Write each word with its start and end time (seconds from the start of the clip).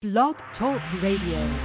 Blog 0.00 0.36
Talk 0.56 0.80
Radio. 1.02 1.58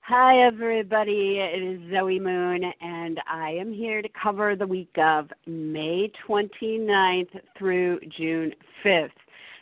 Hi, 0.00 0.44
everybody. 0.44 1.38
It 1.38 1.62
is 1.62 1.88
Zoe 1.88 2.18
Moon, 2.18 2.64
and 2.80 3.20
I 3.28 3.50
am 3.50 3.72
here 3.72 4.02
to 4.02 4.08
cover 4.20 4.56
the 4.56 4.66
week 4.66 4.90
of 4.96 5.30
May 5.46 6.10
29th 6.26 7.28
through 7.56 8.00
June 8.18 8.52
5th. 8.84 9.10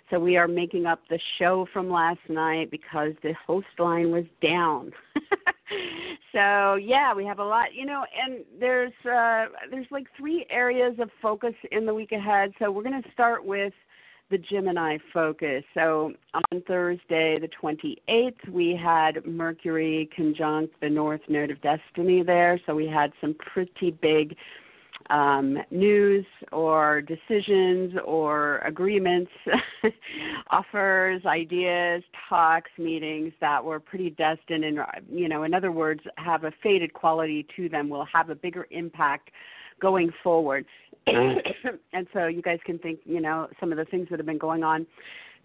So, 0.08 0.19
we 0.19 0.38
are 0.38 0.48
making 0.48 0.87
up 0.87 1.00
the 1.11 1.21
show 1.38 1.69
from 1.71 1.90
last 1.90 2.21
night 2.30 2.71
because 2.71 3.12
the 3.22 3.35
host 3.46 3.67
line 3.78 4.10
was 4.10 4.24
down. 4.40 4.90
so, 6.33 6.76
yeah, 6.76 7.12
we 7.12 7.26
have 7.26 7.40
a 7.40 7.44
lot, 7.44 7.74
you 7.74 7.85
know, 7.85 8.06
and 8.19 8.42
there's 8.58 8.94
uh, 9.04 9.49
there's 9.71 9.87
like 9.90 10.06
three 10.17 10.46
areas 10.49 10.96
of 10.99 11.10
focus 11.21 11.53
in 11.72 11.85
the 11.85 11.92
week 11.92 12.12
ahead. 12.12 12.53
So, 12.58 12.71
we're 12.71 12.85
going 12.85 13.03
to 13.03 13.12
start 13.12 13.44
with 13.44 13.74
the 14.31 14.38
Gemini 14.38 14.99
focus. 15.13 15.65
So 15.74 16.12
on 16.34 16.62
Thursday, 16.66 17.38
the 17.38 17.48
28th, 17.48 18.48
we 18.51 18.77
had 18.77 19.25
Mercury 19.27 20.09
conjunct 20.15 20.75
the 20.80 20.91
North 20.91 21.23
Node 21.29 21.51
of 21.51 21.61
Destiny 21.62 22.23
there. 22.23 22.61
So 22.66 22.75
we 22.75 22.87
had 22.87 23.12
some 23.21 23.35
pretty 23.35 23.91
big 23.91 24.37
um, 25.11 25.59
news 25.71 26.27
or 26.52 27.01
decisions 27.01 27.95
or 28.05 28.59
agreements, 28.59 29.30
offers, 30.51 31.24
ideas, 31.24 32.02
talks, 32.29 32.71
meetings 32.77 33.33
that 33.41 33.65
were 33.65 33.80
pretty 33.80 34.10
destined 34.10 34.65
and, 34.65 34.80
you 35.10 35.29
know, 35.29 35.45
in 35.45 35.55
other 35.55 35.73
words, 35.73 36.01
have 36.16 36.45
a 36.45 36.52
faded 36.63 36.93
quality 36.93 37.47
to 37.57 37.69
them, 37.69 37.88
will 37.88 38.07
have 38.13 38.29
a 38.29 38.35
bigger 38.35 38.66
impact 38.71 39.30
going 39.80 40.10
forward. 40.23 40.64
and 41.06 42.06
so 42.12 42.27
you 42.27 42.42
guys 42.42 42.59
can 42.64 42.78
think, 42.78 43.00
you 43.05 43.20
know, 43.20 43.48
some 43.60 43.73
of 43.73 43.78
the 43.78 43.84
things 43.87 44.09
that 44.10 44.18
have 44.18 44.27
been 44.27 44.38
going 44.38 44.62
on 44.62 44.87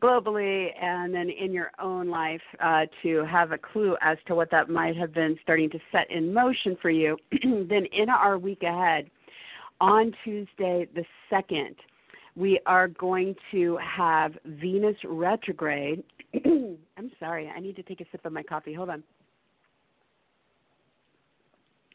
globally 0.01 0.67
and 0.81 1.13
then 1.13 1.29
in 1.29 1.53
your 1.53 1.71
own 1.79 2.09
life 2.09 2.41
uh, 2.61 2.81
to 3.01 3.23
have 3.25 3.53
a 3.53 3.57
clue 3.57 3.95
as 4.01 4.17
to 4.27 4.35
what 4.35 4.51
that 4.51 4.69
might 4.69 4.97
have 4.97 5.13
been 5.13 5.37
starting 5.41 5.69
to 5.69 5.79
set 5.91 6.09
in 6.11 6.33
motion 6.33 6.77
for 6.81 6.89
you. 6.89 7.17
then 7.43 7.85
in 7.93 8.09
our 8.09 8.37
week 8.37 8.63
ahead, 8.63 9.09
on 9.79 10.13
Tuesday 10.23 10.87
the 10.93 11.05
2nd, 11.31 11.75
we 12.35 12.59
are 12.65 12.87
going 12.87 13.35
to 13.51 13.77
have 13.77 14.33
Venus 14.45 14.95
retrograde. 15.05 16.03
I'm 16.45 17.11
sorry, 17.19 17.51
I 17.55 17.59
need 17.59 17.75
to 17.77 17.83
take 17.83 18.01
a 18.01 18.05
sip 18.11 18.25
of 18.25 18.33
my 18.33 18.43
coffee. 18.43 18.73
Hold 18.73 18.89
on. 18.89 19.03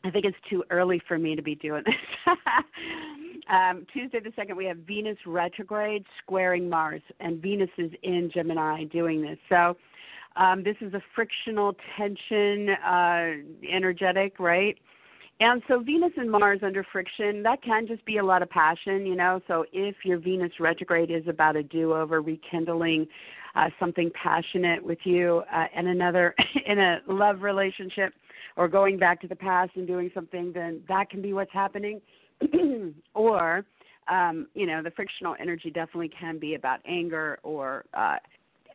I 0.08 0.10
think 0.10 0.24
it's 0.24 0.38
too 0.48 0.64
early 0.70 1.02
for 1.06 1.18
me 1.18 1.36
to 1.36 1.42
be 1.42 1.54
doing 1.54 1.82
this. 1.84 1.94
um, 3.50 3.86
Tuesday 3.92 4.20
the 4.20 4.32
second, 4.34 4.56
we 4.56 4.64
have 4.64 4.78
Venus 4.78 5.18
retrograde 5.26 6.06
squaring 6.22 6.66
Mars, 6.66 7.02
and 7.20 7.42
Venus 7.42 7.68
is 7.76 7.90
in 8.02 8.30
Gemini 8.32 8.84
doing 8.84 9.20
this. 9.20 9.36
So 9.50 9.76
um, 10.36 10.64
this 10.64 10.76
is 10.80 10.94
a 10.94 11.02
frictional 11.14 11.76
tension, 11.98 12.70
uh, 12.70 13.32
energetic, 13.70 14.40
right? 14.40 14.78
And 15.40 15.62
so 15.68 15.80
Venus 15.80 16.12
and 16.16 16.30
Mars 16.30 16.60
under 16.62 16.82
friction, 16.90 17.42
that 17.42 17.62
can 17.62 17.86
just 17.86 18.02
be 18.06 18.16
a 18.16 18.24
lot 18.24 18.42
of 18.42 18.48
passion, 18.48 19.04
you 19.04 19.14
know. 19.14 19.42
So 19.46 19.66
if 19.74 19.96
your 20.04 20.18
Venus 20.18 20.52
retrograde 20.58 21.10
is 21.10 21.28
about 21.28 21.54
a 21.54 21.62
do-over, 21.62 22.22
rekindling 22.22 23.06
uh, 23.54 23.68
something 23.78 24.10
passionate 24.20 24.82
with 24.82 24.98
you, 25.04 25.42
uh, 25.52 25.66
and 25.76 25.86
another 25.86 26.34
in 26.66 26.78
a 26.78 27.00
love 27.06 27.42
relationship 27.42 28.14
or 28.56 28.68
going 28.68 28.98
back 28.98 29.20
to 29.20 29.28
the 29.28 29.36
past 29.36 29.72
and 29.76 29.86
doing 29.86 30.10
something, 30.14 30.52
then 30.52 30.82
that 30.88 31.10
can 31.10 31.22
be 31.22 31.32
what's 31.32 31.52
happening. 31.52 32.00
or, 33.14 33.64
um, 34.08 34.46
you 34.54 34.66
know, 34.66 34.82
the 34.82 34.90
frictional 34.90 35.34
energy 35.40 35.70
definitely 35.70 36.10
can 36.18 36.38
be 36.38 36.54
about 36.54 36.80
anger 36.86 37.38
or 37.42 37.84
uh, 37.94 38.16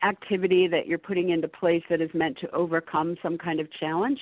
activity 0.02 0.68
that 0.68 0.86
you're 0.86 0.98
putting 0.98 1.30
into 1.30 1.48
place 1.48 1.82
that 1.88 2.00
is 2.00 2.10
meant 2.14 2.38
to 2.38 2.50
overcome 2.50 3.16
some 3.22 3.38
kind 3.38 3.60
of 3.60 3.72
challenge. 3.72 4.18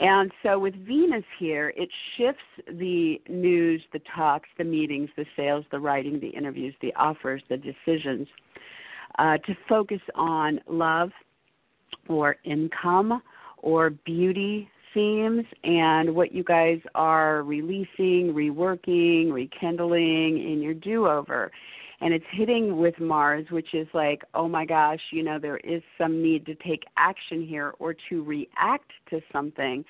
And 0.00 0.30
so 0.44 0.58
with 0.58 0.74
Venus 0.86 1.24
here, 1.40 1.72
it 1.76 1.88
shifts 2.16 2.40
the 2.78 3.20
news, 3.28 3.82
the 3.92 4.00
talks, 4.14 4.48
the 4.56 4.64
meetings, 4.64 5.10
the 5.16 5.26
sales, 5.36 5.64
the 5.72 5.80
writing, 5.80 6.20
the 6.20 6.28
interviews, 6.28 6.74
the 6.80 6.94
offers, 6.94 7.42
the 7.48 7.56
decisions 7.56 8.28
uh, 9.18 9.38
to 9.38 9.56
focus 9.68 10.00
on 10.14 10.60
love 10.68 11.10
or 12.08 12.36
income 12.44 13.20
or 13.62 13.90
beauty 13.90 14.68
themes 14.94 15.44
and 15.64 16.14
what 16.14 16.32
you 16.32 16.42
guys 16.42 16.80
are 16.94 17.42
releasing, 17.42 18.32
reworking, 18.32 19.32
rekindling 19.32 20.50
in 20.50 20.60
your 20.62 20.74
do 20.74 21.06
over. 21.06 21.50
And 22.00 22.14
it's 22.14 22.24
hitting 22.30 22.76
with 22.76 22.98
Mars, 23.00 23.46
which 23.50 23.74
is 23.74 23.88
like, 23.92 24.22
oh 24.34 24.48
my 24.48 24.64
gosh, 24.64 25.00
you 25.10 25.24
know, 25.24 25.38
there 25.38 25.56
is 25.58 25.82
some 25.96 26.22
need 26.22 26.46
to 26.46 26.54
take 26.54 26.84
action 26.96 27.44
here 27.44 27.74
or 27.80 27.94
to 28.08 28.22
react 28.22 28.92
to 29.10 29.20
something 29.32 29.84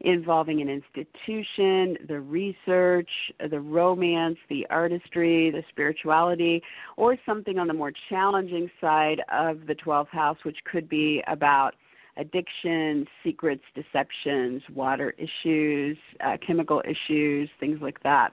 involving 0.00 0.60
an 0.60 0.68
institution, 0.68 1.96
the 2.08 2.20
research, 2.20 3.08
the 3.50 3.60
romance, 3.60 4.36
the 4.50 4.66
artistry, 4.68 5.50
the 5.50 5.62
spirituality, 5.70 6.62
or 6.96 7.16
something 7.24 7.58
on 7.58 7.66
the 7.66 7.72
more 7.72 7.92
challenging 8.10 8.70
side 8.80 9.22
of 9.32 9.66
the 9.66 9.74
12th 9.74 10.08
house, 10.08 10.36
which 10.42 10.58
could 10.70 10.88
be 10.88 11.22
about 11.28 11.74
addiction, 12.16 13.06
secrets, 13.22 13.62
deceptions, 13.74 14.62
water 14.74 15.14
issues, 15.18 15.96
uh, 16.24 16.36
chemical 16.46 16.82
issues, 16.84 17.48
things 17.60 17.78
like 17.80 18.02
that. 18.02 18.30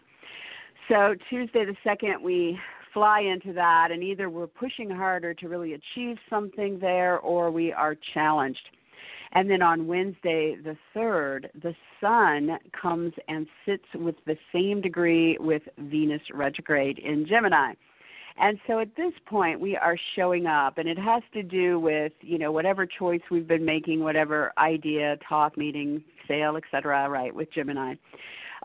So 0.90 1.16
Tuesday 1.30 1.66
the 1.66 1.76
second, 1.84 2.22
we 2.22 2.60
fly 2.94 3.22
into 3.22 3.54
that, 3.54 3.90
and 3.92 4.04
either 4.04 4.30
we're 4.30 4.48
pushing 4.48 4.90
harder 4.90 5.34
to 5.34 5.48
really 5.48 5.74
achieve 5.74 6.18
something 6.30 6.80
there, 6.80 7.20
or 7.20 7.52
we 7.52 7.72
are 7.72 7.96
challenged. 8.14 8.70
And 9.34 9.50
then 9.50 9.62
on 9.62 9.88
Wednesday, 9.88 10.58
the 10.62 10.76
3rd, 10.96 11.50
the 11.62 11.74
Sun 12.02 12.58
comes 12.80 13.14
and 13.30 13.48
sits 13.66 13.86
with 13.96 14.16
the 14.26 14.36
same 14.54 14.82
degree 14.82 15.38
with 15.40 15.62
Venus 15.78 16.22
retrograde 16.34 17.00
in 17.00 17.26
Gemini. 17.26 17.74
And 18.38 18.60
so 18.68 18.80
at 18.80 18.96
this 18.96 19.14
point, 19.26 19.60
we 19.60 19.76
are 19.76 19.98
showing 20.16 20.46
up, 20.46 20.78
and 20.78 20.88
it 20.88 20.98
has 20.98 21.24
to 21.34 21.44
do 21.44 21.80
with 21.80 22.14
you 22.22 22.38
know 22.38 22.52
whatever 22.52 22.86
choice 22.86 23.22
we've 23.30 23.48
been 23.48 23.66
making, 23.66 24.04
whatever 24.04 24.52
idea, 24.58 25.18
talk, 25.28 25.58
meeting, 25.58 26.04
sale, 26.28 26.56
etc. 26.56 27.10
Right 27.10 27.34
with 27.34 27.52
Gemini, 27.54 27.96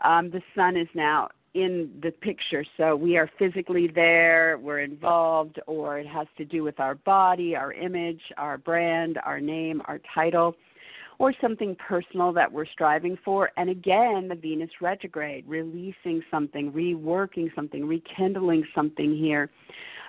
um, 0.03 0.29
the 0.29 0.41
Sun 0.55 0.77
is 0.77 0.87
now 0.93 1.29
in 1.53 1.89
the 2.03 2.11
picture, 2.11 2.63
so 2.77 2.95
we 2.95 3.17
are 3.17 3.29
physically 3.39 3.87
there, 3.87 4.59
we're 4.61 4.81
involved, 4.81 5.59
or 5.65 5.97
it 5.97 6.05
has 6.05 6.27
to 6.37 6.45
do 6.45 6.63
with 6.63 6.79
our 6.79 6.93
body, 6.93 7.55
our 7.55 7.73
image, 7.73 8.21
our 8.37 8.59
brand, 8.59 9.17
our 9.25 9.39
name, 9.39 9.81
our 9.85 9.99
title 10.13 10.55
or 11.19 11.33
something 11.41 11.75
personal 11.75 12.31
that 12.33 12.51
we're 12.51 12.65
striving 12.65 13.17
for. 13.23 13.51
And 13.57 13.69
again, 13.69 14.27
the 14.27 14.35
Venus 14.35 14.69
retrograde, 14.81 15.45
releasing 15.47 16.21
something, 16.29 16.71
reworking 16.71 17.53
something, 17.55 17.87
rekindling 17.87 18.65
something 18.75 19.15
here 19.15 19.49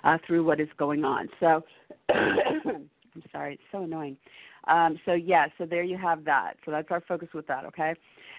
uh, 0.04 0.18
through 0.26 0.44
what 0.44 0.60
is 0.60 0.68
going 0.78 1.04
on. 1.04 1.28
So, 1.40 1.64
I'm 2.10 2.88
sorry, 3.32 3.54
it's 3.54 3.62
so 3.72 3.82
annoying. 3.82 4.16
Um, 4.66 4.98
so, 5.06 5.14
yeah, 5.14 5.46
so 5.56 5.64
there 5.64 5.82
you 5.82 5.96
have 5.96 6.24
that. 6.24 6.54
So 6.64 6.70
that's 6.70 6.88
our 6.90 7.00
focus 7.00 7.28
with 7.32 7.46
that, 7.46 7.64
okay? 7.64 7.94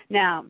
Now, 0.09 0.45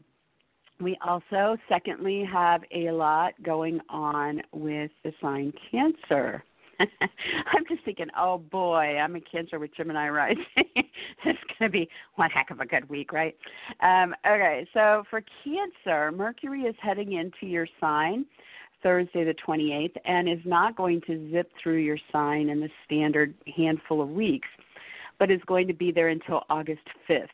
we 0.81 0.97
also, 1.05 1.57
secondly, 1.67 2.25
have 2.31 2.61
a 2.71 2.91
lot 2.91 3.33
going 3.43 3.79
on 3.89 4.41
with 4.51 4.91
the 5.03 5.11
sign 5.21 5.53
Cancer. 5.71 6.43
I'm 7.01 7.65
just 7.67 7.83
thinking, 7.83 8.07
oh 8.17 8.37
boy, 8.37 8.97
I'm 8.97 9.15
a 9.15 9.21
Cancer 9.21 9.59
with 9.59 9.75
Gemini 9.75 10.09
rising. 10.09 10.43
it's 10.55 10.79
going 11.25 11.37
to 11.61 11.69
be 11.69 11.89
one 12.15 12.29
heck 12.29 12.51
of 12.51 12.59
a 12.59 12.65
good 12.65 12.89
week, 12.89 13.11
right? 13.11 13.35
Um, 13.81 14.15
okay, 14.25 14.67
so 14.73 15.03
for 15.09 15.21
Cancer, 15.43 16.11
Mercury 16.11 16.61
is 16.61 16.75
heading 16.81 17.13
into 17.13 17.45
your 17.45 17.67
sign 17.79 18.25
Thursday 18.81 19.25
the 19.25 19.35
28th 19.45 19.95
and 20.05 20.29
is 20.29 20.39
not 20.45 20.75
going 20.75 21.01
to 21.01 21.29
zip 21.31 21.51
through 21.61 21.77
your 21.77 21.97
sign 22.11 22.49
in 22.49 22.59
the 22.59 22.69
standard 22.85 23.33
handful 23.55 24.01
of 24.01 24.09
weeks, 24.09 24.47
but 25.17 25.29
is 25.29 25.41
going 25.47 25.67
to 25.67 25.73
be 25.73 25.91
there 25.91 26.09
until 26.09 26.43
August 26.49 26.83
5th. 27.09 27.27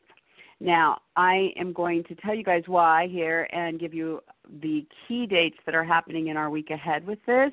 Now, 0.59 0.99
I 1.15 1.51
am 1.57 1.73
going 1.73 2.03
to 2.05 2.15
tell 2.15 2.33
you 2.33 2.43
guys 2.43 2.63
why 2.65 3.07
here 3.11 3.47
and 3.51 3.79
give 3.79 3.93
you 3.93 4.21
the 4.61 4.85
key 5.07 5.25
dates 5.25 5.57
that 5.65 5.75
are 5.75 5.83
happening 5.83 6.27
in 6.27 6.37
our 6.37 6.49
week 6.49 6.69
ahead 6.69 7.05
with 7.05 7.19
this 7.27 7.51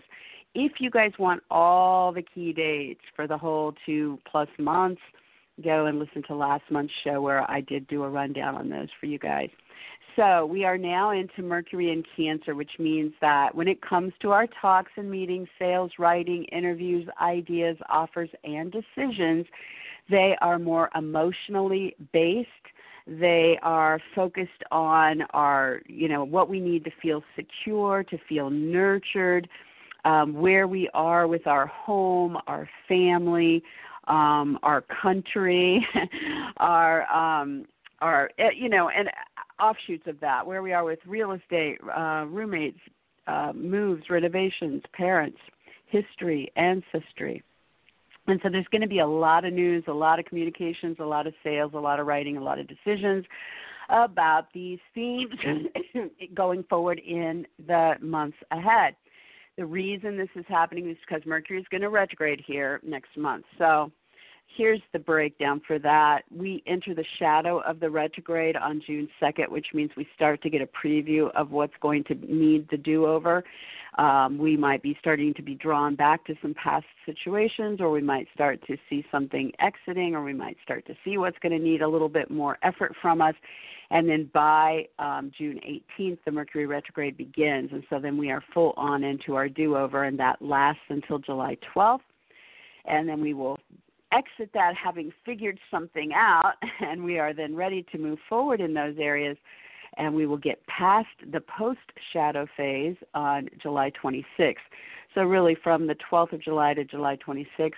if 0.54 0.72
you 0.80 0.90
guys 0.90 1.12
want 1.18 1.42
all 1.50 2.12
the 2.12 2.22
key 2.22 2.52
dates 2.52 3.00
for 3.16 3.26
the 3.26 3.38
whole 3.38 3.74
two 3.86 4.18
plus 4.30 4.48
months, 4.58 5.00
go 5.62 5.86
and 5.86 5.98
listen 5.98 6.22
to 6.28 6.34
last 6.34 6.64
month's 6.70 6.92
show 7.04 7.20
where 7.20 7.48
I 7.50 7.60
did 7.60 7.86
do 7.88 8.02
a 8.02 8.08
rundown 8.08 8.54
on 8.54 8.68
those 8.68 8.88
for 9.00 9.06
you 9.06 9.18
guys. 9.18 9.48
So 10.16 10.44
we 10.44 10.64
are 10.64 10.76
now 10.76 11.12
into 11.12 11.40
Mercury 11.40 11.90
and 11.90 12.06
Cancer, 12.16 12.54
which 12.54 12.72
means 12.78 13.12
that 13.22 13.54
when 13.54 13.66
it 13.66 13.80
comes 13.80 14.12
to 14.20 14.30
our 14.30 14.46
talks 14.60 14.92
and 14.96 15.10
meetings, 15.10 15.48
sales, 15.58 15.92
writing, 15.98 16.44
interviews, 16.44 17.08
ideas, 17.20 17.78
offers, 17.88 18.28
and 18.44 18.70
decisions, 18.70 19.46
they 20.10 20.36
are 20.42 20.58
more 20.58 20.90
emotionally 20.94 21.96
based. 22.12 22.48
They 23.06 23.58
are 23.62 24.00
focused 24.14 24.50
on 24.70 25.22
our, 25.30 25.80
you 25.86 26.08
know, 26.08 26.24
what 26.24 26.48
we 26.50 26.60
need 26.60 26.84
to 26.84 26.90
feel 27.00 27.24
secure, 27.34 28.04
to 28.04 28.18
feel 28.28 28.50
nurtured, 28.50 29.48
um, 30.04 30.34
where 30.34 30.66
we 30.66 30.88
are 30.94 31.26
with 31.26 31.46
our 31.46 31.66
home, 31.66 32.36
our 32.46 32.68
family, 32.88 33.62
um, 34.08 34.58
our 34.62 34.82
country, 35.02 35.86
our 36.58 37.10
um, 37.12 37.64
our 38.00 38.30
eh, 38.38 38.50
you 38.56 38.68
know, 38.68 38.88
and 38.88 39.08
offshoots 39.60 40.06
of 40.06 40.18
that, 40.20 40.46
where 40.46 40.62
we 40.62 40.72
are 40.72 40.84
with 40.84 40.98
real 41.06 41.32
estate, 41.32 41.78
uh, 41.96 42.24
roommates, 42.28 42.78
uh, 43.26 43.52
moves, 43.54 44.02
renovations, 44.10 44.82
parents, 44.92 45.38
history, 45.86 46.50
ancestry. 46.56 47.42
And 48.26 48.40
so 48.42 48.48
there's 48.50 48.66
going 48.70 48.82
to 48.82 48.88
be 48.88 49.00
a 49.00 49.06
lot 49.06 49.44
of 49.44 49.52
news, 49.52 49.84
a 49.88 49.92
lot 49.92 50.18
of 50.18 50.24
communications, 50.26 50.96
a 51.00 51.04
lot 51.04 51.26
of 51.26 51.34
sales, 51.42 51.72
a 51.74 51.78
lot 51.78 52.00
of 52.00 52.06
writing, 52.06 52.36
a 52.36 52.42
lot 52.42 52.58
of 52.58 52.66
decisions 52.68 53.24
about 53.88 54.46
these 54.54 54.78
themes 54.94 55.34
going 56.34 56.64
forward 56.64 57.00
in 57.00 57.46
the 57.66 57.94
months 58.00 58.36
ahead. 58.50 58.94
The 59.58 59.66
reason 59.66 60.16
this 60.16 60.30
is 60.34 60.46
happening 60.48 60.88
is 60.88 60.96
because 61.06 61.26
Mercury 61.26 61.60
is 61.60 61.66
going 61.70 61.82
to 61.82 61.90
retrograde 61.90 62.42
here 62.46 62.80
next 62.82 63.16
month. 63.18 63.44
So 63.58 63.92
here's 64.56 64.80
the 64.92 64.98
breakdown 64.98 65.60
for 65.66 65.78
that. 65.80 66.22
We 66.34 66.62
enter 66.66 66.94
the 66.94 67.04
shadow 67.18 67.60
of 67.60 67.78
the 67.78 67.90
retrograde 67.90 68.56
on 68.56 68.82
June 68.86 69.08
2nd, 69.20 69.50
which 69.50 69.66
means 69.74 69.90
we 69.96 70.08
start 70.14 70.42
to 70.42 70.50
get 70.50 70.62
a 70.62 70.66
preview 70.66 71.30
of 71.34 71.50
what's 71.50 71.74
going 71.82 72.04
to 72.04 72.14
need 72.14 72.68
the 72.70 72.78
do 72.78 73.06
over. 73.06 73.44
Um, 73.98 74.38
we 74.38 74.56
might 74.56 74.82
be 74.82 74.96
starting 74.98 75.34
to 75.34 75.42
be 75.42 75.54
drawn 75.54 75.96
back 75.96 76.24
to 76.24 76.34
some 76.40 76.54
past 76.54 76.86
situations, 77.04 77.78
or 77.78 77.90
we 77.90 78.00
might 78.00 78.26
start 78.32 78.66
to 78.66 78.78
see 78.88 79.04
something 79.10 79.52
exiting, 79.58 80.14
or 80.14 80.24
we 80.24 80.32
might 80.32 80.56
start 80.62 80.86
to 80.86 80.94
see 81.04 81.18
what's 81.18 81.38
going 81.40 81.52
to 81.52 81.62
need 81.62 81.82
a 81.82 81.88
little 81.88 82.08
bit 82.08 82.30
more 82.30 82.56
effort 82.62 82.94
from 83.02 83.20
us. 83.20 83.34
And 83.92 84.08
then 84.08 84.30
by 84.32 84.86
um, 84.98 85.30
June 85.36 85.60
18th, 86.00 86.18
the 86.24 86.30
Mercury 86.30 86.64
retrograde 86.64 87.14
begins. 87.18 87.68
And 87.72 87.84
so 87.90 88.00
then 88.00 88.16
we 88.16 88.30
are 88.30 88.42
full 88.54 88.72
on 88.78 89.04
into 89.04 89.34
our 89.34 89.50
do 89.50 89.76
over, 89.76 90.04
and 90.04 90.18
that 90.18 90.40
lasts 90.40 90.80
until 90.88 91.18
July 91.18 91.58
12th. 91.76 92.00
And 92.86 93.06
then 93.06 93.20
we 93.20 93.34
will 93.34 93.58
exit 94.10 94.50
that 94.54 94.74
having 94.82 95.12
figured 95.26 95.58
something 95.70 96.12
out, 96.14 96.54
and 96.80 97.04
we 97.04 97.18
are 97.18 97.34
then 97.34 97.54
ready 97.54 97.84
to 97.92 97.98
move 97.98 98.18
forward 98.30 98.62
in 98.62 98.72
those 98.72 98.96
areas. 98.98 99.36
And 99.98 100.14
we 100.14 100.24
will 100.24 100.38
get 100.38 100.66
past 100.68 101.08
the 101.30 101.42
post 101.42 101.80
shadow 102.14 102.46
phase 102.56 102.96
on 103.12 103.50
July 103.60 103.92
26th. 104.02 104.54
So, 105.14 105.24
really, 105.24 105.54
from 105.62 105.86
the 105.86 105.96
12th 106.10 106.32
of 106.32 106.42
July 106.42 106.72
to 106.72 106.84
July 106.84 107.18
26th, 107.18 107.72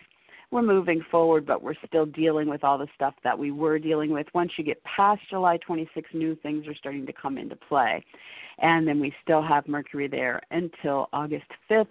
we're 0.54 0.62
moving 0.62 1.04
forward, 1.10 1.44
but 1.44 1.64
we're 1.64 1.74
still 1.84 2.06
dealing 2.06 2.48
with 2.48 2.62
all 2.62 2.78
the 2.78 2.86
stuff 2.94 3.14
that 3.24 3.36
we 3.36 3.50
were 3.50 3.76
dealing 3.76 4.12
with. 4.12 4.28
Once 4.34 4.52
you 4.56 4.62
get 4.62 4.80
past 4.84 5.20
July 5.28 5.56
26, 5.56 6.08
new 6.14 6.36
things 6.36 6.68
are 6.68 6.76
starting 6.76 7.04
to 7.06 7.12
come 7.12 7.36
into 7.38 7.56
play. 7.56 8.04
And 8.58 8.86
then 8.86 9.00
we 9.00 9.12
still 9.20 9.42
have 9.42 9.66
Mercury 9.66 10.06
there 10.06 10.40
until 10.52 11.08
August 11.12 11.46
5th, 11.68 11.88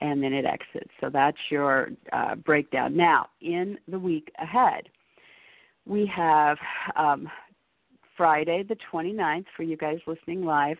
and 0.00 0.22
then 0.22 0.32
it 0.32 0.44
exits. 0.44 0.92
So 1.00 1.10
that's 1.12 1.36
your 1.50 1.88
uh, 2.12 2.36
breakdown. 2.36 2.96
Now, 2.96 3.26
in 3.40 3.76
the 3.88 3.98
week 3.98 4.30
ahead, 4.38 4.84
we 5.84 6.06
have 6.14 6.58
um, 6.94 7.28
Friday 8.16 8.62
the 8.62 8.76
29th 8.92 9.46
for 9.56 9.64
you 9.64 9.76
guys 9.76 9.98
listening 10.06 10.44
live. 10.44 10.76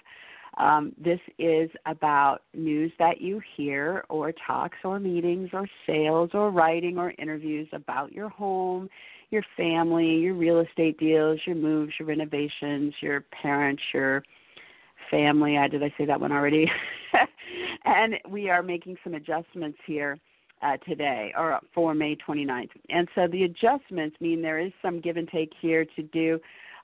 Um, 0.56 0.93
this 0.97 1.20
is 1.38 1.70
about 1.85 2.43
news 2.55 2.91
that 2.99 3.20
you 3.20 3.41
hear, 3.56 4.05
or 4.08 4.32
talks, 4.47 4.79
or 4.85 4.99
meetings, 4.99 5.50
or 5.53 5.69
sales, 5.87 6.31
or 6.32 6.50
writing, 6.50 6.99
or 6.99 7.12
interviews 7.19 7.69
about 7.73 8.12
your 8.12 8.31
home, 8.31 8.88
your 9.31 9.43
family, 9.56 10.17
your 10.17 10.35
real 10.35 10.61
estate 10.61 10.99
deals, 10.99 11.41
your 11.44 11.56
moves, 11.56 11.93
your 11.99 12.08
renovations, 12.08 12.94
your 13.00 13.23
parents, 13.43 13.82
your 13.93 14.23
family. 15.11 15.58
I 15.58 15.69
did 15.69 15.82
I 15.82 15.93
say 15.99 16.06
that 16.06 16.20
one 16.20 16.32
already? 16.32 16.70
and 17.85 18.14
we 18.29 18.49
are 18.49 18.62
making 18.62 18.97
some 19.05 19.14
adjustments 19.14 19.79
here 19.87 20.19
uh, 20.62 20.76
today 20.88 21.35
or 21.37 21.61
for 21.75 21.94
May 21.94 22.17
29th. 22.17 22.70
And 22.88 23.08
so 23.14 23.26
the 23.26 23.44
adjustments 23.44 24.17
mean 24.20 24.43
there 24.43 24.58
is 24.58 24.73
some 24.81 25.00
give 25.00 25.17
and 25.17 25.29
take 25.29 25.53
here 25.61 25.85
to 25.85 26.03
do 26.03 26.41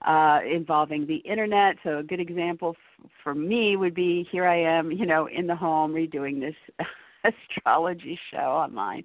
uh, 0.07 0.41
involving 0.51 1.07
the 1.07 1.17
internet. 1.17 1.77
So 1.85 1.99
a 1.99 2.03
good 2.03 2.21
example 2.21 2.77
f- 3.05 3.11
for 3.23 3.35
me 3.35 3.77
would 3.77 3.95
be 3.95 4.27
here 4.31 4.47
I 4.47 4.61
am, 4.61 4.91
you 4.91 5.07
know, 5.07 5.27
in 5.27 5.47
the 5.47 5.57
home 5.57 5.93
redoing 5.93 6.41
this 6.41 6.55
astrology 7.25 8.19
show 8.33 8.39
online. 8.39 9.05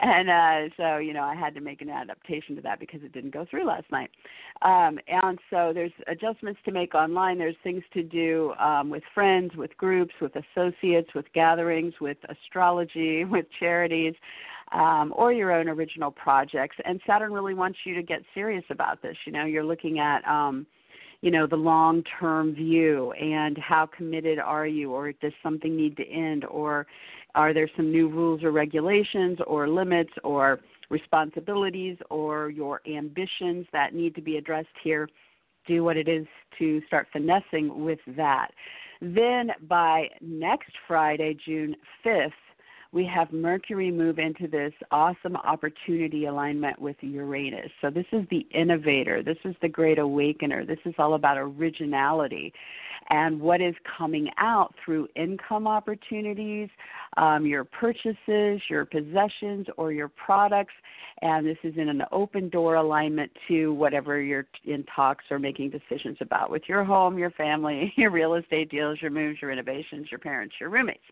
And 0.00 0.30
uh 0.30 0.74
so, 0.76 0.96
you 0.96 1.12
know, 1.12 1.22
I 1.22 1.34
had 1.34 1.54
to 1.54 1.60
make 1.60 1.82
an 1.82 1.90
adaptation 1.90 2.56
to 2.56 2.62
that 2.62 2.80
because 2.80 3.02
it 3.02 3.12
didn't 3.12 3.34
go 3.34 3.46
through 3.50 3.66
last 3.66 3.90
night. 3.90 4.10
Um 4.62 4.98
and 5.06 5.38
so 5.50 5.72
there's 5.74 5.92
adjustments 6.06 6.60
to 6.64 6.72
make 6.72 6.94
online. 6.94 7.38
There's 7.38 7.56
things 7.62 7.82
to 7.92 8.02
do 8.02 8.54
um 8.58 8.90
with 8.90 9.02
friends, 9.14 9.54
with 9.54 9.76
groups, 9.76 10.14
with 10.20 10.32
associates, 10.34 11.10
with 11.14 11.26
gatherings, 11.34 11.94
with 12.00 12.18
astrology, 12.28 13.24
with 13.26 13.46
charities 13.58 14.14
um, 14.72 15.12
or 15.16 15.32
your 15.32 15.52
own 15.52 15.68
original 15.68 16.10
projects. 16.10 16.76
And 16.84 17.00
Saturn 17.06 17.32
really 17.32 17.54
wants 17.54 17.78
you 17.84 17.94
to 17.94 18.02
get 18.02 18.22
serious 18.34 18.64
about 18.70 19.02
this. 19.02 19.16
You 19.26 19.32
know, 19.32 19.44
you're 19.44 19.64
looking 19.64 19.98
at, 19.98 20.26
um, 20.26 20.66
you 21.20 21.30
know, 21.30 21.46
the 21.46 21.56
long 21.56 22.02
term 22.18 22.54
view 22.54 23.12
and 23.12 23.56
how 23.58 23.86
committed 23.86 24.38
are 24.38 24.66
you, 24.66 24.92
or 24.92 25.12
does 25.12 25.32
something 25.42 25.76
need 25.76 25.96
to 25.98 26.08
end, 26.08 26.44
or 26.46 26.86
are 27.34 27.54
there 27.54 27.70
some 27.76 27.90
new 27.90 28.08
rules 28.08 28.42
or 28.42 28.50
regulations, 28.50 29.38
or 29.46 29.68
limits, 29.68 30.12
or 30.24 30.60
responsibilities, 30.90 31.96
or 32.10 32.50
your 32.50 32.80
ambitions 32.86 33.66
that 33.72 33.94
need 33.94 34.14
to 34.14 34.20
be 34.20 34.36
addressed 34.36 34.68
here? 34.82 35.08
Do 35.66 35.84
what 35.84 35.96
it 35.96 36.08
is 36.08 36.26
to 36.58 36.82
start 36.86 37.06
finessing 37.12 37.84
with 37.84 38.00
that. 38.16 38.48
Then 39.00 39.50
by 39.68 40.08
next 40.20 40.72
Friday, 40.86 41.36
June 41.44 41.76
5th, 42.04 42.30
we 42.92 43.06
have 43.06 43.32
Mercury 43.32 43.90
move 43.90 44.18
into 44.18 44.46
this 44.46 44.72
awesome 44.90 45.36
opportunity 45.36 46.26
alignment 46.26 46.78
with 46.80 46.96
Uranus. 47.00 47.70
So, 47.80 47.90
this 47.90 48.06
is 48.12 48.26
the 48.30 48.46
innovator, 48.52 49.22
this 49.22 49.38
is 49.44 49.54
the 49.62 49.68
great 49.68 49.98
awakener, 49.98 50.64
this 50.64 50.78
is 50.84 50.94
all 50.98 51.14
about 51.14 51.38
originality 51.38 52.52
and 53.10 53.40
what 53.40 53.60
is 53.60 53.74
coming 53.98 54.30
out 54.38 54.74
through 54.84 55.08
income 55.16 55.66
opportunities, 55.66 56.68
um, 57.16 57.46
your 57.46 57.64
purchases, 57.64 58.60
your 58.68 58.84
possessions, 58.84 59.66
or 59.76 59.92
your 59.92 60.08
products. 60.08 60.74
And 61.20 61.46
this 61.46 61.58
is 61.62 61.74
in 61.76 61.88
an 61.88 62.02
open 62.10 62.48
door 62.48 62.76
alignment 62.76 63.30
to 63.48 63.72
whatever 63.74 64.20
you're 64.20 64.46
in 64.64 64.84
talks 64.84 65.24
or 65.30 65.38
making 65.38 65.70
decisions 65.70 66.18
about 66.20 66.50
with 66.50 66.62
your 66.68 66.84
home, 66.84 67.18
your 67.18 67.30
family, 67.30 67.92
your 67.96 68.10
real 68.10 68.34
estate 68.34 68.70
deals, 68.70 69.00
your 69.00 69.10
moves, 69.10 69.40
your 69.42 69.50
innovations, 69.50 70.08
your 70.10 70.20
parents, 70.20 70.54
your 70.60 70.70
roommates. 70.70 71.02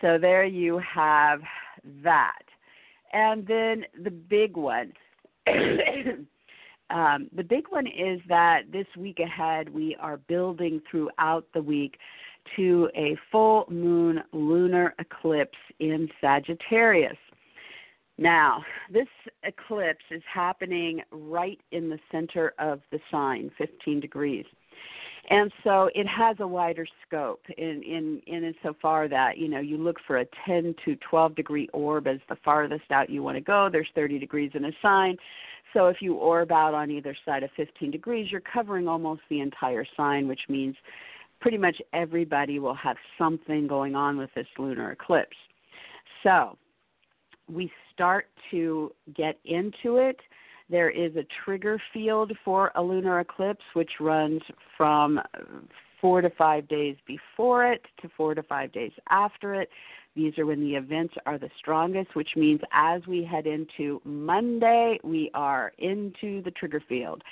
So 0.00 0.18
there 0.18 0.44
you 0.44 0.78
have 0.78 1.40
that. 2.02 2.42
And 3.12 3.46
then 3.46 3.84
the 4.02 4.10
big 4.10 4.56
one. 4.56 4.92
um, 6.90 7.28
the 7.34 7.44
big 7.44 7.66
one 7.70 7.86
is 7.86 8.20
that 8.28 8.62
this 8.72 8.86
week 8.96 9.20
ahead 9.20 9.68
we 9.68 9.96
are 10.00 10.16
building 10.16 10.80
throughout 10.90 11.46
the 11.54 11.62
week 11.62 11.98
to 12.56 12.90
a 12.94 13.16
full 13.30 13.66
moon 13.70 14.22
lunar 14.32 14.94
eclipse 14.98 15.58
in 15.78 16.08
Sagittarius. 16.20 17.16
Now, 18.16 18.62
this 18.92 19.08
eclipse 19.42 20.04
is 20.10 20.22
happening 20.32 21.02
right 21.10 21.60
in 21.72 21.88
the 21.88 21.98
center 22.12 22.54
of 22.58 22.80
the 22.92 23.00
sign, 23.10 23.50
15 23.58 24.00
degrees 24.00 24.44
and 25.30 25.50
so 25.62 25.90
it 25.94 26.06
has 26.06 26.36
a 26.40 26.46
wider 26.46 26.86
scope 27.06 27.42
in 27.56 27.82
in 27.82 28.20
in 28.26 28.44
insofar 28.44 29.08
that 29.08 29.38
you 29.38 29.48
know 29.48 29.60
you 29.60 29.76
look 29.76 29.96
for 30.06 30.18
a 30.18 30.26
10 30.46 30.74
to 30.84 30.96
12 30.96 31.34
degree 31.34 31.68
orb 31.72 32.06
as 32.06 32.18
the 32.28 32.36
farthest 32.44 32.90
out 32.90 33.08
you 33.10 33.22
want 33.22 33.36
to 33.36 33.40
go. 33.40 33.68
There's 33.70 33.88
30 33.94 34.18
degrees 34.18 34.50
in 34.54 34.66
a 34.66 34.72
sign. 34.82 35.16
So 35.72 35.86
if 35.88 35.96
you 36.00 36.14
orb 36.14 36.52
out 36.52 36.74
on 36.74 36.90
either 36.90 37.16
side 37.24 37.42
of 37.42 37.50
15 37.56 37.90
degrees 37.90 38.30
you're 38.30 38.40
covering 38.40 38.88
almost 38.88 39.22
the 39.30 39.40
entire 39.40 39.84
sign 39.96 40.28
which 40.28 40.42
means 40.48 40.76
pretty 41.40 41.58
much 41.58 41.76
everybody 41.92 42.58
will 42.58 42.74
have 42.74 42.96
something 43.18 43.66
going 43.66 43.94
on 43.94 44.16
with 44.16 44.30
this 44.34 44.46
lunar 44.58 44.92
eclipse. 44.92 45.36
So 46.22 46.56
we 47.52 47.70
start 47.92 48.26
to 48.50 48.92
get 49.14 49.38
into 49.44 49.96
it 49.96 50.18
there 50.70 50.90
is 50.90 51.14
a 51.16 51.26
trigger 51.44 51.80
field 51.92 52.32
for 52.44 52.72
a 52.74 52.82
lunar 52.82 53.20
eclipse, 53.20 53.64
which 53.74 53.90
runs 54.00 54.42
from 54.76 55.20
four 56.00 56.20
to 56.20 56.30
five 56.30 56.68
days 56.68 56.96
before 57.06 57.66
it 57.70 57.82
to 58.02 58.08
four 58.16 58.34
to 58.34 58.42
five 58.42 58.72
days 58.72 58.92
after 59.08 59.54
it. 59.54 59.68
These 60.14 60.38
are 60.38 60.46
when 60.46 60.60
the 60.60 60.76
events 60.76 61.14
are 61.26 61.38
the 61.38 61.50
strongest, 61.58 62.14
which 62.14 62.30
means 62.36 62.60
as 62.72 63.04
we 63.06 63.24
head 63.24 63.46
into 63.46 64.00
Monday, 64.04 64.98
we 65.02 65.30
are 65.34 65.72
into 65.78 66.40
the 66.42 66.52
trigger 66.52 66.80
field. 66.88 67.22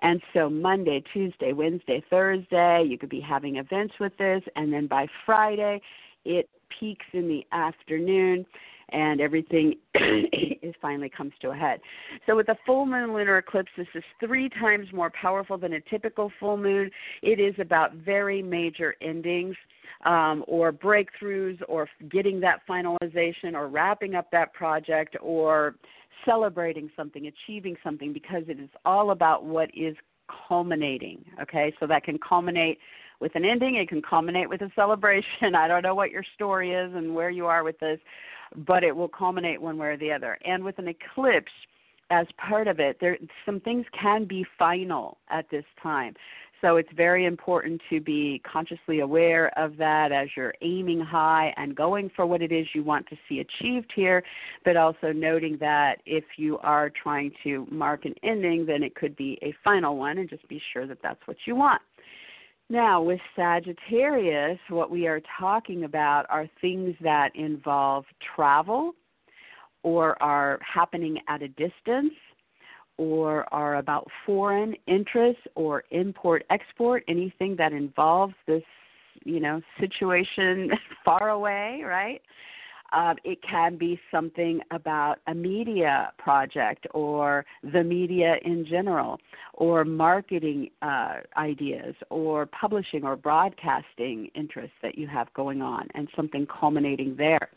And 0.00 0.20
so 0.34 0.50
Monday, 0.50 1.04
Tuesday, 1.12 1.52
Wednesday, 1.52 2.02
Thursday, 2.10 2.82
you 2.82 2.98
could 2.98 3.10
be 3.10 3.20
having 3.20 3.56
events 3.56 3.94
with 4.00 4.16
this, 4.18 4.42
and 4.56 4.72
then 4.72 4.88
by 4.88 5.06
Friday, 5.24 5.80
it 6.24 6.48
peaks 6.80 7.06
in 7.12 7.28
the 7.28 7.46
afternoon 7.52 8.44
and 8.90 9.20
everything 9.20 9.74
finally 10.80 11.08
comes 11.08 11.32
to 11.40 11.50
a 11.50 11.54
head. 11.54 11.80
So 12.26 12.36
with 12.36 12.48
a 12.48 12.56
full 12.66 12.86
moon 12.86 13.14
lunar 13.14 13.38
eclipse, 13.38 13.70
this 13.76 13.86
is 13.94 14.04
three 14.20 14.48
times 14.48 14.88
more 14.92 15.10
powerful 15.10 15.58
than 15.58 15.74
a 15.74 15.80
typical 15.80 16.30
full 16.40 16.56
moon. 16.56 16.90
It 17.22 17.40
is 17.40 17.54
about 17.58 17.94
very 17.94 18.42
major 18.42 18.94
endings. 19.00 19.56
Um, 20.04 20.44
or 20.48 20.72
breakthroughs, 20.72 21.60
or 21.68 21.88
getting 22.10 22.40
that 22.40 22.62
finalization, 22.68 23.54
or 23.54 23.68
wrapping 23.68 24.16
up 24.16 24.32
that 24.32 24.52
project, 24.52 25.16
or 25.20 25.76
celebrating 26.24 26.90
something, 26.96 27.28
achieving 27.28 27.76
something, 27.84 28.12
because 28.12 28.42
it 28.48 28.58
is 28.58 28.70
all 28.84 29.12
about 29.12 29.44
what 29.44 29.70
is 29.76 29.94
culminating. 30.48 31.24
Okay, 31.40 31.72
so 31.78 31.86
that 31.86 32.02
can 32.02 32.18
culminate 32.18 32.78
with 33.22 33.34
an 33.36 33.44
ending, 33.44 33.76
it 33.76 33.88
can 33.88 34.02
culminate 34.02 34.48
with 34.48 34.60
a 34.62 34.70
celebration. 34.74 35.54
I 35.56 35.68
don't 35.68 35.82
know 35.82 35.94
what 35.94 36.10
your 36.10 36.24
story 36.34 36.72
is 36.72 36.92
and 36.94 37.14
where 37.14 37.30
you 37.30 37.46
are 37.46 37.64
with 37.64 37.78
this, 37.78 38.00
but 38.56 38.84
it 38.84 38.94
will 38.94 39.08
culminate 39.08 39.60
one 39.60 39.78
way 39.78 39.88
or 39.88 39.96
the 39.96 40.12
other. 40.12 40.38
And 40.44 40.64
with 40.64 40.78
an 40.78 40.88
eclipse 40.88 41.52
as 42.10 42.26
part 42.36 42.68
of 42.68 42.80
it, 42.80 42.98
there 43.00 43.16
some 43.46 43.60
things 43.60 43.86
can 43.98 44.24
be 44.24 44.44
final 44.58 45.18
at 45.30 45.48
this 45.50 45.64
time. 45.82 46.14
So 46.60 46.76
it's 46.76 46.88
very 46.96 47.26
important 47.26 47.80
to 47.90 48.00
be 48.00 48.40
consciously 48.50 49.00
aware 49.00 49.50
of 49.58 49.76
that 49.78 50.12
as 50.12 50.28
you're 50.36 50.54
aiming 50.62 51.00
high 51.00 51.52
and 51.56 51.74
going 51.74 52.08
for 52.14 52.24
what 52.24 52.40
it 52.40 52.52
is 52.52 52.68
you 52.72 52.84
want 52.84 53.04
to 53.08 53.16
see 53.28 53.40
achieved 53.40 53.92
here, 53.96 54.22
but 54.64 54.76
also 54.76 55.10
noting 55.10 55.56
that 55.58 55.96
if 56.06 56.22
you 56.36 56.58
are 56.58 56.88
trying 56.88 57.32
to 57.42 57.66
mark 57.68 58.04
an 58.04 58.14
ending, 58.22 58.64
then 58.64 58.84
it 58.84 58.94
could 58.94 59.16
be 59.16 59.40
a 59.42 59.52
final 59.64 59.96
one, 59.96 60.18
and 60.18 60.30
just 60.30 60.46
be 60.46 60.62
sure 60.72 60.86
that 60.86 60.98
that's 61.02 61.20
what 61.26 61.36
you 61.46 61.56
want. 61.56 61.82
Now, 62.72 63.02
with 63.02 63.20
Sagittarius, 63.36 64.58
what 64.70 64.90
we 64.90 65.06
are 65.06 65.20
talking 65.38 65.84
about 65.84 66.24
are 66.30 66.48
things 66.62 66.96
that 67.02 67.36
involve 67.36 68.06
travel 68.34 68.94
or 69.82 70.20
are 70.22 70.58
happening 70.62 71.18
at 71.28 71.42
a 71.42 71.48
distance 71.48 72.14
or 72.96 73.44
are 73.52 73.76
about 73.76 74.08
foreign 74.24 74.74
interests 74.86 75.42
or 75.54 75.84
import 75.90 76.46
export, 76.48 77.04
anything 77.08 77.56
that 77.56 77.74
involves 77.74 78.32
this, 78.46 78.62
you 79.22 79.38
know, 79.38 79.60
situation 79.78 80.70
far 81.04 81.28
away, 81.28 81.82
right? 81.84 82.22
Um, 82.92 83.16
it 83.24 83.38
can 83.42 83.78
be 83.78 83.98
something 84.10 84.60
about 84.70 85.18
a 85.26 85.34
media 85.34 86.12
project 86.18 86.86
or 86.92 87.44
the 87.72 87.82
media 87.82 88.36
in 88.44 88.66
general, 88.68 89.18
or 89.54 89.84
marketing 89.84 90.70
uh, 90.82 91.16
ideas, 91.36 91.94
or 92.10 92.46
publishing 92.46 93.04
or 93.04 93.16
broadcasting 93.16 94.30
interests 94.34 94.76
that 94.82 94.98
you 94.98 95.06
have 95.06 95.32
going 95.34 95.62
on, 95.62 95.88
and 95.94 96.08
something 96.14 96.46
culminating 96.46 97.16
there. 97.16 97.48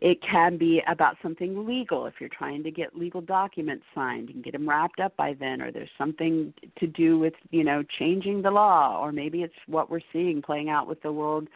It 0.00 0.18
can 0.22 0.58
be 0.58 0.80
about 0.86 1.16
something 1.22 1.66
legal 1.66 2.06
if 2.06 2.14
you're 2.20 2.28
trying 2.28 2.62
to 2.62 2.70
get 2.70 2.96
legal 2.96 3.20
documents 3.20 3.84
signed 3.94 4.28
and 4.28 4.44
get 4.44 4.52
them 4.52 4.68
wrapped 4.68 5.00
up 5.00 5.16
by 5.16 5.34
then, 5.34 5.60
or 5.60 5.72
there's 5.72 5.90
something 5.98 6.52
to 6.78 6.86
do 6.86 7.18
with 7.18 7.34
you 7.50 7.64
know 7.64 7.82
changing 7.98 8.42
the 8.42 8.50
law, 8.50 9.00
or 9.00 9.12
maybe 9.12 9.42
it's 9.42 9.54
what 9.66 9.90
we're 9.90 10.00
seeing 10.12 10.42
playing 10.42 10.68
out 10.68 10.86
with 10.86 11.00
the 11.02 11.10
world 11.10 11.48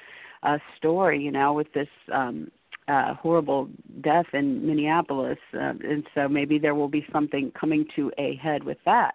uh, 0.43 0.59
story, 0.77 1.23
you 1.23 1.31
know, 1.31 1.53
with 1.53 1.73
this 1.73 1.89
um, 2.13 2.51
uh, 2.89 3.15
horrible 3.15 3.69
death 4.01 4.27
in 4.33 4.67
Minneapolis, 4.67 5.39
uh, 5.55 5.75
and 5.83 6.05
so 6.15 6.29
maybe 6.29 6.59
there 6.59 6.75
will 6.75 6.89
be 6.89 7.07
something 7.13 7.53
coming 7.59 7.87
to 7.97 8.11
a 8.19 8.37
head 8.37 8.65
with 8.65 8.79
that. 8.85 9.15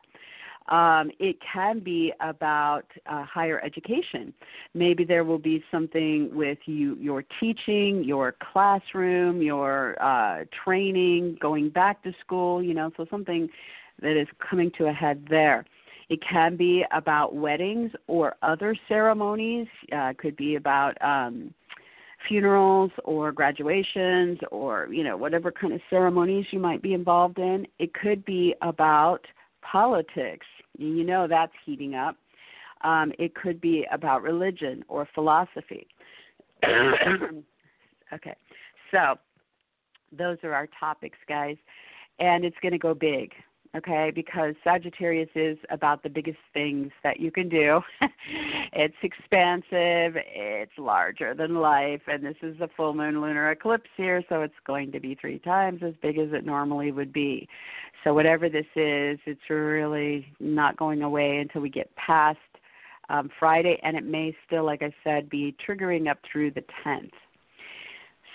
Um, 0.70 1.12
it 1.20 1.38
can 1.54 1.80
be 1.80 2.12
about 2.20 2.86
uh, 3.06 3.24
higher 3.24 3.62
education. 3.64 4.34
Maybe 4.74 5.06
there 5.06 5.24
will 5.24 5.40
be 5.40 5.64
something 5.72 6.30
with 6.34 6.58
you, 6.66 6.96
your 6.96 7.24
teaching, 7.40 8.04
your 8.04 8.36
classroom, 8.52 9.42
your 9.42 10.02
uh, 10.02 10.44
training, 10.64 11.38
going 11.40 11.70
back 11.70 12.04
to 12.04 12.14
school. 12.20 12.62
You 12.62 12.74
know, 12.74 12.92
so 12.98 13.06
something 13.10 13.48
that 14.02 14.20
is 14.20 14.28
coming 14.40 14.72
to 14.78 14.88
a 14.88 14.94
head 14.94 15.26
there. 15.30 15.66
It 16.10 16.20
can 16.22 16.56
be 16.56 16.86
about 16.92 17.36
weddings 17.36 17.92
or 18.08 18.36
other 18.42 18.76
ceremonies. 18.88 19.68
Uh, 19.96 20.14
could 20.18 20.36
be 20.36 20.56
about 20.56 21.02
um, 21.02 21.54
funerals 22.28 22.92
or 23.04 23.32
graduations 23.32 24.40
or 24.52 24.88
you 24.92 25.04
know 25.04 25.18
whatever 25.18 25.52
kind 25.52 25.74
of 25.74 25.82
ceremonies 25.90 26.46
you 26.52 26.60
might 26.60 26.82
be 26.82 26.94
involved 26.94 27.38
in 27.38 27.68
it 27.80 27.94
could 27.94 28.24
be 28.26 28.56
about 28.62 29.20
politics. 29.62 30.46
You 30.78 31.04
know 31.04 31.28
that's 31.28 31.54
heating 31.66 31.96
up. 31.96 32.16
Um, 32.82 33.12
it 33.18 33.34
could 33.36 33.60
be 33.60 33.86
about 33.92 34.22
religion 34.22 34.84
or 34.88 35.08
philosophy. 35.14 35.88
Okay. 38.14 38.36
So 38.92 39.16
those 40.18 40.38
are 40.44 40.54
our 40.54 40.68
topics 40.80 41.18
guys. 41.28 41.58
And 42.20 42.46
it's 42.46 42.56
going 42.62 42.72
to 42.72 42.78
go 42.78 42.94
big 42.94 43.32
okay? 43.76 44.12
Because 44.14 44.56
Sagittarius 44.64 45.30
is 45.36 45.58
about 45.70 46.04
the 46.04 46.10
biggest 46.10 46.40
things 46.54 46.92
that 47.04 47.20
you 47.20 47.32
can 47.32 47.50
do. 47.50 47.82
it's 48.74 48.96
expansive, 49.04 50.22
it's 50.26 50.72
larger 50.78 51.34
than 51.34 51.56
life, 51.56 52.02
and 52.08 52.24
this 52.24 52.36
is 52.42 52.58
the 52.60 52.70
full 52.76 52.94
moon 52.94 53.22
lunar 53.22 53.52
eclipse 53.52 53.90
here, 53.96 54.24
so 54.30 54.42
it's 54.42 54.54
going 54.66 54.92
to 54.92 55.00
be 55.00 55.16
three 55.16 55.40
times 55.40 55.82
as 55.84 55.94
big 56.02 56.18
as 56.18 56.30
it 56.32 56.46
normally 56.46 56.92
would 56.92 57.14
be. 57.14 57.48
So, 58.04 58.14
whatever 58.14 58.48
this 58.50 58.66
is, 58.76 59.20
it's 59.26 59.50
really 59.50 60.28
not 60.40 60.78
going 60.78 61.02
away 61.02 61.38
until 61.38 61.62
we 61.62 61.70
get 61.70 61.94
past 61.96 62.38
um, 63.10 63.30
Friday, 63.40 63.80
and 63.84 63.98
it 63.98 64.06
may 64.06 64.36
still, 64.46 64.66
like 64.66 64.82
I 64.82 64.94
said, 65.04 65.30
be 65.30 65.56
triggering 65.68 66.10
up 66.10 66.20
through 66.32 66.52
the 66.52 66.64
10th. 66.86 67.12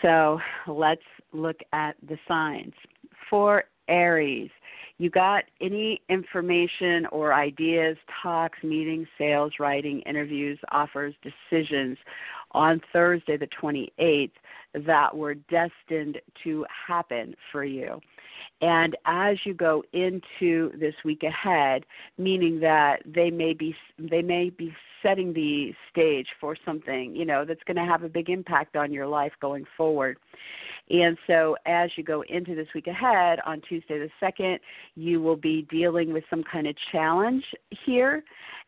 So, 0.02 0.40
let's 0.66 1.02
look 1.32 1.60
at 1.72 1.96
the 2.06 2.18
signs. 2.26 2.74
For 3.30 3.64
Aries, 3.88 4.50
you 5.02 5.10
got 5.10 5.42
any 5.60 6.00
information 6.08 7.06
or 7.06 7.34
ideas, 7.34 7.96
talks, 8.22 8.62
meetings, 8.62 9.08
sales, 9.18 9.54
writing, 9.58 10.00
interviews, 10.02 10.60
offers, 10.70 11.12
decisions 11.22 11.98
on 12.52 12.80
Thursday, 12.92 13.36
the 13.36 13.48
28th, 13.60 14.30
that 14.86 15.16
were 15.16 15.34
destined 15.34 16.18
to 16.44 16.64
happen 16.86 17.34
for 17.50 17.64
you. 17.64 18.00
And 18.60 18.96
as 19.04 19.38
you 19.44 19.54
go 19.54 19.82
into 19.92 20.70
this 20.78 20.94
week 21.04 21.24
ahead, 21.24 21.84
meaning 22.16 22.60
that 22.60 23.02
they 23.04 23.28
may 23.30 23.54
be 23.54 23.74
they 23.98 24.22
may 24.22 24.50
be 24.50 24.72
setting 25.02 25.32
the 25.32 25.74
stage 25.90 26.28
for 26.40 26.56
something, 26.64 27.16
you 27.16 27.24
know, 27.24 27.44
that's 27.44 27.62
going 27.66 27.76
to 27.76 27.84
have 27.84 28.04
a 28.04 28.08
big 28.08 28.30
impact 28.30 28.76
on 28.76 28.92
your 28.92 29.08
life 29.08 29.32
going 29.40 29.64
forward. 29.76 30.16
And 30.92 31.16
so, 31.26 31.56
as 31.64 31.90
you 31.96 32.04
go 32.04 32.22
into 32.28 32.54
this 32.54 32.68
week 32.74 32.86
ahead, 32.86 33.38
on 33.46 33.62
Tuesday 33.66 33.98
the 33.98 34.10
2nd, 34.22 34.58
you 34.94 35.22
will 35.22 35.36
be 35.36 35.66
dealing 35.70 36.12
with 36.12 36.22
some 36.28 36.44
kind 36.44 36.66
of 36.66 36.76
challenge 36.92 37.44
here. 37.86 38.22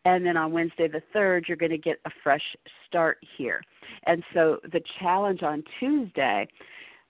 And 0.07 0.25
then 0.25 0.37
on 0.37 0.50
Wednesday 0.50 0.88
the 0.88 1.02
3rd, 1.14 1.47
you're 1.47 1.59
going 1.59 1.71
to 1.71 1.78
get 1.78 1.99
a 2.07 2.11
fresh 2.23 2.43
start 2.88 3.19
here. 3.37 3.61
And 4.07 4.25
so, 4.33 4.59
the 4.73 4.81
challenge 4.99 5.43
on 5.43 5.62
Tuesday, 5.78 6.49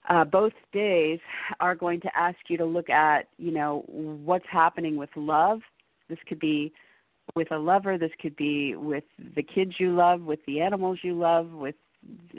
uh, 0.08 0.24
both 0.24 0.52
days 0.72 1.20
are 1.60 1.76
going 1.76 2.00
to 2.00 2.10
ask 2.18 2.36
you 2.48 2.56
to 2.58 2.64
look 2.64 2.90
at, 2.90 3.28
you 3.38 3.52
know, 3.52 3.84
what's 3.86 4.46
happening 4.50 4.96
with 4.96 5.10
love. 5.14 5.60
This 6.08 6.18
could 6.26 6.40
be 6.40 6.72
with 7.36 7.52
a 7.52 7.58
lover, 7.58 7.98
this 7.98 8.10
could 8.20 8.34
be 8.34 8.74
with 8.74 9.04
the 9.36 9.44
kids 9.44 9.74
you 9.78 9.94
love, 9.94 10.22
with 10.22 10.40
the 10.46 10.60
animals 10.60 10.98
you 11.02 11.16
love, 11.16 11.52
with 11.52 11.76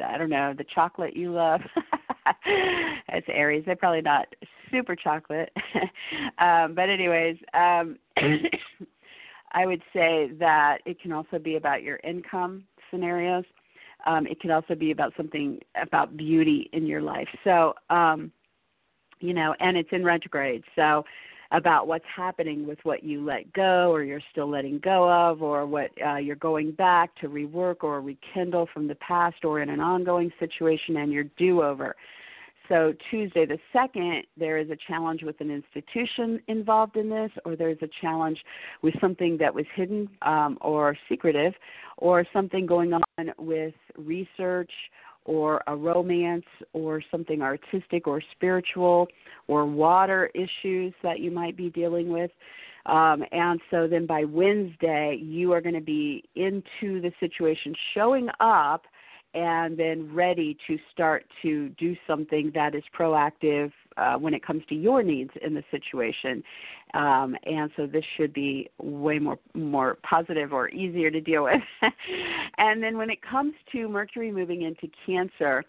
I 0.03 0.17
don't 0.17 0.29
know, 0.29 0.53
the 0.55 0.65
chocolate 0.75 1.15
you 1.15 1.31
love. 1.31 1.61
It's 3.09 3.27
Aries. 3.29 3.63
They're 3.65 3.75
probably 3.75 4.01
not 4.01 4.27
super 4.71 4.95
chocolate. 4.95 5.51
um, 6.39 6.73
but 6.73 6.89
anyways, 6.89 7.37
um 7.53 7.97
I 9.51 9.65
would 9.65 9.81
say 9.93 10.31
that 10.37 10.79
it 10.85 10.99
can 10.99 11.13
also 11.13 11.39
be 11.39 11.55
about 11.55 11.81
your 11.81 11.99
income 12.03 12.65
scenarios. 12.91 13.45
Um, 14.05 14.27
it 14.27 14.39
can 14.41 14.51
also 14.51 14.75
be 14.75 14.91
about 14.91 15.13
something 15.15 15.59
about 15.81 16.17
beauty 16.17 16.69
in 16.73 16.85
your 16.85 17.01
life. 17.01 17.29
So, 17.43 17.73
um, 17.89 18.31
you 19.21 19.33
know, 19.33 19.55
and 19.61 19.77
it's 19.77 19.89
in 19.93 20.03
retrograde. 20.03 20.63
So, 20.75 21.05
about 21.51 21.87
what's 21.87 22.05
happening 22.13 22.67
with 22.67 22.79
what 22.83 23.03
you 23.03 23.23
let 23.23 23.51
go 23.53 23.91
or 23.91 24.03
you're 24.03 24.21
still 24.31 24.49
letting 24.49 24.79
go 24.79 25.09
of 25.09 25.41
or 25.41 25.65
what 25.65 25.91
uh, 26.05 26.15
you're 26.15 26.35
going 26.35 26.71
back 26.71 27.15
to 27.21 27.29
rework 27.29 27.77
or 27.81 28.01
rekindle 28.01 28.67
from 28.73 28.87
the 28.87 28.95
past 28.95 29.45
or 29.45 29.61
in 29.61 29.69
an 29.69 29.79
ongoing 29.79 30.31
situation 30.39 30.97
and 30.97 31.13
your 31.13 31.25
do 31.37 31.61
over. 31.61 31.95
So, 32.69 32.93
Tuesday 33.11 33.45
the 33.45 33.59
2nd, 33.73 34.23
there 34.37 34.57
is 34.57 34.69
a 34.69 34.77
challenge 34.87 35.21
with 35.23 35.39
an 35.39 35.51
institution 35.51 36.41
involved 36.47 36.97
in 36.97 37.09
this, 37.09 37.31
or 37.45 37.55
there's 37.55 37.77
a 37.81 37.89
challenge 38.01 38.39
with 38.81 38.93
something 38.99 39.37
that 39.37 39.53
was 39.53 39.65
hidden 39.75 40.09
um, 40.23 40.57
or 40.61 40.97
secretive, 41.07 41.53
or 41.97 42.25
something 42.33 42.65
going 42.65 42.93
on 42.93 43.31
with 43.37 43.73
research 43.97 44.71
or 45.25 45.61
a 45.67 45.75
romance 45.75 46.45
or 46.73 47.01
something 47.11 47.41
artistic 47.41 48.07
or 48.07 48.21
spiritual 48.35 49.07
or 49.47 49.65
water 49.65 50.31
issues 50.35 50.93
that 51.03 51.19
you 51.19 51.31
might 51.31 51.57
be 51.57 51.69
dealing 51.69 52.09
with. 52.09 52.31
Um, 52.85 53.23
and 53.31 53.59
so 53.71 53.87
then 53.87 54.05
by 54.05 54.25
Wednesday, 54.25 55.19
you 55.21 55.51
are 55.51 55.61
going 55.61 55.75
to 55.75 55.81
be 55.81 56.23
into 56.35 57.01
the 57.01 57.11
situation, 57.19 57.73
showing 57.95 58.29
up 58.39 58.83
and 59.35 59.77
then 59.77 60.11
ready 60.13 60.57
to 60.65 60.77
start 60.93 61.25
to 61.41 61.69
do 61.69 61.95
something 62.07 62.51
that 62.55 62.73
is 62.73 62.83
proactive 62.97 63.71
uh, 63.97 64.15
when 64.15 64.33
it 64.33 64.43
comes 64.45 64.63
to 64.69 64.75
your 64.75 65.03
needs 65.03 65.31
in 65.45 65.53
the 65.53 65.63
situation. 65.71 66.41
Um, 66.93 67.35
and 67.43 67.69
so 67.75 67.85
this 67.85 68.05
should 68.15 68.33
be 68.33 68.69
way 68.81 69.19
more 69.19 69.37
more 69.53 69.97
positive 70.09 70.53
or 70.53 70.69
easier 70.69 71.11
to 71.11 71.19
deal 71.19 71.43
with. 71.43 71.61
and 72.57 72.81
then 72.81 72.97
when 72.97 73.09
it 73.09 73.19
comes 73.21 73.53
to 73.73 73.89
Mercury 73.89 74.31
moving 74.31 74.61
into 74.61 74.87
Cancer, 75.05 75.63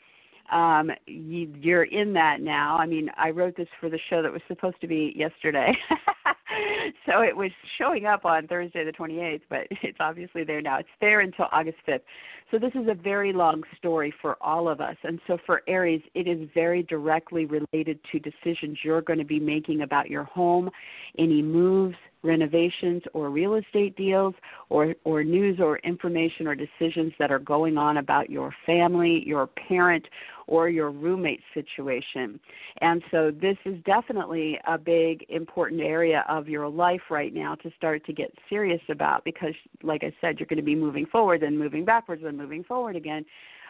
um, 0.52 0.90
you, 1.06 1.52
you're 1.60 1.84
in 1.84 2.12
that 2.12 2.40
now. 2.40 2.76
I 2.76 2.86
mean, 2.86 3.10
I 3.16 3.30
wrote 3.30 3.56
this 3.56 3.68
for 3.80 3.90
the 3.90 3.98
show 4.08 4.22
that 4.22 4.32
was 4.32 4.42
supposed 4.46 4.80
to 4.80 4.86
be 4.86 5.12
yesterday. 5.16 5.72
so 7.06 7.22
it 7.22 7.36
was 7.36 7.50
showing 7.78 8.06
up 8.06 8.24
on 8.24 8.46
Thursday 8.46 8.84
the 8.84 8.92
28th, 8.92 9.42
but 9.48 9.60
it's 9.82 9.98
obviously 10.00 10.44
there 10.44 10.60
now. 10.60 10.78
It's 10.78 10.88
there 11.00 11.20
until 11.20 11.46
August 11.52 11.78
5th. 11.86 12.00
So 12.50 12.58
this 12.60 12.72
is 12.74 12.86
a 12.88 12.94
very 12.94 13.32
long 13.32 13.62
story 13.76 14.14
for 14.22 14.36
all 14.40 14.68
of 14.68 14.80
us. 14.80 14.96
And 15.02 15.18
so 15.26 15.36
for 15.44 15.62
Aries, 15.66 16.02
it 16.14 16.28
is 16.28 16.48
very 16.54 16.84
directly 16.84 17.44
related 17.44 17.98
to 18.12 18.20
decisions 18.20 18.78
you're 18.84 19.02
going 19.02 19.18
to 19.18 19.24
be 19.24 19.40
making 19.40 19.82
about 19.82 20.08
your 20.08 20.24
home, 20.24 20.70
any 21.18 21.42
moves, 21.42 21.96
renovations 22.22 23.02
or 23.14 23.30
real 23.30 23.54
estate 23.54 23.96
deals 23.96 24.34
or, 24.68 24.94
or 25.04 25.24
news 25.24 25.58
or 25.60 25.78
information 25.78 26.46
or 26.46 26.54
decisions 26.54 27.12
that 27.18 27.30
are 27.30 27.38
going 27.38 27.78
on 27.78 27.98
about 27.98 28.30
your 28.30 28.54
family, 28.64 29.22
your 29.24 29.46
parent, 29.46 30.06
or 30.46 30.68
your 30.68 30.90
roommate 30.90 31.42
situation. 31.54 32.38
And 32.80 33.02
so 33.10 33.30
this 33.30 33.56
is 33.64 33.82
definitely 33.84 34.58
a 34.66 34.78
big 34.78 35.24
important 35.28 35.80
area 35.80 36.24
of 36.28 36.48
your 36.48 36.68
life 36.68 37.02
right 37.10 37.34
now 37.34 37.54
to 37.56 37.70
start 37.76 38.04
to 38.06 38.12
get 38.12 38.32
serious 38.48 38.80
about 38.88 39.24
because 39.24 39.54
like 39.82 40.04
I 40.04 40.12
said, 40.20 40.38
you're 40.38 40.46
going 40.46 40.58
to 40.58 40.62
be 40.62 40.74
moving 40.74 41.06
forward 41.06 41.42
and 41.42 41.58
moving 41.58 41.84
backwards 41.84 42.22
and 42.24 42.36
moving 42.36 42.64
forward 42.64 42.96
again 42.96 43.24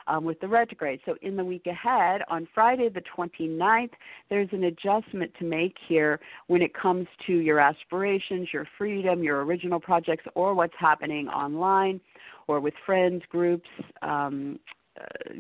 um, 0.07 0.25
with 0.25 0.39
the 0.41 0.49
retrograde. 0.49 1.01
So 1.05 1.17
in 1.23 1.37
the 1.37 1.45
week 1.45 1.67
ahead, 1.67 2.23
on 2.29 2.47
Friday 2.55 2.89
the 2.89 3.03
29th, 3.17 3.91
there's 4.31 4.49
an 4.53 4.65
adjustment 4.65 5.33
to 5.39 5.45
make 5.45 5.77
here 5.89 6.21
when 6.47 6.63
it 6.63 6.73
comes 6.75 7.07
to 7.27 7.33
your 7.33 7.59
aspirations, 7.59 8.49
your 8.53 8.67
freedom, 8.79 9.23
your 9.23 9.45
original 9.45 9.81
projects, 9.81 10.25
or 10.35 10.55
what's 10.55 10.75
happening 10.79 11.29
online 11.29 12.01
or 12.49 12.61
with 12.61 12.75
friends, 12.85 13.23
groups, 13.29 13.69
um, 14.03 14.59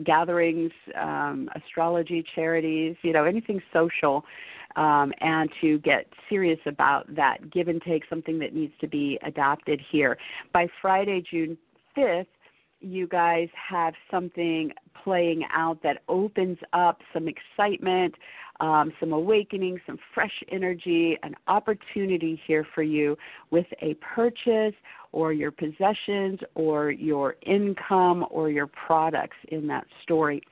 gatherings, 0.05 0.73
um, 1.01 1.49
astrology, 1.55 2.25
charities, 2.35 2.97
you 3.03 3.13
know, 3.13 3.25
anything 3.25 3.61
social, 3.73 4.25
um, 4.77 5.13
and 5.21 5.51
to 5.61 5.79
get 5.79 6.07
serious 6.29 6.61
about 6.67 7.15
that 7.15 7.51
give 7.51 7.69
and 7.69 7.81
take, 7.83 8.05
something 8.09 8.39
that 8.39 8.55
needs 8.55 8.75
to 8.81 8.87
be 8.87 9.19
adopted 9.23 9.81
here. 9.91 10.19
By 10.53 10.69
Friday, 10.81 11.23
June 11.29 11.57
5th, 11.97 12.27
you 12.81 13.07
guys 13.07 13.49
have 13.55 13.95
something 14.11 14.73
playing 15.03 15.45
out 15.53 15.83
that 15.83 16.03
opens 16.09 16.59
up 16.73 17.01
some 17.13 17.27
excitement, 17.27 18.15
um, 18.61 18.93
some 19.01 19.13
awakening, 19.13 19.81
some 19.87 19.99
fresh 20.15 20.43
energy, 20.51 21.17
an 21.23 21.35
opportunity 21.49 22.41
here 22.47 22.67
for 22.75 22.83
you 22.83 23.17
with 23.51 23.67
a 23.81 23.95
purchase 23.95 24.75
or 25.17 25.33
your 25.33 25.51
possessions 25.51 26.39
or 26.55 26.91
your 26.91 27.37
income 27.47 28.27
or 28.31 28.51
your 28.51 28.67
products 28.67 29.39
in 29.49 29.67
that 29.67 29.87
story. 30.03 30.43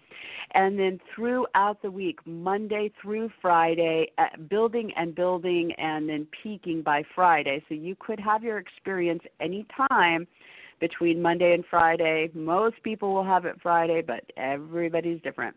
And 0.54 0.78
then 0.78 0.98
throughout 1.14 1.82
the 1.82 1.90
week, 1.90 2.18
Monday 2.24 2.90
through 3.02 3.28
Friday, 3.42 4.10
uh, 4.16 4.38
building 4.48 4.90
and 4.96 5.14
building 5.14 5.72
and 5.76 6.08
then 6.08 6.26
peaking 6.42 6.80
by 6.80 7.02
Friday. 7.14 7.62
So 7.68 7.74
you 7.74 7.94
could 7.98 8.18
have 8.18 8.42
your 8.42 8.56
experience 8.56 9.20
anytime 9.38 10.26
between 10.80 11.20
Monday 11.20 11.52
and 11.52 11.64
Friday. 11.68 12.30
Most 12.32 12.82
people 12.82 13.12
will 13.12 13.24
have 13.24 13.44
it 13.44 13.56
Friday, 13.62 14.00
but 14.00 14.24
everybody's 14.38 15.20
different. 15.20 15.54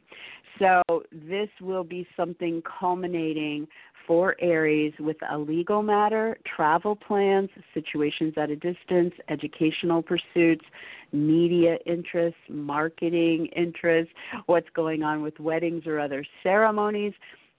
So 0.59 0.81
this 1.11 1.49
will 1.61 1.83
be 1.83 2.05
something 2.17 2.61
culminating 2.79 3.67
for 4.07 4.35
Aries 4.39 4.93
with 4.99 5.17
a 5.29 5.37
legal 5.37 5.83
matter, 5.83 6.37
travel 6.55 6.95
plans, 6.95 7.49
situations 7.73 8.33
at 8.37 8.49
a 8.49 8.55
distance, 8.55 9.13
educational 9.27 10.01
pursuits, 10.01 10.65
media 11.11 11.77
interests, 11.85 12.39
marketing 12.49 13.47
interests, 13.47 14.13
what's 14.45 14.69
going 14.73 15.03
on 15.03 15.21
with 15.21 15.39
weddings 15.39 15.85
or 15.85 15.99
other 15.99 16.25
ceremonies, 16.41 17.13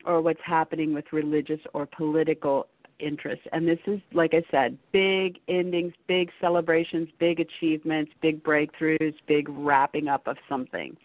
or 0.05 0.23
what's 0.23 0.41
happening 0.45 0.95
with 0.95 1.05
religious 1.13 1.61
or 1.75 1.87
political 1.87 2.67
interests. 2.99 3.47
And 3.53 3.69
this 3.69 3.79
is, 3.87 4.01
like 4.13 4.35
I 4.35 4.43
said, 4.51 4.77
big 4.93 5.39
endings, 5.49 5.93
big 6.07 6.31
celebrations, 6.41 7.09
big 7.19 7.41
achievements, 7.41 8.13
big 8.21 8.43
breakthroughs, 8.43 9.15
big 9.27 9.49
wrapping 9.49 10.09
up 10.09 10.27
of 10.27 10.37
something. 10.49 10.97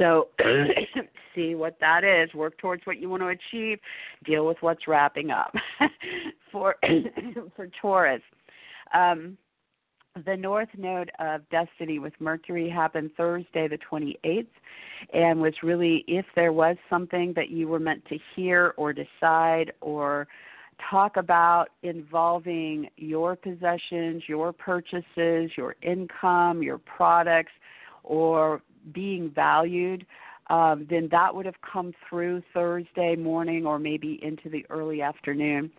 So 0.00 0.28
see 1.34 1.54
what 1.54 1.76
that 1.80 2.04
is, 2.04 2.32
work 2.34 2.56
towards 2.58 2.86
what 2.86 2.98
you 2.98 3.08
want 3.08 3.22
to 3.22 3.28
achieve, 3.28 3.78
deal 4.24 4.46
with 4.46 4.56
what's 4.60 4.88
wrapping 4.88 5.30
up. 5.30 5.54
for 6.52 6.76
for 7.56 7.68
Taurus. 7.80 8.22
Um, 8.94 9.36
the 10.26 10.36
north 10.36 10.68
node 10.76 11.12
of 11.20 11.48
destiny 11.50 12.00
with 12.00 12.12
mercury 12.18 12.68
happened 12.68 13.12
thursday 13.16 13.68
the 13.68 13.78
28th 13.78 14.48
and 15.12 15.40
was 15.40 15.54
really 15.62 16.04
if 16.08 16.26
there 16.34 16.52
was 16.52 16.76
something 16.90 17.32
that 17.36 17.50
you 17.50 17.68
were 17.68 17.78
meant 17.78 18.04
to 18.06 18.18
hear 18.34 18.74
or 18.76 18.92
decide 18.92 19.72
or 19.80 20.26
talk 20.90 21.16
about 21.16 21.68
involving 21.82 22.88
your 22.96 23.36
possessions, 23.36 24.22
your 24.26 24.52
purchases, 24.52 25.50
your 25.56 25.76
income, 25.82 26.62
your 26.62 26.78
products, 26.78 27.52
or 28.02 28.62
being 28.92 29.30
valued, 29.34 30.06
um, 30.48 30.86
then 30.90 31.08
that 31.12 31.32
would 31.34 31.46
have 31.46 31.60
come 31.60 31.94
through 32.08 32.42
Thursday 32.52 33.14
morning 33.14 33.64
or 33.64 33.78
maybe 33.78 34.18
into 34.22 34.48
the 34.48 34.66
early 34.68 35.00
afternoon. 35.00 35.70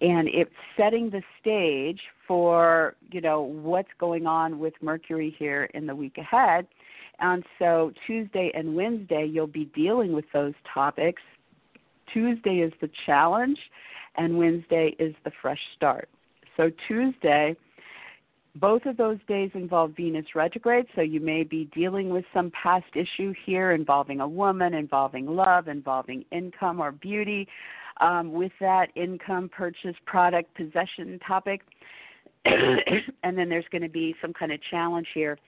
And 0.00 0.28
it's 0.28 0.50
setting 0.76 1.10
the 1.10 1.22
stage 1.40 2.00
for, 2.28 2.94
you 3.10 3.20
know, 3.20 3.42
what's 3.42 3.90
going 3.98 4.26
on 4.26 4.60
with 4.60 4.74
Mercury 4.80 5.34
here 5.36 5.64
in 5.74 5.86
the 5.86 5.94
week 5.94 6.18
ahead. 6.18 6.68
And 7.18 7.44
so 7.58 7.92
Tuesday 8.06 8.52
and 8.54 8.76
Wednesday, 8.76 9.28
you'll 9.30 9.46
be 9.48 9.66
dealing 9.74 10.12
with 10.12 10.24
those 10.32 10.54
topics. 10.72 11.22
Tuesday 12.12 12.58
is 12.58 12.72
the 12.80 12.90
challenge, 13.06 13.58
and 14.16 14.38
Wednesday 14.38 14.94
is 14.98 15.14
the 15.24 15.32
fresh 15.40 15.60
start. 15.76 16.08
So 16.56 16.70
Tuesday, 16.86 17.56
both 18.56 18.84
of 18.84 18.96
those 18.96 19.18
days 19.28 19.50
involve 19.54 19.92
Venus 19.96 20.26
retrograde, 20.34 20.86
so 20.94 21.00
you 21.00 21.20
may 21.20 21.42
be 21.42 21.70
dealing 21.74 22.10
with 22.10 22.24
some 22.34 22.50
past 22.50 22.84
issue 22.94 23.32
here 23.46 23.72
involving 23.72 24.20
a 24.20 24.28
woman, 24.28 24.74
involving 24.74 25.26
love, 25.26 25.68
involving 25.68 26.24
income 26.32 26.80
or 26.80 26.92
beauty. 26.92 27.48
Um, 28.00 28.32
with 28.32 28.52
that 28.58 28.88
income, 28.96 29.50
purchase, 29.50 29.94
product, 30.06 30.54
possession 30.56 31.20
topic. 31.26 31.60
and 32.44 33.38
then 33.38 33.48
there's 33.48 33.66
going 33.70 33.82
to 33.82 33.88
be 33.88 34.14
some 34.20 34.32
kind 34.32 34.50
of 34.50 34.58
challenge 34.70 35.06
here 35.14 35.38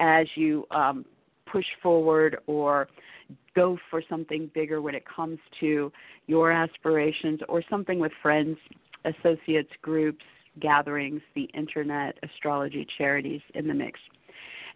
as 0.00 0.26
you 0.34 0.66
um, 0.70 1.04
push 1.46 1.66
forward 1.82 2.38
or 2.46 2.88
go 3.54 3.78
for 3.90 4.02
something 4.08 4.50
bigger 4.54 4.80
when 4.80 4.94
it 4.94 5.04
comes 5.06 5.38
to 5.60 5.92
your 6.26 6.50
aspirations 6.50 7.40
or 7.48 7.62
something 7.68 7.98
with 7.98 8.12
friends, 8.22 8.56
associates, 9.04 9.70
groups, 9.82 10.24
gatherings, 10.58 11.20
the 11.34 11.48
internet, 11.54 12.18
astrology, 12.22 12.86
charities 12.98 13.40
in 13.54 13.68
the 13.68 13.74
mix. 13.74 13.98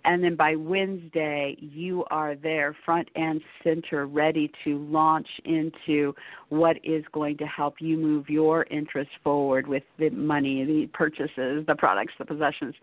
And 0.04 0.22
then 0.22 0.36
by 0.36 0.54
Wednesday, 0.54 1.56
you 1.58 2.04
are 2.10 2.34
there 2.34 2.76
front 2.84 3.08
and 3.16 3.40
center, 3.62 4.06
ready 4.06 4.52
to 4.64 4.78
launch 4.86 5.26
into 5.46 6.14
what 6.50 6.76
is 6.84 7.04
going 7.12 7.38
to 7.38 7.46
help 7.46 7.76
you 7.80 7.96
move 7.96 8.28
your 8.28 8.64
interests 8.70 9.14
forward 9.22 9.66
with 9.66 9.82
the 9.98 10.10
money, 10.10 10.64
the 10.64 10.90
purchases, 10.92 11.64
the 11.66 11.74
products, 11.78 12.12
the 12.18 12.26
possessions. 12.26 12.74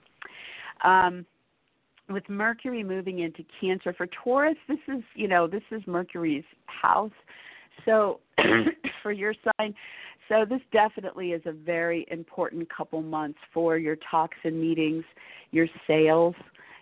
Um, 0.83 1.25
with 2.09 2.27
Mercury 2.27 2.83
moving 2.83 3.19
into 3.19 3.45
Cancer 3.59 3.93
for 3.93 4.07
Taurus, 4.23 4.57
this 4.67 4.79
is 4.87 5.03
you 5.13 5.27
know 5.27 5.47
this 5.47 5.63
is 5.71 5.81
Mercury's 5.85 6.43
house. 6.65 7.11
So 7.85 8.19
for 9.03 9.11
your 9.11 9.33
sign, 9.57 9.73
so 10.29 10.45
this 10.47 10.61
definitely 10.71 11.31
is 11.31 11.41
a 11.45 11.51
very 11.51 12.05
important 12.11 12.67
couple 12.75 13.01
months 13.01 13.39
for 13.53 13.77
your 13.77 13.97
talks 14.09 14.37
and 14.43 14.59
meetings, 14.59 15.03
your 15.51 15.67
sales, 15.87 16.35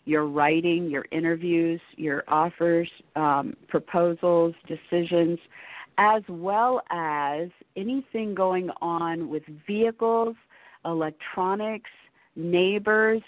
your 0.06 0.26
writing, 0.26 0.90
your 0.90 1.06
interviews, 1.12 1.82
your 1.96 2.24
offers, 2.28 2.90
um, 3.16 3.56
proposals, 3.68 4.54
decisions, 4.68 5.40
as 5.98 6.24
well 6.30 6.82
as 6.90 7.50
anything 7.76 8.34
going 8.34 8.70
on 8.82 9.30
with 9.30 9.44
vehicles, 9.68 10.36
electronics, 10.86 11.90
neighbors, 12.36 13.22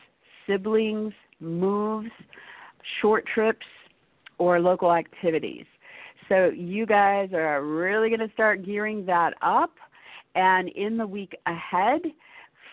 siblings, 0.48 1.14
moves, 1.40 2.10
short 3.02 3.26
trips, 3.34 3.66
or 4.38 4.60
local 4.60 4.94
activities. 4.94 5.66
So 6.30 6.50
you 6.56 6.86
guys 6.86 7.30
are 7.34 7.64
really 7.64 8.10
going 8.10 8.28
to 8.28 8.34
start 8.34 8.66
gearing 8.66 9.06
that 9.06 9.34
up. 9.42 9.72
And 10.36 10.70
in 10.70 10.98
the 10.98 11.08
week 11.08 11.36
ahead, 11.46 12.02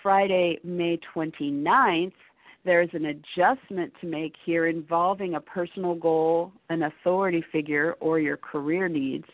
Friday, 0.03 0.59
May 0.63 0.99
29th, 1.15 2.13
there's 2.65 2.91
an 2.93 3.07
adjustment 3.07 3.93
to 4.01 4.07
make 4.07 4.35
here 4.45 4.67
involving 4.67 5.35
a 5.35 5.41
personal 5.41 5.95
goal, 5.95 6.53
an 6.71 6.83
authority 6.83 7.45
figure, 7.51 7.97
or 8.01 8.19
your 8.19 8.37
career 8.37 8.89
needs. 8.89 9.25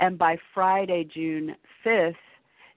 And 0.00 0.18
by 0.18 0.36
Friday, 0.54 1.08
June 1.12 1.56
5th, 1.84 2.14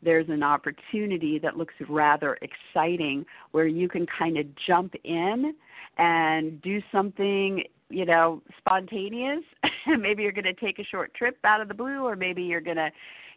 there's 0.04 0.30
an 0.30 0.44
opportunity 0.44 1.40
that 1.40 1.58
looks 1.58 1.74
rather 1.88 2.38
exciting 2.42 3.26
where 3.52 3.68
you 3.68 3.88
can 3.88 4.06
kind 4.18 4.38
of 4.38 4.46
jump 4.68 4.96
in 5.04 5.54
and 5.98 6.62
do 6.62 6.82
something 6.92 7.64
you 7.90 8.06
know 8.06 8.42
spontaneous 8.58 9.44
maybe 10.00 10.24
you're 10.24 10.32
going 10.32 10.46
to 10.46 10.54
take 10.54 10.80
a 10.80 10.84
short 10.84 11.14
trip 11.14 11.38
out 11.44 11.62
of 11.62 11.68
the 11.68 11.74
blue 11.74 12.06
or 12.06 12.16
maybe 12.16 12.42
you're 12.42 12.62
going 12.62 12.78
to 12.78 12.90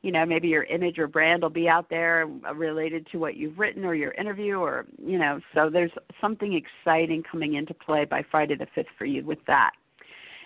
you 0.05 0.13
know 0.13 0.27
maybe 0.27 0.49
your 0.49 0.65
image 0.65 0.99
or 0.99 1.09
brand 1.09 1.43
will 1.43 1.49
be 1.49 1.67
out 1.67 1.89
there 1.89 2.29
related 2.55 3.07
to 3.11 3.19
what 3.19 3.37
you've 3.37 3.59
written 3.59 3.87
or 3.87 3.95
your 3.95 4.13
interview 4.13 4.57
or 4.57 4.85
you 5.03 5.19
know 5.19 5.41
so 5.55 5.71
there's 5.71 5.91
something 6.21 6.53
exciting 6.53 7.23
coming 7.23 7.55
into 7.55 7.73
play 7.73 8.05
by 8.05 8.23
Friday 8.31 8.55
the 8.55 8.67
5th 8.77 8.85
for 8.99 9.07
you 9.07 9.25
with 9.25 9.39
that. 9.47 9.71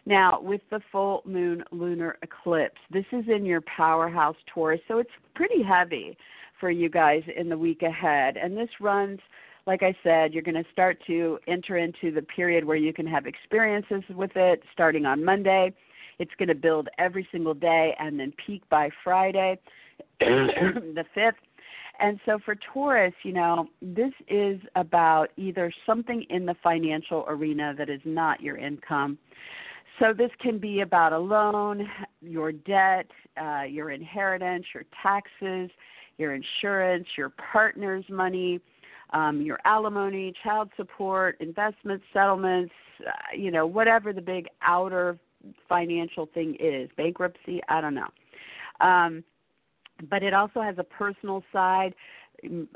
Now, 0.07 0.41
with 0.41 0.63
the 0.71 0.81
full 0.91 1.23
moon 1.27 1.65
lunar 1.73 2.17
eclipse, 2.23 2.81
this 2.91 3.05
is 3.13 3.25
in 3.29 3.45
your 3.45 3.61
powerhouse 3.63 4.37
Taurus, 4.47 4.81
so 4.87 4.99
it's 4.99 5.11
pretty 5.35 5.63
heavy 5.63 6.17
for 6.61 6.71
you 6.71 6.89
guys 6.89 7.23
in 7.37 7.49
the 7.49 7.59
week 7.59 7.83
ahead. 7.83 8.37
And 8.37 8.57
this 8.57 8.71
runs, 8.81 9.19
like 9.67 9.83
I 9.83 9.95
said, 10.03 10.33
you're 10.33 10.43
going 10.43 10.55
to 10.55 10.71
start 10.73 10.99
to 11.09 11.39
enter 11.47 11.77
into 11.77 12.11
the 12.11 12.23
period 12.23 12.65
where 12.65 12.77
you 12.77 12.95
can 12.95 13.07
have 13.07 13.27
experiences 13.27 14.03
with 14.15 14.35
it 14.37 14.63
starting 14.73 15.05
on 15.05 15.23
Monday 15.23 15.75
it's 16.19 16.31
going 16.39 16.49
to 16.49 16.55
build 16.55 16.89
every 16.99 17.27
single 17.31 17.55
day 17.55 17.95
and 17.99 18.19
then 18.19 18.33
peak 18.45 18.63
by 18.69 18.91
Friday, 19.05 19.59
the 20.21 21.05
5th. 21.17 21.33
And 22.01 22.21
so 22.25 22.39
for 22.45 22.55
Taurus, 22.73 23.15
you 23.25 23.33
know, 23.33 23.69
this 23.83 24.13
is 24.29 24.61
about 24.77 25.29
either 25.37 25.73
something 25.85 26.25
in 26.31 26.47
the 26.47 26.55
financial 26.63 27.25
arena 27.29 27.75
that 27.77 27.91
is 27.91 28.01
not 28.05 28.41
your 28.41 28.57
income. 28.57 29.19
So 29.99 30.13
this 30.17 30.31
can 30.41 30.59
be 30.59 30.81
about 30.81 31.13
a 31.13 31.19
loan, 31.19 31.89
your 32.21 32.53
debt, 32.53 33.07
uh, 33.41 33.63
your 33.63 33.91
inheritance, 33.91 34.65
your 34.73 34.85
taxes, 35.03 35.71
your 36.19 36.35
insurance, 36.35 37.07
your 37.17 37.31
partner's 37.31 38.05
money, 38.09 38.61
um, 39.11 39.41
your 39.41 39.59
alimony, 39.65 40.33
child 40.45 40.71
support, 40.77 41.37
investment 41.41 42.01
settlements, 42.13 42.73
uh, 43.07 43.37
you 43.37 43.51
know, 43.51 43.67
whatever 43.67 44.13
the 44.13 44.21
big 44.21 44.47
outer 44.63 45.19
financial 45.69 46.27
thing 46.33 46.57
is. 46.61 46.89
Bankruptcy? 46.97 47.61
I 47.69 47.81
don't 47.81 47.95
know. 47.95 48.09
Um, 48.81 49.25
but 50.09 50.23
it 50.23 50.35
also 50.35 50.61
has 50.61 50.77
a 50.79 50.85
personal 50.85 51.43
side. 51.53 51.95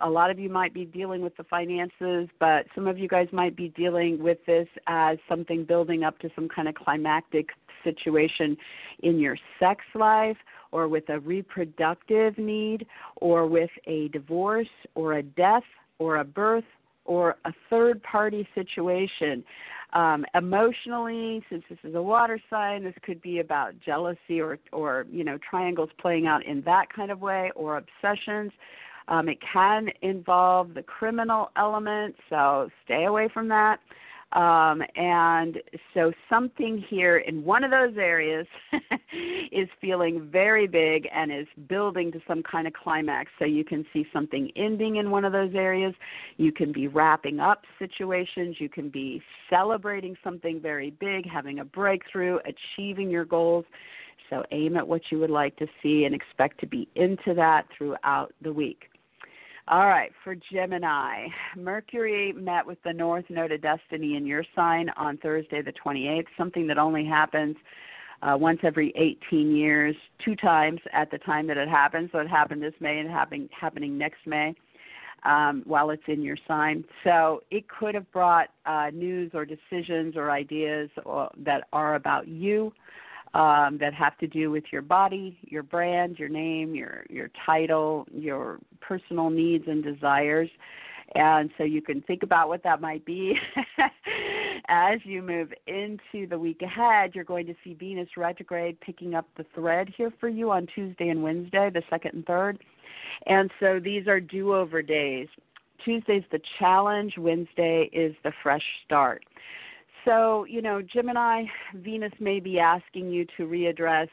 A 0.01 0.11
lot 0.11 0.31
of 0.31 0.41
you 0.41 0.49
might 0.49 0.75
be 0.75 0.85
dealing 0.85 1.23
with 1.23 1.37
the 1.37 1.45
finances, 1.45 2.29
but 2.41 2.67
some 2.75 2.89
of 2.89 2.99
you 2.99 3.07
guys 3.07 3.29
might 3.31 3.55
be 3.55 3.69
dealing 3.69 4.21
with 4.21 4.39
this 4.45 4.67
as 4.89 5.19
something 5.29 5.65
building 5.65 6.03
up 6.03 6.19
to 6.19 6.31
some 6.35 6.49
kind 6.49 6.69
of 6.69 6.75
climactic 6.75 7.51
situation 7.85 8.57
in 9.05 9.19
your 9.19 9.37
sex 9.61 9.85
life 9.95 10.37
or 10.73 10.89
with 10.89 11.09
a 11.11 11.21
reproductive 11.21 12.37
need 12.39 12.87
or 13.17 13.47
with 13.47 13.71
a 13.87 14.09
divorce 14.09 14.69
or 14.95 15.15
a 15.15 15.23
death 15.23 15.63
or 15.99 16.17
a 16.17 16.25
birth 16.25 16.65
or 17.05 17.37
a 17.45 17.53
third 17.71 18.03
party 18.03 18.47
situation. 18.55 19.45
Um, 19.93 20.25
emotionally, 20.35 21.45
since 21.51 21.63
this 21.69 21.79
is 21.85 21.95
a 21.95 22.03
water 22.03 22.41
sign, 22.49 22.83
this 22.83 22.95
could 23.03 23.21
be 23.21 23.41
about 23.41 23.75
jealousy 23.85 24.41
or, 24.41 24.59
or 24.73 25.07
you 25.11 25.23
know 25.23 25.39
triangles 25.49 25.91
playing 26.01 26.27
out 26.27 26.45
in 26.47 26.63
that 26.63 26.87
kind 26.95 27.11
of 27.11 27.21
way, 27.21 27.51
or 27.55 27.77
obsessions. 27.77 28.53
Um, 29.09 29.29
it 29.29 29.39
can 29.53 29.89
involve 30.01 30.75
the 30.75 30.83
criminal 30.83 31.51
element, 31.57 32.15
so 32.31 32.71
stay 32.85 33.05
away 33.05 33.29
from 33.33 33.49
that. 33.49 33.81
Um, 34.33 34.83
and 34.97 35.59
so 35.93 36.11
something 36.31 36.83
here 36.89 37.19
in 37.19 37.45
one 37.45 37.65
of 37.65 37.71
those 37.71 37.97
areas 37.99 38.47
is 39.53 39.69
feeling 39.79 40.29
very 40.33 40.67
big 40.67 41.07
and 41.15 41.31
is 41.31 41.47
building 41.69 42.11
to 42.13 42.21
some 42.27 42.43
kind 42.43 42.67
of 42.67 42.73
climax. 42.73 43.31
So 43.39 43.45
you 43.45 43.63
can 43.63 43.85
see 43.93 44.07
something 44.11 44.51
ending 44.57 44.97
in 44.97 45.11
one 45.11 45.27
of 45.27 45.33
those 45.33 45.55
areas. 45.55 45.95
You 46.39 46.51
can 46.51 46.73
be 46.73 46.89
wrapping 46.89 47.41
up 47.41 47.65
situations. 47.79 48.57
You 48.59 48.71
can 48.71 48.89
be 48.89 49.23
celebrating 49.51 50.17
something 50.25 50.61
very 50.61 50.91
big, 50.91 51.29
having 51.29 51.59
a 51.59 51.65
breakthrough, 51.65 52.39
achieving 52.47 53.11
your 53.11 53.27
goals. 53.27 53.67
So 54.31 54.43
aim 54.51 54.79
at 54.79 54.89
what 54.89 55.03
you 55.11 55.19
would 55.19 55.31
like 55.31 55.57
to 55.57 55.67
see 55.83 56.05
and 56.05 56.15
expect 56.15 56.59
to 56.61 56.67
be 56.67 56.89
into 56.95 57.35
that 57.35 57.67
throughout 57.77 58.33
the 58.41 58.53
week. 58.53 58.85
All 59.69 59.87
right, 59.87 60.11
for 60.25 60.35
Gemini, 60.35 61.29
Mercury 61.57 62.33
met 62.33 62.67
with 62.67 62.79
the 62.83 62.93
North 62.93 63.25
Node 63.31 63.53
of 63.53 63.63
Destiny 63.63 64.17
in 64.17 64.27
your 64.27 64.45
sign 64.57 64.91
on 64.97 65.19
Thursday, 65.19 65.63
the 65.63 65.73
28th, 65.73 66.27
something 66.37 66.67
that 66.67 66.79
only 66.79 67.05
happens 67.05 67.55
uh, 68.23 68.37
once 68.37 68.59
every 68.65 68.93
18 68.97 69.55
years, 69.55 69.95
two 70.25 70.35
times 70.35 70.81
at 70.93 71.13
the 71.13 71.19
time 71.19 71.47
that 71.47 71.57
it 71.57 71.69
happens. 71.69 72.11
So 72.11 72.19
it 72.19 72.29
happened 72.29 72.61
this 72.61 72.75
May 72.81 72.99
and 72.99 73.09
happening 73.09 73.49
happening 73.59 73.97
next 73.97 74.27
May 74.27 74.53
um, 75.23 75.63
while 75.65 75.91
it's 75.91 76.03
in 76.09 76.23
your 76.23 76.37
sign. 76.49 76.85
So 77.05 77.43
it 77.53 77.65
could 77.69 77.95
have 77.95 78.11
brought 78.11 78.49
uh, 78.67 78.91
news 78.93 79.31
or 79.33 79.45
decisions 79.45 80.17
or 80.17 80.33
ideas 80.33 80.91
or, 81.05 81.31
that 81.45 81.69
are 81.73 81.95
about 81.95 82.27
you 82.27 82.73
um, 83.35 83.79
that 83.79 83.95
have 83.95 84.17
to 84.19 84.27
do 84.27 84.51
with 84.51 84.65
your 84.71 84.83
body, 84.83 85.39
your 85.43 85.63
brand, 85.63 86.19
your 86.19 86.29
name, 86.29 86.75
your 86.75 87.05
your 87.09 87.31
title, 87.47 88.07
your 88.13 88.59
personal 88.81 89.31
needs 89.31 89.65
and 89.67 89.83
desires. 89.83 90.51
And 91.15 91.51
so 91.59 91.65
you 91.65 91.83
can 91.83 92.01
think 92.03 92.23
about 92.23 92.49
what 92.49 92.63
that 92.63 92.81
might 92.81 93.05
be. 93.05 93.35
As 94.69 94.99
you 95.05 95.21
move 95.21 95.53
into 95.67 96.27
the 96.27 96.39
week 96.39 96.63
ahead, 96.63 97.15
you're 97.15 97.25
going 97.25 97.47
to 97.47 97.55
see 97.63 97.75
Venus 97.75 98.09
retrograde 98.17 98.81
picking 98.81 99.15
up 99.15 99.27
the 99.37 99.45
thread 99.55 99.91
here 99.95 100.11
for 100.19 100.29
you 100.29 100.51
on 100.51 100.67
Tuesday 100.75 101.09
and 101.09 101.23
Wednesday, 101.23 101.69
the 101.69 101.83
second 101.91 102.15
and 102.15 102.27
third. 102.27 102.59
And 103.27 103.51
so 103.61 103.79
these 103.79 104.07
are 104.07 104.21
do 104.21 104.55
over 104.55 104.81
days. 104.81 105.29
Tuesday's 105.85 106.25
the 106.31 106.41
challenge, 106.59 107.15
Wednesday 107.19 107.91
is 107.93 108.15
the 108.25 108.33
fresh 108.43 108.65
start. 108.85 109.25
So, 110.05 110.45
you 110.45 110.63
know, 110.63 110.83
Gemini, 110.83 111.45
Venus 111.75 112.13
may 112.19 112.41
be 112.41 112.59
asking 112.59 113.11
you 113.11 113.25
to 113.37 113.45
readdress 113.45 114.09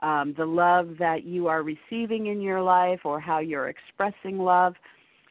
um, 0.00 0.34
the 0.36 0.46
love 0.46 0.96
that 0.98 1.24
you 1.24 1.46
are 1.48 1.62
receiving 1.62 2.26
in 2.26 2.40
your 2.40 2.62
life 2.62 3.00
or 3.04 3.20
how 3.20 3.38
you're 3.38 3.68
expressing 3.68 4.38
love. 4.38 4.74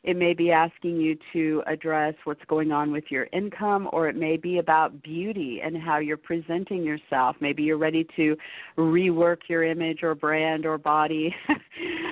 It 0.04 0.16
may 0.16 0.34
be 0.34 0.52
asking 0.52 1.02
you 1.02 1.18
to 1.34 1.64
address 1.68 2.14
what's 2.24 2.44
going 2.48 2.72
on 2.72 2.92
with 2.92 3.06
your 3.10 3.28
income, 3.34 3.90
or 3.92 4.08
it 4.08 4.16
may 4.16 4.38
be 4.38 4.60
about 4.60 5.04
beauty 5.04 5.60
and 5.62 5.76
how 5.76 5.98
you're 5.98 6.16
presenting 6.16 6.84
yourself. 6.84 7.36
Maybe 7.42 7.64
you're 7.64 7.78
ready 7.78 8.08
to 8.16 8.38
rework 8.78 9.40
your 9.50 9.64
image 9.64 10.04
or 10.04 10.16
brand 10.16 10.66
or 10.66 10.78
body 10.78 11.36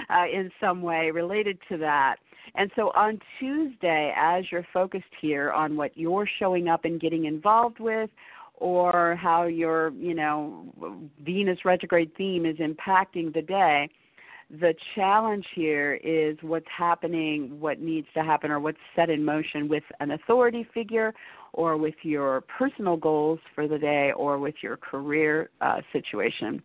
uh, 0.10 0.26
in 0.32 0.52
some 0.60 0.82
way 0.82 1.12
related 1.12 1.58
to 1.70 1.78
that. 1.78 2.18
And 2.54 2.72
so 2.76 2.92
on 2.96 3.20
Tuesday, 3.40 4.14
as 4.16 4.46
you're 4.52 4.68
focused 4.72 5.06
here 5.20 5.52
on 5.52 5.76
what 5.76 5.98
you're 5.98 6.30
showing 6.40 6.68
up 6.68 6.86
and 6.86 7.02
getting 7.02 7.26
involved 7.26 7.80
with, 7.80 8.10
or 8.58 9.16
how 9.16 9.44
your, 9.44 9.90
you 9.92 10.14
know, 10.14 11.02
Venus 11.24 11.66
retrograde 11.66 12.16
theme 12.16 12.46
is 12.46 12.58
impacting 12.58 13.34
the 13.34 13.42
day, 13.42 13.90
the 14.50 14.76
challenge 14.94 15.46
here 15.56 16.00
is 16.04 16.38
what's 16.42 16.68
happening, 16.76 17.60
what 17.60 17.80
needs 17.80 18.08
to 18.14 18.24
happen, 18.24 18.52
or 18.52 18.60
what's 18.60 18.78
set 18.96 19.10
in 19.10 19.26
motion 19.26 19.68
with 19.68 19.84
an 20.00 20.12
authority 20.12 20.66
figure 20.74 21.14
or 21.56 21.78
with 21.78 21.96
your 22.04 22.42
personal 22.42 22.98
goals 22.98 23.40
for 23.56 23.66
the 23.68 23.80
day 23.80 24.12
or 24.16 24.38
with 24.38 24.56
your 24.62 24.76
career 24.76 25.50
uh, 25.62 25.78
situation. 25.94 26.62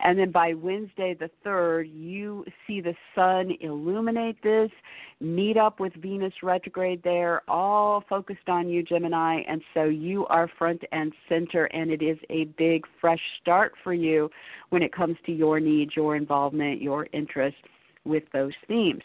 And 0.00 0.18
then 0.18 0.30
by 0.30 0.52
Wednesday 0.52 1.16
the 1.18 1.30
3rd, 1.44 1.90
you 1.94 2.44
see 2.66 2.82
the 2.82 2.94
sun 3.14 3.52
illuminate 3.62 4.40
this, 4.42 4.70
meet 5.18 5.56
up 5.56 5.80
with 5.80 5.94
Venus 5.94 6.34
retrograde 6.42 7.02
there, 7.02 7.40
all 7.48 8.04
focused 8.06 8.48
on 8.48 8.68
you, 8.68 8.82
Gemini. 8.82 9.40
And 9.48 9.62
so 9.72 9.84
you 9.84 10.26
are 10.26 10.50
front 10.58 10.82
and 10.92 11.12
center, 11.26 11.64
and 11.66 11.90
it 11.90 12.02
is 12.02 12.18
a 12.28 12.44
big, 12.58 12.84
fresh 13.00 13.20
start 13.40 13.72
for 13.82 13.94
you 13.94 14.30
when 14.68 14.82
it 14.82 14.92
comes 14.92 15.16
to 15.24 15.32
your 15.32 15.58
needs, 15.58 15.92
your 15.96 16.16
involvement, 16.16 16.82
your 16.82 17.06
interest 17.14 17.56
with 18.04 18.24
those 18.34 18.52
themes. 18.68 19.02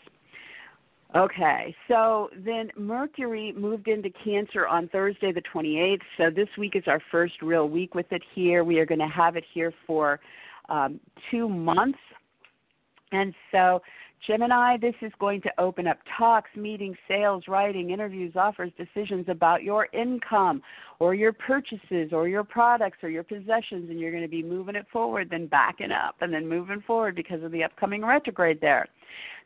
Okay, 1.16 1.76
so 1.88 2.30
then 2.46 2.70
Mercury 2.78 3.52
moved 3.54 3.88
into 3.88 4.12
Cancer 4.24 4.68
on 4.68 4.88
Thursday, 4.90 5.32
the 5.32 5.42
28th. 5.42 6.02
So 6.18 6.30
this 6.30 6.48
week 6.56 6.76
is 6.76 6.84
our 6.86 7.02
first 7.12 7.42
real 7.42 7.68
week 7.68 7.96
with 7.96 8.06
it 8.12 8.22
here. 8.36 8.64
We 8.64 8.78
are 8.78 8.86
going 8.86 9.00
to 9.00 9.08
have 9.08 9.36
it 9.36 9.44
here 9.52 9.74
for 9.88 10.20
um, 10.70 11.00
two 11.32 11.50
months. 11.50 11.98
And 13.12 13.34
so, 13.52 13.82
Gemini, 14.28 14.78
this 14.78 14.94
is 15.02 15.12
going 15.20 15.42
to 15.42 15.50
open 15.58 15.88
up 15.88 15.98
talks, 16.16 16.52
meetings, 16.56 16.98
sales, 17.08 17.46
writing, 17.48 17.90
interviews, 17.90 18.34
offers, 18.36 18.72
decisions 18.78 19.26
about 19.30 19.64
your 19.64 19.88
income 19.94 20.62
or 21.00 21.16
your 21.16 21.34
purchases 21.34 22.12
or 22.12 22.28
your 22.28 22.44
products 22.44 23.00
or 23.02 23.10
your 23.10 23.24
possessions. 23.24 23.90
And 23.90 24.00
you're 24.00 24.12
going 24.12 24.22
to 24.22 24.30
be 24.30 24.44
moving 24.44 24.76
it 24.76 24.86
forward, 24.94 25.30
then 25.32 25.48
backing 25.48 25.92
up, 25.92 26.18
and 26.22 26.32
then 26.32 26.48
moving 26.48 26.84
forward 26.86 27.16
because 27.16 27.42
of 27.42 27.52
the 27.52 27.64
upcoming 27.64 28.06
retrograde 28.06 28.62
there. 28.62 28.88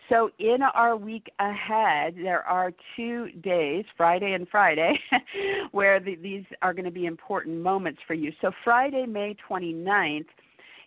So, 0.09 0.29
in 0.39 0.61
our 0.61 0.97
week 0.97 1.31
ahead, 1.39 2.15
there 2.15 2.43
are 2.43 2.71
two 2.95 3.29
days, 3.41 3.85
Friday 3.95 4.33
and 4.33 4.47
Friday, 4.49 4.99
where 5.71 5.99
the, 5.99 6.15
these 6.15 6.43
are 6.61 6.73
going 6.73 6.85
to 6.85 6.91
be 6.91 7.05
important 7.05 7.61
moments 7.61 8.01
for 8.05 8.13
you. 8.13 8.31
So, 8.41 8.51
Friday, 8.63 9.05
May 9.05 9.35
29th, 9.49 10.25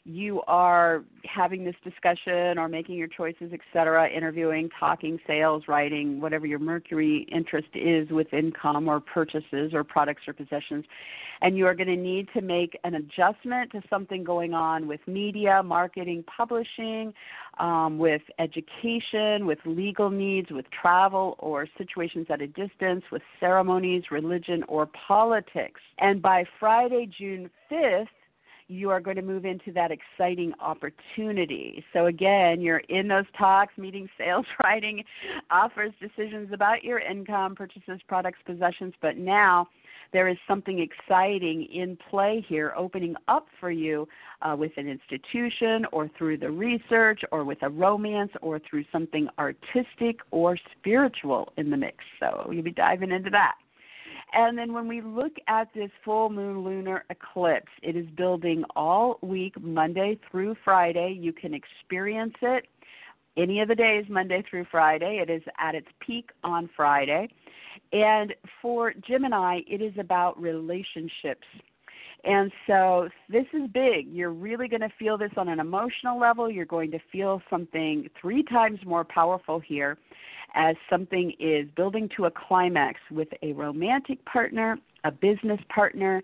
you 0.07 0.41
are 0.47 1.03
having 1.25 1.65
this 1.65 1.75
discussion 1.83 2.59
or 2.59 2.69
making 2.69 2.95
your 2.95 3.09
choices, 3.09 3.53
etc., 3.53 4.09
interviewing, 4.09 4.71
talking, 4.79 5.19
sales, 5.27 5.65
writing, 5.67 6.21
whatever 6.21 6.47
your 6.47 6.61
Mercury 6.61 7.27
interest 7.33 7.69
is 7.75 8.09
with 8.11 8.33
income 8.33 8.89
or 8.89 9.01
purchases 9.01 9.75
or 9.75 9.83
products 9.83 10.23
or 10.29 10.33
possessions, 10.33 10.85
and 11.43 11.57
you 11.57 11.67
are 11.67 11.75
going 11.75 11.89
to 11.89 11.97
need 11.97 12.29
to 12.35 12.41
make 12.41 12.79
an 12.85 12.95
adjustment 12.95 13.73
to 13.73 13.83
something 13.91 14.23
going 14.23 14.55
on 14.55 14.87
with 14.87 15.01
media, 15.09 15.61
marketing, 15.63 16.25
publishing, 16.25 17.13
um, 17.59 17.99
with 17.99 18.23
education, 18.39 19.45
with 19.45 19.59
legal 19.65 20.09
needs, 20.09 20.51
with 20.51 20.67
travel 20.71 21.35
or 21.41 21.67
situations 21.77 22.27
at 22.31 22.41
a 22.41 22.47
distance, 22.47 23.03
with 23.11 23.23
ceremonies, 23.41 24.05
religion, 24.11 24.63
or 24.69 24.89
politics. 25.09 25.81
And 25.99 26.23
by 26.23 26.45
Friday, 26.61 27.11
June 27.19 27.51
5th, 27.71 28.07
you 28.69 28.91
are 28.91 29.01
going 29.01 29.17
to 29.17 29.23
move 29.23 29.45
into 29.45 29.73
that 29.73 29.91
exciting 29.91 30.53
opportunity. 30.61 31.85
So, 31.93 32.07
again, 32.07 32.61
you're 32.61 32.83
in 32.89 33.09
those 33.09 33.25
talks, 33.39 33.77
meetings, 33.79 34.11
sales, 34.19 34.47
writing, 34.63 35.05
offers, 35.51 35.93
decisions 36.01 36.51
about 36.53 36.83
your 36.83 36.99
income, 36.99 37.55
purchases, 37.55 38.01
products, 38.09 38.39
possessions, 38.45 38.95
but 39.01 39.17
now 39.17 39.69
there 40.13 40.29
is 40.29 40.37
something 40.47 40.79
exciting 40.79 41.65
in 41.65 41.99
play 42.11 42.45
here 42.49 42.73
opening 42.77 43.15
up 43.29 43.47
for 43.61 43.71
you 43.71 44.07
uh, 44.43 44.55
with 44.57 44.73
an 44.77 44.89
institution 44.89 45.85
or 45.93 46.09
through 46.17 46.39
the 46.39 46.51
research 46.51 47.21
or 47.33 47.45
with 47.45 47.59
a 47.63 47.69
romance 47.69 48.31
or 48.41 48.61
through 48.71 48.85
something 48.93 49.29
artistic 49.39 50.21
or 50.31 50.57
spiritual 50.79 51.53
in 51.57 51.71
the 51.71 51.77
mix. 51.77 51.99
So 52.21 52.51
you'll 52.53 52.63
be 52.63 52.71
diving 52.71 53.11
into 53.11 53.31
that. 53.31 53.57
And 54.39 54.59
then 54.59 54.75
when 54.75 54.87
we 54.87 55.01
look 55.01 55.33
at 55.49 55.73
this 55.75 55.91
full 56.05 56.29
moon 56.29 56.63
lunar 56.63 57.07
eclipse, 57.09 57.73
it 57.83 57.97
is 57.97 58.07
building 58.19 58.65
all 58.77 59.19
week, 59.23 59.59
Monday 59.59 60.19
through 60.31 60.57
Friday. 60.63 61.17
You 61.19 61.33
can 61.33 61.55
experience 61.55 62.35
it 62.43 62.67
any 63.39 63.61
of 63.61 63.69
the 63.69 63.75
days, 63.75 64.05
Monday 64.11 64.45
through 64.49 64.67
Friday. 64.71 65.21
It 65.23 65.31
is 65.31 65.41
at 65.59 65.75
its 65.75 65.89
peak 66.01 66.29
on 66.45 66.69
Friday. 66.77 67.31
And 67.95 68.35
for 68.61 68.93
Gemini, 69.09 69.61
it 69.67 69.81
is 69.81 69.95
about 69.99 70.39
relationships. 70.39 71.47
And 72.25 72.53
so 72.67 73.09
this 73.31 73.47
is 73.55 73.71
big. 73.73 74.07
You're 74.13 74.33
really 74.33 74.69
going 74.69 74.81
to 74.83 74.93
feel 74.99 75.17
this 75.17 75.33
on 75.39 75.49
an 75.49 75.61
emotional 75.61 76.21
level. 76.21 76.51
You're 76.51 76.67
going 76.67 76.91
to 76.91 76.99
feel 77.11 77.41
something 77.49 78.11
three 78.21 78.43
times 78.43 78.81
more 78.85 79.05
powerful 79.05 79.61
here 79.61 79.97
as 80.57 80.75
something 80.91 81.33
is 81.39 81.69
building 81.77 82.09
to 82.17 82.25
a 82.25 82.31
climax 82.31 82.99
with 83.11 83.29
a 83.43 83.53
romantic 83.53 84.25
partner, 84.25 84.79
a 85.05 85.11
business 85.13 85.61
partner, 85.69 86.23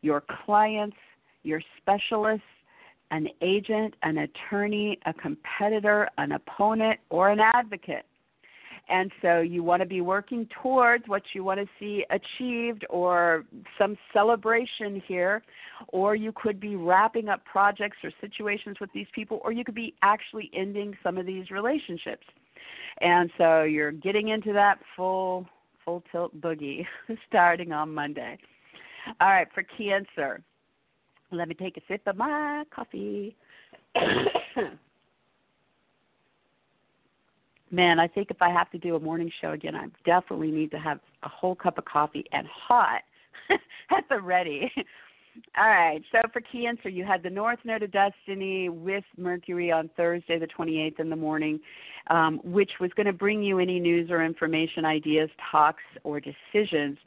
your 0.00 0.22
clients, 0.44 0.96
your 1.42 1.60
specialists, 1.80 2.46
an 3.10 3.28
agent, 3.42 3.94
an 4.04 4.18
attorney, 4.18 4.98
a 5.04 5.12
competitor, 5.12 6.08
an 6.16 6.32
opponent, 6.32 6.98
or 7.10 7.28
an 7.28 7.40
advocate. 7.40 8.06
And 8.88 9.10
so 9.20 9.40
you 9.40 9.62
want 9.62 9.80
to 9.80 9.86
be 9.86 10.00
working 10.00 10.48
towards 10.62 11.06
what 11.08 11.22
you 11.34 11.44
want 11.44 11.60
to 11.60 11.66
see 11.78 12.04
achieved 12.10 12.84
or 12.88 13.44
some 13.78 13.96
celebration 14.12 15.02
here, 15.06 15.42
or 15.88 16.14
you 16.14 16.32
could 16.32 16.58
be 16.58 16.76
wrapping 16.76 17.28
up 17.28 17.44
projects 17.44 17.98
or 18.02 18.10
situations 18.20 18.78
with 18.80 18.90
these 18.92 19.06
people, 19.14 19.40
or 19.44 19.52
you 19.52 19.64
could 19.64 19.74
be 19.74 19.94
actually 20.02 20.50
ending 20.54 20.96
some 21.02 21.18
of 21.18 21.26
these 21.26 21.50
relationships. 21.50 22.26
And 23.00 23.30
so 23.38 23.62
you're 23.62 23.92
getting 23.92 24.28
into 24.28 24.52
that 24.52 24.78
full 24.96 25.46
full 25.84 26.02
tilt 26.12 26.40
boogie 26.40 26.86
starting 27.28 27.72
on 27.72 27.92
Monday. 27.92 28.38
All 29.20 29.28
right, 29.28 29.48
for 29.52 29.64
Cancer. 29.76 30.40
Let 31.32 31.48
me 31.48 31.54
take 31.54 31.76
a 31.76 31.80
sip 31.88 32.02
of 32.06 32.16
my 32.16 32.64
coffee. 32.74 33.36
Man, 37.70 37.98
I 37.98 38.06
think 38.06 38.30
if 38.30 38.42
I 38.42 38.50
have 38.50 38.70
to 38.72 38.78
do 38.78 38.96
a 38.96 39.00
morning 39.00 39.32
show 39.40 39.52
again, 39.52 39.74
I 39.74 39.86
definitely 40.04 40.50
need 40.50 40.70
to 40.72 40.78
have 40.78 41.00
a 41.22 41.28
whole 41.28 41.54
cup 41.54 41.78
of 41.78 41.86
coffee 41.86 42.26
and 42.32 42.46
hot 42.46 43.00
at 43.90 44.04
the 44.10 44.20
ready 44.20 44.70
all 45.56 45.68
right. 45.68 46.02
So 46.12 46.18
for 46.32 46.40
Cancer, 46.40 46.88
you 46.88 47.04
had 47.04 47.22
the 47.22 47.30
North 47.30 47.58
Node 47.64 47.82
of 47.82 47.92
Destiny 47.92 48.68
with 48.68 49.04
Mercury 49.16 49.72
on 49.72 49.90
Thursday, 49.96 50.38
the 50.38 50.46
28th 50.46 51.00
in 51.00 51.10
the 51.10 51.16
morning, 51.16 51.60
um, 52.08 52.40
which 52.44 52.72
was 52.80 52.90
going 52.96 53.06
to 53.06 53.12
bring 53.12 53.42
you 53.42 53.58
any 53.58 53.80
news 53.80 54.10
or 54.10 54.24
information, 54.24 54.84
ideas, 54.84 55.30
talks, 55.50 55.82
or 56.04 56.20
decisions 56.20 56.98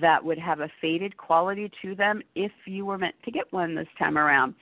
that 0.00 0.24
would 0.24 0.38
have 0.38 0.60
a 0.60 0.68
faded 0.80 1.16
quality 1.16 1.70
to 1.82 1.94
them 1.94 2.20
if 2.34 2.52
you 2.64 2.84
were 2.84 2.98
meant 2.98 3.14
to 3.24 3.30
get 3.30 3.52
one 3.52 3.74
this 3.74 3.86
time 3.98 4.18
around. 4.18 4.54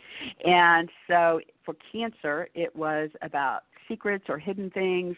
And 0.44 0.90
so 1.08 1.40
for 1.64 1.74
Cancer, 1.92 2.48
it 2.54 2.74
was 2.74 3.10
about 3.22 3.62
secrets 3.88 4.24
or 4.28 4.38
hidden 4.38 4.70
things, 4.70 5.16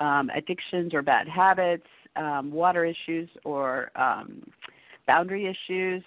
um, 0.00 0.30
addictions 0.34 0.94
or 0.94 1.02
bad 1.02 1.28
habits, 1.28 1.86
um, 2.16 2.52
water 2.52 2.84
issues 2.84 3.28
or 3.44 3.90
um, 3.96 4.42
boundary 5.06 5.46
issues, 5.46 6.02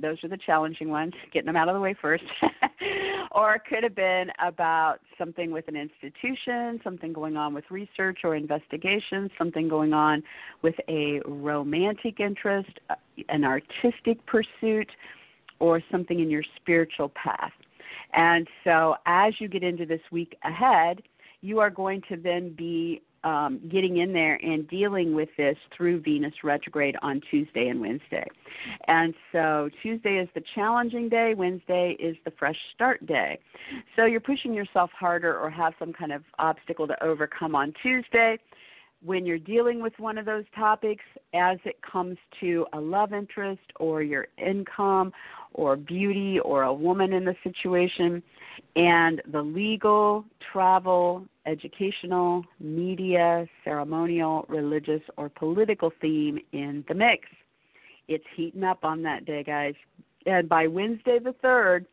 those 0.00 0.22
are 0.24 0.28
the 0.28 0.36
challenging 0.36 0.90
ones, 0.90 1.12
getting 1.32 1.46
them 1.46 1.56
out 1.56 1.68
of 1.68 1.74
the 1.74 1.80
way 1.80 1.94
first. 2.00 2.24
or 3.32 3.54
it 3.54 3.62
could 3.68 3.82
have 3.82 3.94
been 3.94 4.30
about 4.44 5.00
something 5.18 5.50
with 5.50 5.68
an 5.68 5.76
institution, 5.76 6.80
something 6.82 7.12
going 7.12 7.36
on 7.36 7.54
with 7.54 7.64
research 7.70 8.20
or 8.24 8.34
investigation, 8.34 9.30
something 9.38 9.68
going 9.68 9.92
on 9.92 10.22
with 10.62 10.74
a 10.88 11.20
romantic 11.26 12.20
interest, 12.20 12.70
uh, 12.88 12.94
an 13.28 13.44
artistic 13.44 14.24
pursuit, 14.26 14.90
or 15.58 15.82
something 15.90 16.20
in 16.20 16.30
your 16.30 16.42
spiritual 16.56 17.10
path. 17.10 17.52
And 18.14 18.48
so 18.64 18.96
as 19.06 19.34
you 19.38 19.48
get 19.48 19.62
into 19.62 19.86
this 19.86 20.00
week 20.10 20.36
ahead, 20.42 21.02
you 21.42 21.60
are 21.60 21.70
going 21.70 22.02
to 22.08 22.16
then 22.16 22.54
be 22.54 23.02
um, 23.24 23.60
getting 23.70 23.98
in 23.98 24.12
there 24.12 24.36
and 24.36 24.68
dealing 24.68 25.14
with 25.14 25.28
this 25.36 25.56
through 25.76 26.00
Venus 26.00 26.32
retrograde 26.42 26.96
on 27.02 27.20
Tuesday 27.30 27.68
and 27.68 27.80
Wednesday. 27.80 28.26
And 28.88 29.14
so 29.32 29.68
Tuesday 29.82 30.18
is 30.18 30.28
the 30.34 30.42
challenging 30.54 31.08
day, 31.08 31.34
Wednesday 31.36 31.96
is 32.00 32.16
the 32.24 32.32
fresh 32.38 32.56
start 32.74 33.04
day. 33.06 33.38
So 33.96 34.06
you're 34.06 34.20
pushing 34.20 34.54
yourself 34.54 34.90
harder 34.98 35.38
or 35.38 35.50
have 35.50 35.74
some 35.78 35.92
kind 35.92 36.12
of 36.12 36.22
obstacle 36.38 36.86
to 36.86 37.02
overcome 37.02 37.54
on 37.54 37.74
Tuesday. 37.82 38.38
When 39.02 39.24
you're 39.24 39.38
dealing 39.38 39.80
with 39.80 39.94
one 39.98 40.18
of 40.18 40.26
those 40.26 40.44
topics, 40.54 41.04
as 41.32 41.58
it 41.64 41.76
comes 41.80 42.18
to 42.40 42.66
a 42.74 42.80
love 42.80 43.14
interest 43.14 43.62
or 43.78 44.02
your 44.02 44.26
income 44.36 45.12
or 45.54 45.74
beauty 45.76 46.38
or 46.40 46.64
a 46.64 46.72
woman 46.72 47.14
in 47.14 47.24
the 47.24 47.34
situation, 47.42 48.22
and 48.76 49.22
the 49.32 49.40
legal, 49.40 50.24
travel, 50.52 51.24
educational, 51.50 52.44
media, 52.60 53.46
ceremonial, 53.64 54.46
religious, 54.48 55.02
or 55.16 55.28
political 55.28 55.92
theme 56.00 56.38
in 56.52 56.84
the 56.88 56.94
mix. 56.94 57.28
It's 58.08 58.24
heating 58.36 58.64
up 58.64 58.84
on 58.84 59.02
that 59.02 59.24
day, 59.24 59.42
guys. 59.42 59.74
And 60.26 60.48
by 60.48 60.66
Wednesday 60.66 61.18
the 61.18 61.34
3rd, 61.42 61.86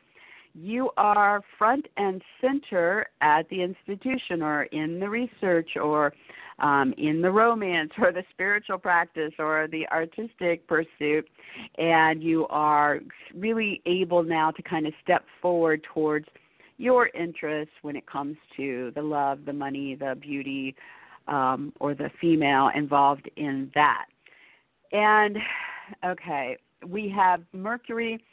you 0.53 0.89
are 0.97 1.41
front 1.57 1.85
and 1.97 2.21
center 2.41 3.05
at 3.21 3.47
the 3.49 3.61
institution 3.61 4.41
or 4.41 4.63
in 4.63 4.99
the 4.99 5.07
research 5.07 5.77
or 5.81 6.13
um, 6.59 6.93
in 6.97 7.21
the 7.21 7.29
romance 7.29 7.91
or 7.99 8.11
the 8.11 8.23
spiritual 8.31 8.79
practice 8.79 9.33
or 9.37 9.67
the 9.71 9.87
artistic 9.89 10.67
pursuit, 10.67 11.29
and 11.77 12.23
you 12.23 12.47
are 12.47 12.99
really 13.35 13.81
able 13.85 14.23
now 14.23 14.49
to 14.49 14.63
kind 14.63 14.87
of 14.87 14.93
step 15.03 15.23
forward 15.41 15.85
towards 15.93 16.25
your 16.77 17.09
interests 17.15 17.73
when 17.81 17.95
it 17.95 18.05
comes 18.05 18.37
to 18.55 18.91
the 18.95 19.01
love, 19.01 19.45
the 19.45 19.53
money, 19.53 19.95
the 19.95 20.15
beauty, 20.19 20.75
um, 21.27 21.73
or 21.79 21.93
the 21.93 22.09
female 22.21 22.69
involved 22.75 23.29
in 23.35 23.71
that. 23.75 24.05
And 24.91 25.37
okay, 26.05 26.57
we 26.87 27.09
have 27.09 27.41
Mercury 27.53 28.23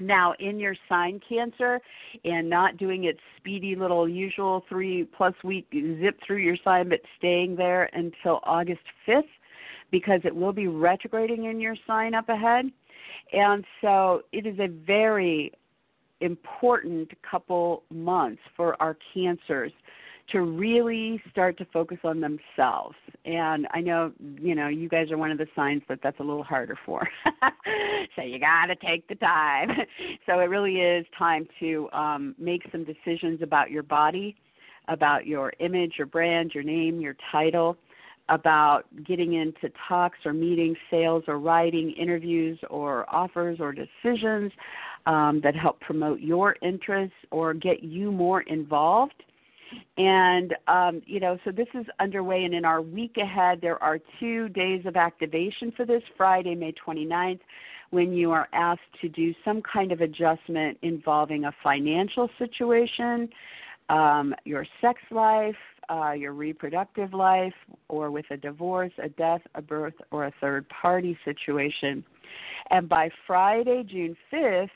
now 0.00 0.34
in 0.38 0.58
your 0.58 0.74
sign 0.88 1.20
cancer 1.26 1.80
and 2.24 2.48
not 2.48 2.76
doing 2.76 3.04
its 3.04 3.20
speedy 3.36 3.76
little 3.76 4.08
usual 4.08 4.64
three 4.68 5.04
plus 5.16 5.34
week 5.44 5.66
zip 6.00 6.18
through 6.26 6.38
your 6.38 6.56
sign 6.64 6.88
but 6.88 7.00
staying 7.16 7.54
there 7.54 7.88
until 7.92 8.40
august 8.42 8.80
5th 9.06 9.22
because 9.92 10.20
it 10.24 10.34
will 10.34 10.52
be 10.52 10.66
retrograding 10.66 11.44
in 11.44 11.60
your 11.60 11.76
sign 11.86 12.12
up 12.12 12.28
ahead 12.28 12.66
and 13.32 13.64
so 13.80 14.22
it 14.32 14.46
is 14.46 14.58
a 14.58 14.66
very 14.66 15.52
important 16.24 17.10
couple 17.28 17.82
months 17.90 18.40
for 18.56 18.80
our 18.82 18.96
cancers 19.12 19.72
to 20.32 20.40
really 20.40 21.22
start 21.30 21.58
to 21.58 21.66
focus 21.66 21.98
on 22.02 22.20
themselves. 22.20 22.96
And 23.26 23.66
I 23.72 23.80
know, 23.80 24.12
you 24.40 24.54
know, 24.54 24.68
you 24.68 24.88
guys 24.88 25.10
are 25.10 25.18
one 25.18 25.30
of 25.30 25.38
the 25.38 25.46
signs 25.54 25.82
that 25.88 26.00
that's 26.02 26.18
a 26.18 26.22
little 26.22 26.42
harder 26.42 26.78
for. 26.86 27.06
so 28.16 28.22
you 28.22 28.38
got 28.38 28.66
to 28.66 28.76
take 28.76 29.06
the 29.08 29.16
time. 29.16 29.68
so 30.26 30.40
it 30.40 30.44
really 30.44 30.76
is 30.76 31.04
time 31.18 31.46
to 31.60 31.88
um, 31.92 32.34
make 32.38 32.62
some 32.72 32.84
decisions 32.84 33.42
about 33.42 33.70
your 33.70 33.82
body, 33.82 34.34
about 34.88 35.26
your 35.26 35.52
image, 35.60 35.94
your 35.98 36.06
brand, 36.06 36.52
your 36.54 36.64
name, 36.64 37.00
your 37.00 37.16
title, 37.30 37.76
about 38.30 38.84
getting 39.06 39.34
into 39.34 39.70
talks 39.86 40.18
or 40.24 40.32
meetings, 40.32 40.78
sales 40.90 41.24
or 41.28 41.38
writing, 41.38 41.90
interviews 41.90 42.58
or 42.70 43.04
offers 43.14 43.58
or 43.60 43.72
decisions 43.72 44.50
um, 45.06 45.40
that 45.42 45.54
help 45.54 45.80
promote 45.80 46.20
your 46.20 46.56
interests 46.62 47.16
or 47.30 47.54
get 47.54 47.82
you 47.82 48.10
more 48.10 48.42
involved. 48.42 49.22
And, 49.96 50.54
um, 50.68 51.02
you 51.06 51.20
know, 51.20 51.38
so 51.44 51.50
this 51.50 51.66
is 51.74 51.86
underway, 52.00 52.44
and 52.44 52.54
in 52.54 52.64
our 52.64 52.80
week 52.80 53.16
ahead, 53.16 53.60
there 53.60 53.82
are 53.82 53.98
two 54.20 54.48
days 54.50 54.84
of 54.86 54.96
activation 54.96 55.72
for 55.76 55.84
this 55.84 56.02
Friday, 56.16 56.54
May 56.54 56.72
29th, 56.72 57.40
when 57.90 58.12
you 58.12 58.32
are 58.32 58.48
asked 58.52 58.80
to 59.00 59.08
do 59.08 59.34
some 59.44 59.62
kind 59.62 59.92
of 59.92 60.00
adjustment 60.00 60.78
involving 60.82 61.44
a 61.44 61.52
financial 61.62 62.28
situation, 62.38 63.28
um, 63.88 64.34
your 64.44 64.66
sex 64.80 65.00
life, 65.10 65.56
uh, 65.90 66.12
your 66.12 66.32
reproductive 66.32 67.12
life, 67.12 67.54
or 67.88 68.10
with 68.10 68.24
a 68.30 68.36
divorce, 68.36 68.92
a 69.02 69.08
death, 69.08 69.42
a 69.54 69.62
birth, 69.62 69.94
or 70.10 70.26
a 70.26 70.32
third 70.40 70.66
party 70.68 71.16
situation. 71.24 72.04
And 72.70 72.88
by 72.88 73.10
Friday, 73.26 73.84
June 73.86 74.16
5th, 74.32 74.70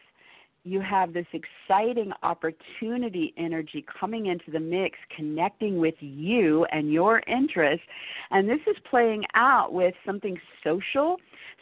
you 0.68 0.80
have 0.80 1.12
this 1.12 1.26
exciting 1.32 2.12
opportunity 2.22 3.32
energy 3.36 3.84
coming 3.98 4.26
into 4.26 4.50
the 4.50 4.60
mix, 4.60 4.98
connecting 5.16 5.78
with 5.78 5.94
you 6.00 6.64
and 6.66 6.92
your 6.92 7.22
interests. 7.26 7.86
And 8.30 8.48
this 8.48 8.60
is 8.66 8.76
playing 8.90 9.24
out 9.34 9.72
with 9.72 9.94
something 10.04 10.38
social. 10.62 11.16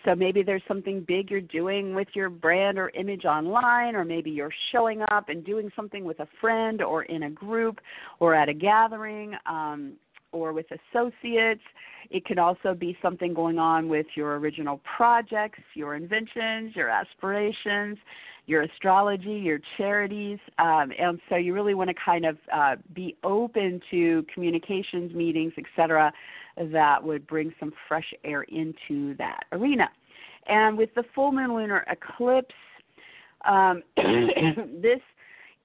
So 0.04 0.14
maybe 0.14 0.42
there's 0.42 0.62
something 0.68 1.04
big 1.06 1.30
you're 1.30 1.40
doing 1.40 1.94
with 1.94 2.08
your 2.14 2.30
brand 2.30 2.78
or 2.78 2.90
image 2.90 3.24
online, 3.24 3.96
or 3.96 4.04
maybe 4.04 4.30
you're 4.30 4.52
showing 4.72 5.02
up 5.10 5.28
and 5.28 5.44
doing 5.44 5.70
something 5.74 6.04
with 6.04 6.20
a 6.20 6.28
friend 6.40 6.82
or 6.82 7.04
in 7.04 7.24
a 7.24 7.30
group 7.30 7.80
or 8.20 8.34
at 8.34 8.48
a 8.48 8.54
gathering. 8.54 9.34
Um, 9.46 9.94
or 10.32 10.52
with 10.52 10.66
associates. 10.70 11.62
It 12.10 12.24
could 12.24 12.38
also 12.38 12.74
be 12.74 12.96
something 13.00 13.32
going 13.32 13.58
on 13.58 13.88
with 13.88 14.06
your 14.16 14.36
original 14.36 14.80
projects, 14.96 15.60
your 15.74 15.94
inventions, 15.94 16.76
your 16.76 16.90
aspirations 16.90 17.96
your 18.46 18.62
astrology, 18.62 19.32
your 19.32 19.58
charities, 19.76 20.38
um, 20.58 20.92
and 20.98 21.20
so 21.28 21.36
you 21.36 21.52
really 21.52 21.74
want 21.74 21.90
to 21.90 21.94
kind 21.94 22.24
of 22.24 22.36
uh, 22.52 22.76
be 22.94 23.16
open 23.24 23.80
to 23.90 24.24
communications 24.32 25.12
meetings, 25.14 25.52
etc., 25.58 26.12
that 26.72 27.02
would 27.02 27.26
bring 27.26 27.52
some 27.60 27.72
fresh 27.86 28.14
air 28.24 28.42
into 28.44 29.14
that 29.16 29.44
arena. 29.52 29.88
And 30.46 30.78
with 30.78 30.94
the 30.94 31.04
full 31.14 31.32
moon 31.32 31.54
lunar 31.54 31.84
eclipse, 31.90 32.54
um, 33.44 33.82
this 33.96 35.00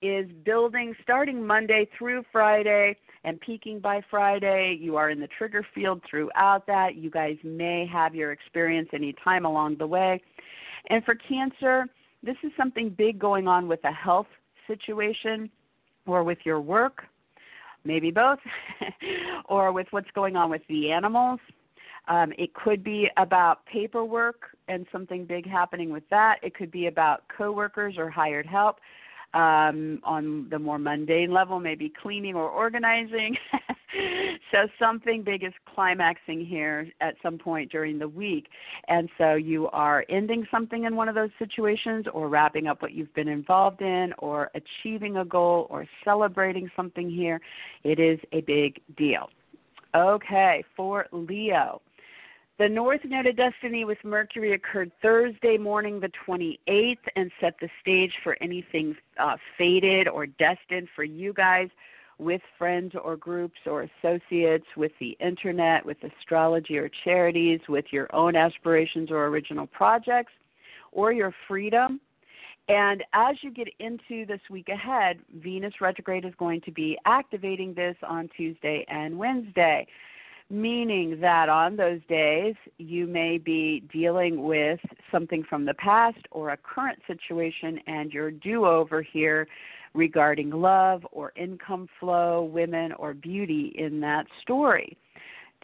is 0.01 0.25
building 0.43 0.95
starting 1.03 1.45
Monday 1.45 1.87
through 1.97 2.23
Friday 2.31 2.97
and 3.23 3.39
peaking 3.39 3.79
by 3.79 4.01
Friday. 4.09 4.77
You 4.81 4.97
are 4.97 5.11
in 5.11 5.19
the 5.19 5.29
trigger 5.37 5.65
field 5.75 6.01
throughout 6.09 6.65
that. 6.65 6.95
You 6.95 7.11
guys 7.11 7.37
may 7.43 7.87
have 7.91 8.15
your 8.15 8.31
experience 8.31 8.89
any 8.93 9.13
time 9.23 9.45
along 9.45 9.77
the 9.77 9.85
way. 9.85 10.21
And 10.89 11.03
for 11.05 11.13
Cancer, 11.15 11.85
this 12.23 12.37
is 12.43 12.51
something 12.57 12.89
big 12.89 13.19
going 13.19 13.47
on 13.47 13.67
with 13.67 13.83
a 13.83 13.91
health 13.91 14.27
situation 14.67 15.49
or 16.05 16.23
with 16.23 16.39
your 16.43 16.61
work, 16.61 17.03
maybe 17.83 18.11
both, 18.11 18.39
or 19.45 19.71
with 19.71 19.87
what's 19.91 20.11
going 20.11 20.35
on 20.35 20.49
with 20.49 20.61
the 20.69 20.91
animals. 20.91 21.39
Um, 22.07 22.33
it 22.37 22.53
could 22.53 22.83
be 22.83 23.09
about 23.17 23.65
paperwork 23.65 24.57
and 24.67 24.85
something 24.91 25.25
big 25.25 25.47
happening 25.47 25.91
with 25.91 26.03
that. 26.09 26.39
It 26.41 26.55
could 26.55 26.71
be 26.71 26.87
about 26.87 27.23
coworkers 27.35 27.95
or 27.97 28.09
hired 28.09 28.45
help 28.45 28.79
um, 29.33 29.99
on 30.03 30.47
the 30.49 30.59
more 30.59 30.79
mundane 30.79 31.31
level, 31.31 31.59
maybe 31.59 31.91
cleaning 32.01 32.35
or 32.35 32.49
organizing. 32.49 33.37
so 34.51 34.67
something 34.79 35.23
big 35.23 35.43
is 35.43 35.53
climaxing 35.73 36.45
here 36.45 36.87
at 37.01 37.15
some 37.21 37.37
point 37.37 37.71
during 37.71 37.99
the 37.99 38.07
week. 38.07 38.47
And 38.87 39.09
so 39.17 39.35
you 39.35 39.67
are 39.69 40.05
ending 40.09 40.45
something 40.51 40.85
in 40.85 40.95
one 40.95 41.09
of 41.09 41.15
those 41.15 41.29
situations 41.39 42.05
or 42.13 42.29
wrapping 42.29 42.67
up 42.67 42.81
what 42.81 42.93
you've 42.93 43.13
been 43.13 43.27
involved 43.27 43.81
in 43.81 44.13
or 44.19 44.51
achieving 44.55 45.17
a 45.17 45.25
goal 45.25 45.67
or 45.69 45.85
celebrating 46.03 46.69
something 46.75 47.09
here. 47.09 47.39
It 47.83 47.99
is 47.99 48.19
a 48.31 48.41
big 48.41 48.79
deal. 48.97 49.29
Okay, 49.95 50.63
for 50.75 51.07
Leo. 51.11 51.81
The 52.59 52.69
North 52.69 53.01
Node 53.03 53.25
of 53.25 53.37
Destiny 53.37 53.85
with 53.85 53.97
Mercury 54.03 54.53
occurred 54.53 54.91
Thursday 55.01 55.57
morning, 55.57 55.99
the 55.99 56.11
28th, 56.27 56.97
and 57.15 57.31
set 57.41 57.55
the 57.59 57.67
stage 57.81 58.11
for 58.23 58.37
anything 58.39 58.95
uh, 59.19 59.35
fated 59.57 60.07
or 60.07 60.27
destined 60.27 60.87
for 60.95 61.03
you 61.03 61.33
guys 61.33 61.69
with 62.21 62.41
friends 62.57 62.93
or 63.03 63.17
groups 63.17 63.57
or 63.65 63.87
associates, 64.03 64.65
with 64.77 64.91
the 64.99 65.17
internet, 65.19 65.85
with 65.85 65.97
astrology 66.03 66.77
or 66.77 66.89
charities, 67.03 67.59
with 67.67 67.85
your 67.91 68.13
own 68.15 68.35
aspirations 68.35 69.09
or 69.09 69.25
original 69.25 69.65
projects, 69.67 70.31
or 70.91 71.11
your 71.11 71.33
freedom. 71.47 71.99
And 72.69 73.03
as 73.13 73.35
you 73.41 73.51
get 73.51 73.67
into 73.79 74.25
this 74.25 74.39
week 74.49 74.69
ahead, 74.69 75.17
Venus 75.35 75.73
retrograde 75.81 76.23
is 76.23 76.33
going 76.37 76.61
to 76.61 76.71
be 76.71 76.97
activating 77.05 77.73
this 77.73 77.95
on 78.07 78.29
Tuesday 78.37 78.85
and 78.87 79.17
Wednesday 79.17 79.87
meaning 80.51 81.19
that 81.21 81.49
on 81.49 81.77
those 81.77 82.01
days 82.09 82.55
you 82.77 83.07
may 83.07 83.37
be 83.37 83.83
dealing 83.91 84.43
with 84.43 84.79
something 85.11 85.43
from 85.49 85.65
the 85.65 85.73
past 85.75 86.19
or 86.31 86.49
a 86.49 86.57
current 86.57 86.99
situation 87.07 87.79
and 87.87 88.11
your 88.11 88.31
do 88.31 88.65
over 88.65 89.01
here 89.01 89.47
regarding 89.93 90.49
love 90.49 91.05
or 91.11 91.33
income 91.35 91.87
flow, 91.99 92.43
women, 92.43 92.91
or 92.93 93.13
beauty 93.13 93.73
in 93.77 93.99
that 94.01 94.25
story. 94.41 94.97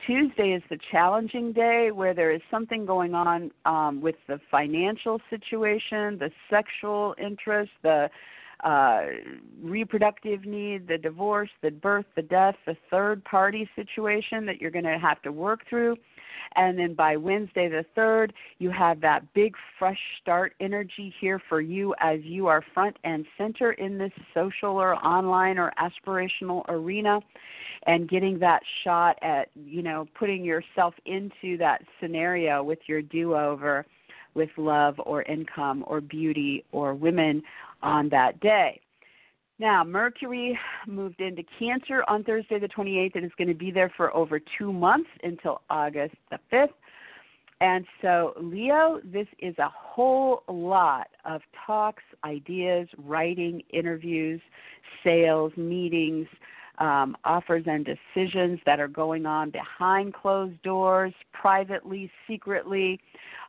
Tuesday 0.05 0.51
is 0.51 0.61
the 0.69 0.77
challenging 0.91 1.51
day 1.51 1.89
where 1.91 2.13
there 2.13 2.31
is 2.31 2.41
something 2.51 2.85
going 2.85 3.13
on 3.13 3.51
um, 3.65 3.99
with 3.99 4.15
the 4.27 4.39
financial 4.51 5.19
situation, 5.29 6.19
the 6.19 6.29
sexual 6.49 7.15
interest, 7.17 7.71
the 7.81 8.09
uh, 8.63 9.01
reproductive 9.61 10.45
need, 10.45 10.87
the 10.87 10.97
divorce, 10.97 11.49
the 11.61 11.71
birth, 11.71 12.05
the 12.15 12.21
death, 12.21 12.55
the 12.65 12.75
third 12.89 13.23
party 13.23 13.69
situation 13.75 14.45
that 14.45 14.59
you're 14.59 14.71
going 14.71 14.85
to 14.85 14.97
have 14.97 15.21
to 15.21 15.31
work 15.31 15.61
through. 15.69 15.95
And 16.55 16.77
then 16.77 16.93
by 16.93 17.17
Wednesday 17.17 17.67
the 17.67 17.85
3rd, 17.95 18.31
you 18.57 18.71
have 18.71 19.01
that 19.01 19.33
big 19.33 19.55
fresh 19.77 19.99
start 20.21 20.53
energy 20.59 21.13
here 21.19 21.41
for 21.49 21.61
you 21.61 21.93
as 21.99 22.21
you 22.23 22.47
are 22.47 22.63
front 22.73 22.97
and 23.03 23.25
center 23.37 23.73
in 23.73 23.97
this 23.97 24.11
social 24.33 24.77
or 24.77 24.95
online 25.05 25.57
or 25.57 25.73
aspirational 25.79 26.63
arena 26.69 27.19
and 27.85 28.09
getting 28.09 28.39
that 28.39 28.61
shot 28.83 29.17
at, 29.21 29.49
you 29.55 29.83
know, 29.83 30.07
putting 30.17 30.43
yourself 30.43 30.93
into 31.05 31.57
that 31.57 31.83
scenario 31.99 32.63
with 32.63 32.79
your 32.87 33.01
do 33.01 33.35
over 33.35 33.85
with 34.37 34.49
love 34.55 34.95
or 34.99 35.23
income 35.23 35.83
or 35.87 35.99
beauty 35.99 36.63
or 36.71 36.93
women 36.93 37.43
on 37.81 38.07
that 38.09 38.39
day. 38.39 38.79
Now, 39.59 39.83
Mercury 39.83 40.57
moved 40.85 41.19
into 41.19 41.43
Cancer 41.57 42.03
on 42.07 42.23
Thursday 42.23 42.59
the 42.59 42.67
28th 42.67 43.15
and 43.15 43.25
is 43.25 43.31
going 43.37 43.47
to 43.47 43.55
be 43.55 43.71
there 43.71 43.91
for 43.97 44.15
over 44.15 44.39
two 44.39 44.71
months 44.71 45.09
until 45.23 45.61
August 45.69 46.15
the 46.29 46.37
5th. 46.53 46.69
And 47.59 47.85
so, 48.03 48.33
Leo, 48.39 49.01
this 49.03 49.27
is 49.39 49.57
a 49.57 49.67
whole 49.67 50.43
lot 50.47 51.07
of 51.25 51.41
talks, 51.65 52.03
ideas, 52.23 52.87
writing, 52.99 53.63
interviews, 53.73 54.41
sales, 55.03 55.51
meetings, 55.57 56.27
um, 56.79 57.17
offers 57.23 57.63
and 57.65 57.85
decisions 57.85 58.59
that 58.65 58.79
are 58.79 58.87
going 58.87 59.25
on 59.25 59.49
behind 59.49 60.13
closed 60.13 60.61
doors, 60.61 61.13
privately, 61.33 62.11
secretly, 62.27 62.99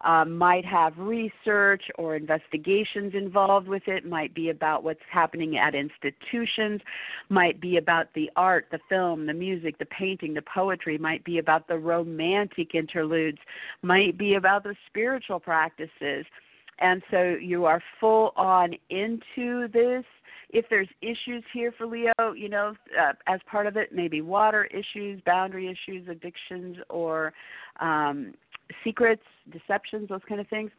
um, 0.03 0.38
might 0.38 0.64
have 0.64 0.97
research 0.97 1.83
or 1.97 2.17
investigations 2.17 3.14
involved 3.14 3.69
with 3.69 3.83
it, 3.87 4.07
might 4.07 4.33
be 4.35 4.51
about 4.51 4.85
what's 4.85 5.01
happening 5.11 5.59
at 5.59 5.75
institutions, 5.75 6.81
might 7.29 7.61
be 7.61 7.77
about 7.77 8.07
the 8.14 8.31
art, 8.37 8.67
the 8.71 8.79
film, 8.88 9.27
the 9.27 9.35
music, 9.35 9.79
the 9.79 9.87
painting, 9.87 10.35
the 10.35 10.43
poetry, 10.43 10.97
might 10.99 11.25
be 11.25 11.38
about 11.38 11.67
the 11.69 11.77
romantic 11.77 12.75
interludes, 12.75 13.38
might 13.83 14.17
be 14.17 14.35
about 14.35 14.62
the 14.62 14.77
spiritual 14.87 15.41
practices. 15.41 16.25
And 16.81 17.03
so 17.11 17.37
you 17.41 17.64
are 17.64 17.83
full 17.99 18.33
on 18.37 18.75
into 18.88 19.67
this 19.69 20.05
if 20.51 20.65
there's 20.71 20.89
issues 21.03 21.45
here 21.53 21.73
for 21.77 21.87
Leo, 21.87 22.13
you 22.35 22.49
know, 22.49 22.75
uh, 22.99 23.13
as 23.27 23.41
part 23.51 23.67
of 23.67 23.77
it, 23.77 23.93
maybe 23.93 24.21
water 24.21 24.65
issues, 24.67 25.21
boundary 25.27 25.69
issues, 25.69 26.09
addictions, 26.09 26.77
or 26.89 27.33
um, 27.81 28.33
secrets, 28.83 29.23
deceptions, 29.51 30.09
those 30.09 30.21
kind 30.29 30.41
of 30.41 30.49
things. 30.49 30.71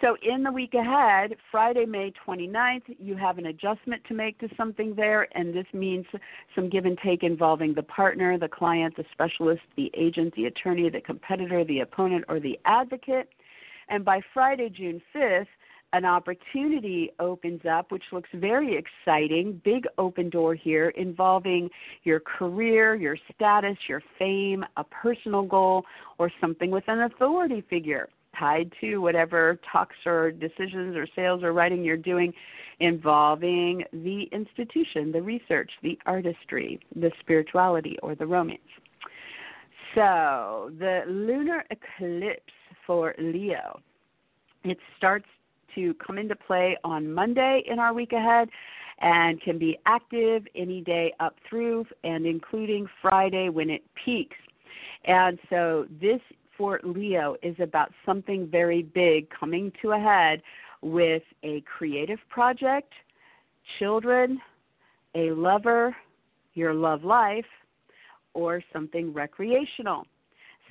So, 0.00 0.16
in 0.22 0.42
the 0.42 0.52
week 0.52 0.74
ahead, 0.74 1.36
Friday, 1.50 1.84
May 1.84 2.12
29th, 2.26 2.96
you 2.98 3.16
have 3.16 3.38
an 3.38 3.46
adjustment 3.46 4.02
to 4.08 4.14
make 4.14 4.38
to 4.40 4.48
something 4.56 4.94
there, 4.94 5.28
and 5.36 5.54
this 5.54 5.66
means 5.72 6.06
some 6.54 6.68
give 6.68 6.86
and 6.86 6.98
take 7.04 7.22
involving 7.22 7.74
the 7.74 7.82
partner, 7.82 8.38
the 8.38 8.48
client, 8.48 8.96
the 8.96 9.04
specialist, 9.12 9.62
the 9.76 9.90
agent, 9.94 10.34
the 10.34 10.46
attorney, 10.46 10.88
the 10.88 11.00
competitor, 11.00 11.64
the 11.64 11.80
opponent, 11.80 12.24
or 12.28 12.40
the 12.40 12.58
advocate. 12.64 13.28
And 13.88 14.04
by 14.04 14.20
Friday, 14.32 14.70
June 14.70 15.02
5th, 15.14 15.46
an 15.92 16.04
opportunity 16.04 17.10
opens 17.18 17.62
up, 17.70 17.90
which 17.90 18.04
looks 18.12 18.28
very 18.34 18.76
exciting. 18.76 19.60
Big 19.64 19.86
open 19.98 20.30
door 20.30 20.54
here 20.54 20.90
involving 20.90 21.68
your 22.04 22.20
career, 22.20 22.94
your 22.94 23.16
status, 23.34 23.76
your 23.88 24.02
fame, 24.18 24.64
a 24.76 24.84
personal 24.84 25.42
goal, 25.42 25.84
or 26.18 26.30
something 26.40 26.70
with 26.70 26.84
an 26.86 27.00
authority 27.00 27.64
figure 27.68 28.08
tied 28.38 28.72
to 28.80 28.98
whatever 28.98 29.58
talks 29.70 29.96
or 30.06 30.30
decisions 30.30 30.96
or 30.96 31.06
sales 31.16 31.42
or 31.42 31.52
writing 31.52 31.82
you're 31.84 31.96
doing 31.96 32.32
involving 32.78 33.84
the 33.92 34.24
institution, 34.32 35.12
the 35.12 35.20
research, 35.20 35.70
the 35.82 35.98
artistry, 36.06 36.80
the 36.96 37.10
spirituality, 37.20 37.96
or 38.02 38.14
the 38.14 38.26
romance. 38.26 38.60
So, 39.94 40.70
the 40.78 41.02
lunar 41.06 41.64
eclipse 41.70 42.52
for 42.86 43.14
Leo. 43.18 43.80
It 44.64 44.78
starts 44.96 45.26
to 45.74 45.94
come 45.94 46.18
into 46.18 46.36
play 46.36 46.76
on 46.84 47.12
Monday 47.12 47.62
in 47.66 47.78
our 47.78 47.92
week 47.92 48.12
ahead 48.12 48.48
and 49.00 49.40
can 49.40 49.58
be 49.58 49.78
active 49.86 50.44
any 50.54 50.80
day 50.82 51.12
up 51.20 51.34
through 51.48 51.86
and 52.04 52.26
including 52.26 52.86
Friday 53.00 53.48
when 53.48 53.70
it 53.70 53.82
peaks. 54.04 54.36
And 55.04 55.38
so 55.48 55.86
this 56.00 56.20
Fort 56.58 56.84
Leo 56.84 57.36
is 57.42 57.56
about 57.58 57.90
something 58.04 58.46
very 58.46 58.82
big 58.82 59.28
coming 59.30 59.72
to 59.80 59.92
a 59.92 59.98
head 59.98 60.42
with 60.82 61.22
a 61.42 61.62
creative 61.62 62.18
project, 62.28 62.92
children, 63.78 64.38
a 65.14 65.30
lover, 65.30 65.96
your 66.54 66.74
love 66.74 67.02
life, 67.02 67.46
or 68.34 68.62
something 68.72 69.12
recreational. 69.12 70.06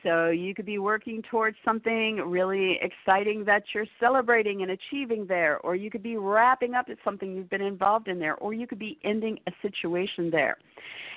So 0.03 0.29
you 0.29 0.53
could 0.53 0.65
be 0.65 0.77
working 0.77 1.21
towards 1.29 1.57
something 1.65 2.17
really 2.17 2.79
exciting 2.81 3.43
that 3.45 3.63
you're 3.73 3.85
celebrating 3.99 4.61
and 4.61 4.71
achieving 4.71 5.25
there, 5.27 5.59
or 5.59 5.75
you 5.75 5.89
could 5.89 6.03
be 6.03 6.17
wrapping 6.17 6.73
up 6.73 6.87
at 6.89 6.97
something 7.03 7.35
you've 7.35 7.49
been 7.49 7.61
involved 7.61 8.07
in 8.07 8.19
there, 8.19 8.35
or 8.35 8.53
you 8.53 8.67
could 8.67 8.79
be 8.79 8.97
ending 9.03 9.39
a 9.47 9.51
situation 9.61 10.29
there. 10.29 10.57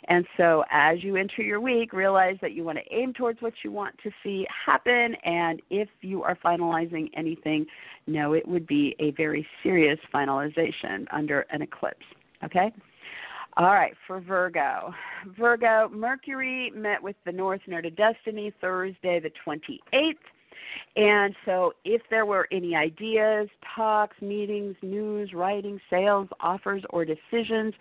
And 0.08 0.26
so 0.36 0.64
as 0.70 1.02
you 1.04 1.16
enter 1.16 1.42
your 1.42 1.60
week, 1.60 1.92
realize 1.92 2.36
that 2.42 2.52
you 2.52 2.64
want 2.64 2.78
to 2.78 2.94
aim 2.94 3.12
towards 3.12 3.40
what 3.40 3.52
you 3.62 3.70
want 3.70 3.96
to 4.02 4.10
see 4.22 4.46
happen, 4.66 5.14
and 5.24 5.62
if 5.70 5.88
you 6.00 6.22
are 6.24 6.36
finalizing 6.44 7.08
anything, 7.16 7.66
know 8.06 8.32
it 8.32 8.46
would 8.46 8.66
be 8.66 8.96
a 8.98 9.12
very 9.12 9.46
serious 9.62 9.98
finalization 10.12 11.06
under 11.12 11.46
an 11.50 11.62
eclipse. 11.62 12.04
Okay? 12.44 12.72
All 13.58 13.66
right, 13.66 13.92
for 14.06 14.20
Virgo. 14.20 14.94
Virgo, 15.38 15.90
Mercury 15.92 16.72
met 16.74 17.02
with 17.02 17.16
the 17.26 17.32
North 17.32 17.60
Node 17.66 17.84
of 17.84 17.96
Destiny 17.96 18.52
Thursday, 18.60 19.20
the 19.20 19.30
28th. 19.46 20.14
And 20.96 21.34
so, 21.44 21.72
if 21.84 22.00
there 22.08 22.24
were 22.24 22.48
any 22.50 22.74
ideas, 22.74 23.48
talks, 23.76 24.16
meetings, 24.22 24.74
news, 24.80 25.34
writing, 25.34 25.78
sales, 25.90 26.28
offers, 26.40 26.82
or 26.90 27.04
decisions 27.04 27.74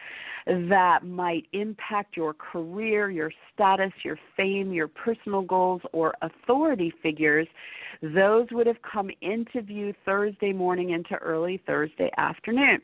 that 0.46 1.06
might 1.06 1.46
impact 1.54 2.18
your 2.18 2.34
career, 2.34 3.10
your 3.10 3.32
status, 3.54 3.94
your 4.04 4.18
fame, 4.36 4.74
your 4.74 4.90
personal 4.90 5.42
goals, 5.42 5.82
or 5.94 6.16
authority 6.22 6.92
figures, 7.02 7.48
those 8.02 8.48
would 8.52 8.68
have 8.68 8.82
come 8.82 9.10
into 9.22 9.62
view 9.62 9.94
Thursday 10.04 10.52
morning 10.52 10.90
into 10.90 11.16
early 11.16 11.62
Thursday 11.66 12.10
afternoon 12.18 12.82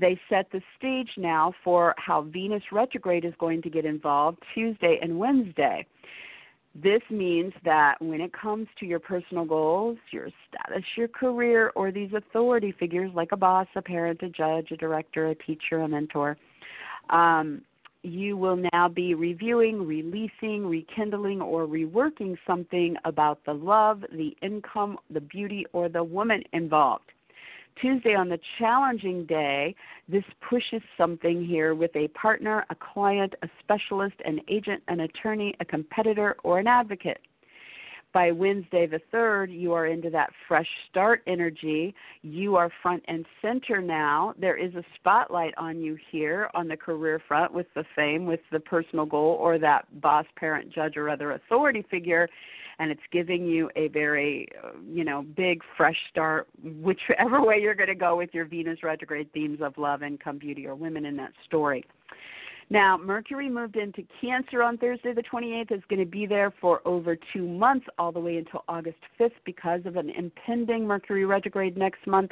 they 0.00 0.18
set 0.28 0.50
the 0.50 0.60
stage 0.78 1.10
now 1.16 1.52
for 1.62 1.94
how 1.98 2.22
Venus 2.22 2.62
retrograde 2.72 3.24
is 3.24 3.34
going 3.38 3.62
to 3.62 3.70
get 3.70 3.84
involved 3.84 4.38
Tuesday 4.54 4.98
and 5.02 5.18
Wednesday. 5.18 5.86
This 6.74 7.02
means 7.10 7.52
that 7.64 7.96
when 8.00 8.20
it 8.20 8.32
comes 8.32 8.68
to 8.78 8.86
your 8.86 9.00
personal 9.00 9.44
goals, 9.44 9.98
your 10.12 10.28
status, 10.48 10.84
your 10.96 11.08
career, 11.08 11.72
or 11.74 11.90
these 11.90 12.10
authority 12.14 12.72
figures 12.78 13.10
like 13.12 13.32
a 13.32 13.36
boss, 13.36 13.66
a 13.74 13.82
parent, 13.82 14.22
a 14.22 14.28
judge, 14.28 14.70
a 14.70 14.76
director, 14.76 15.28
a 15.28 15.34
teacher, 15.34 15.80
a 15.80 15.88
mentor, 15.88 16.36
um, 17.10 17.62
you 18.02 18.36
will 18.36 18.62
now 18.72 18.88
be 18.88 19.14
reviewing, 19.14 19.86
releasing, 19.86 20.64
rekindling, 20.66 21.42
or 21.42 21.66
reworking 21.66 22.36
something 22.46 22.96
about 23.04 23.44
the 23.44 23.52
love, 23.52 24.02
the 24.12 24.34
income, 24.40 24.96
the 25.10 25.20
beauty, 25.20 25.66
or 25.72 25.88
the 25.88 26.02
woman 26.02 26.42
involved. 26.52 27.10
Tuesday 27.80 28.14
on 28.14 28.28
the 28.28 28.38
challenging 28.58 29.24
day, 29.26 29.74
this 30.08 30.24
pushes 30.48 30.82
something 30.98 31.44
here 31.44 31.74
with 31.74 31.94
a 31.94 32.08
partner, 32.08 32.66
a 32.70 32.74
client, 32.74 33.34
a 33.42 33.48
specialist, 33.60 34.16
an 34.24 34.40
agent, 34.48 34.82
an 34.88 35.00
attorney, 35.00 35.54
a 35.60 35.64
competitor, 35.64 36.36
or 36.42 36.58
an 36.58 36.66
advocate. 36.66 37.20
By 38.12 38.32
Wednesday 38.32 38.88
the 38.88 39.00
3rd, 39.14 39.56
you 39.56 39.72
are 39.72 39.86
into 39.86 40.10
that 40.10 40.30
fresh 40.48 40.66
start 40.90 41.22
energy. 41.28 41.94
You 42.22 42.56
are 42.56 42.68
front 42.82 43.04
and 43.06 43.24
center 43.40 43.80
now. 43.80 44.34
There 44.36 44.56
is 44.56 44.74
a 44.74 44.82
spotlight 44.96 45.54
on 45.56 45.80
you 45.80 45.96
here 46.10 46.50
on 46.52 46.66
the 46.66 46.76
career 46.76 47.22
front 47.28 47.54
with 47.54 47.68
the 47.76 47.84
fame, 47.94 48.26
with 48.26 48.40
the 48.50 48.58
personal 48.58 49.06
goal, 49.06 49.36
or 49.40 49.58
that 49.58 50.00
boss, 50.00 50.26
parent, 50.34 50.74
judge, 50.74 50.96
or 50.96 51.08
other 51.08 51.32
authority 51.32 51.84
figure 51.88 52.28
and 52.80 52.90
it's 52.90 53.02
giving 53.12 53.46
you 53.46 53.70
a 53.76 53.88
very 53.88 54.48
uh, 54.64 54.70
you 54.90 55.04
know 55.04 55.22
big 55.36 55.62
fresh 55.76 55.96
start 56.10 56.48
whichever 56.82 57.40
way 57.46 57.60
you're 57.60 57.74
going 57.74 57.88
to 57.88 57.94
go 57.94 58.16
with 58.16 58.30
your 58.32 58.46
venus 58.46 58.82
retrograde 58.82 59.30
themes 59.32 59.60
of 59.62 59.76
love 59.78 60.02
income 60.02 60.38
beauty 60.38 60.66
or 60.66 60.74
women 60.74 61.06
in 61.06 61.16
that 61.16 61.32
story. 61.46 61.84
Now 62.70 62.96
mercury 62.96 63.48
moved 63.48 63.76
into 63.76 64.02
cancer 64.20 64.62
on 64.62 64.78
thursday 64.78 65.12
the 65.12 65.22
28th 65.22 65.72
is 65.72 65.82
going 65.88 66.00
to 66.00 66.10
be 66.10 66.26
there 66.26 66.52
for 66.60 66.80
over 66.86 67.16
two 67.32 67.46
months 67.46 67.86
all 67.98 68.10
the 68.10 68.20
way 68.20 68.36
until 68.36 68.64
august 68.68 68.98
5th 69.20 69.30
because 69.44 69.80
of 69.84 69.96
an 69.96 70.10
impending 70.10 70.86
mercury 70.86 71.24
retrograde 71.24 71.76
next 71.76 72.06
month 72.06 72.30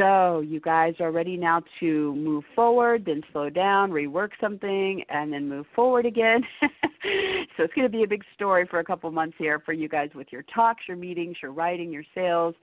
so 0.00 0.40
you 0.40 0.60
guys 0.60 0.94
are 0.98 1.12
ready 1.12 1.36
now 1.36 1.62
to 1.78 2.14
move 2.14 2.44
forward, 2.54 3.04
then 3.04 3.22
slow 3.32 3.50
down, 3.50 3.90
rework 3.90 4.30
something, 4.40 5.04
and 5.10 5.30
then 5.30 5.46
move 5.46 5.66
forward 5.76 6.06
again. 6.06 6.42
so 6.62 7.64
it's 7.64 7.74
going 7.74 7.86
to 7.86 7.90
be 7.90 8.02
a 8.02 8.08
big 8.08 8.24
story 8.34 8.66
for 8.66 8.78
a 8.78 8.84
couple 8.84 9.10
months 9.10 9.36
here 9.38 9.58
for 9.58 9.74
you 9.74 9.90
guys 9.90 10.08
with 10.14 10.28
your 10.30 10.42
talks, 10.54 10.84
your 10.88 10.96
meetings, 10.96 11.36
your 11.42 11.52
writing, 11.52 11.92
your 11.92 12.04
sales, 12.14 12.54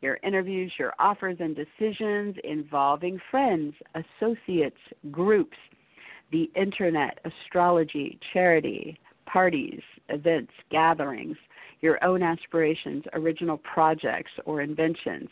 your 0.00 0.18
interviews, 0.22 0.72
your 0.78 0.94
offers 0.98 1.36
and 1.38 1.54
decisions 1.54 2.34
involving 2.44 3.20
friends, 3.30 3.74
associates, 3.94 4.80
groups, 5.10 5.56
the 6.32 6.50
internet, 6.56 7.18
astrology, 7.26 8.18
charity, 8.32 8.98
parties, 9.26 9.80
events, 10.08 10.52
gatherings, 10.70 11.36
your 11.86 12.02
own 12.04 12.22
aspirations, 12.22 13.04
original 13.14 13.58
projects 13.58 14.32
or 14.44 14.60
inventions 14.60 15.28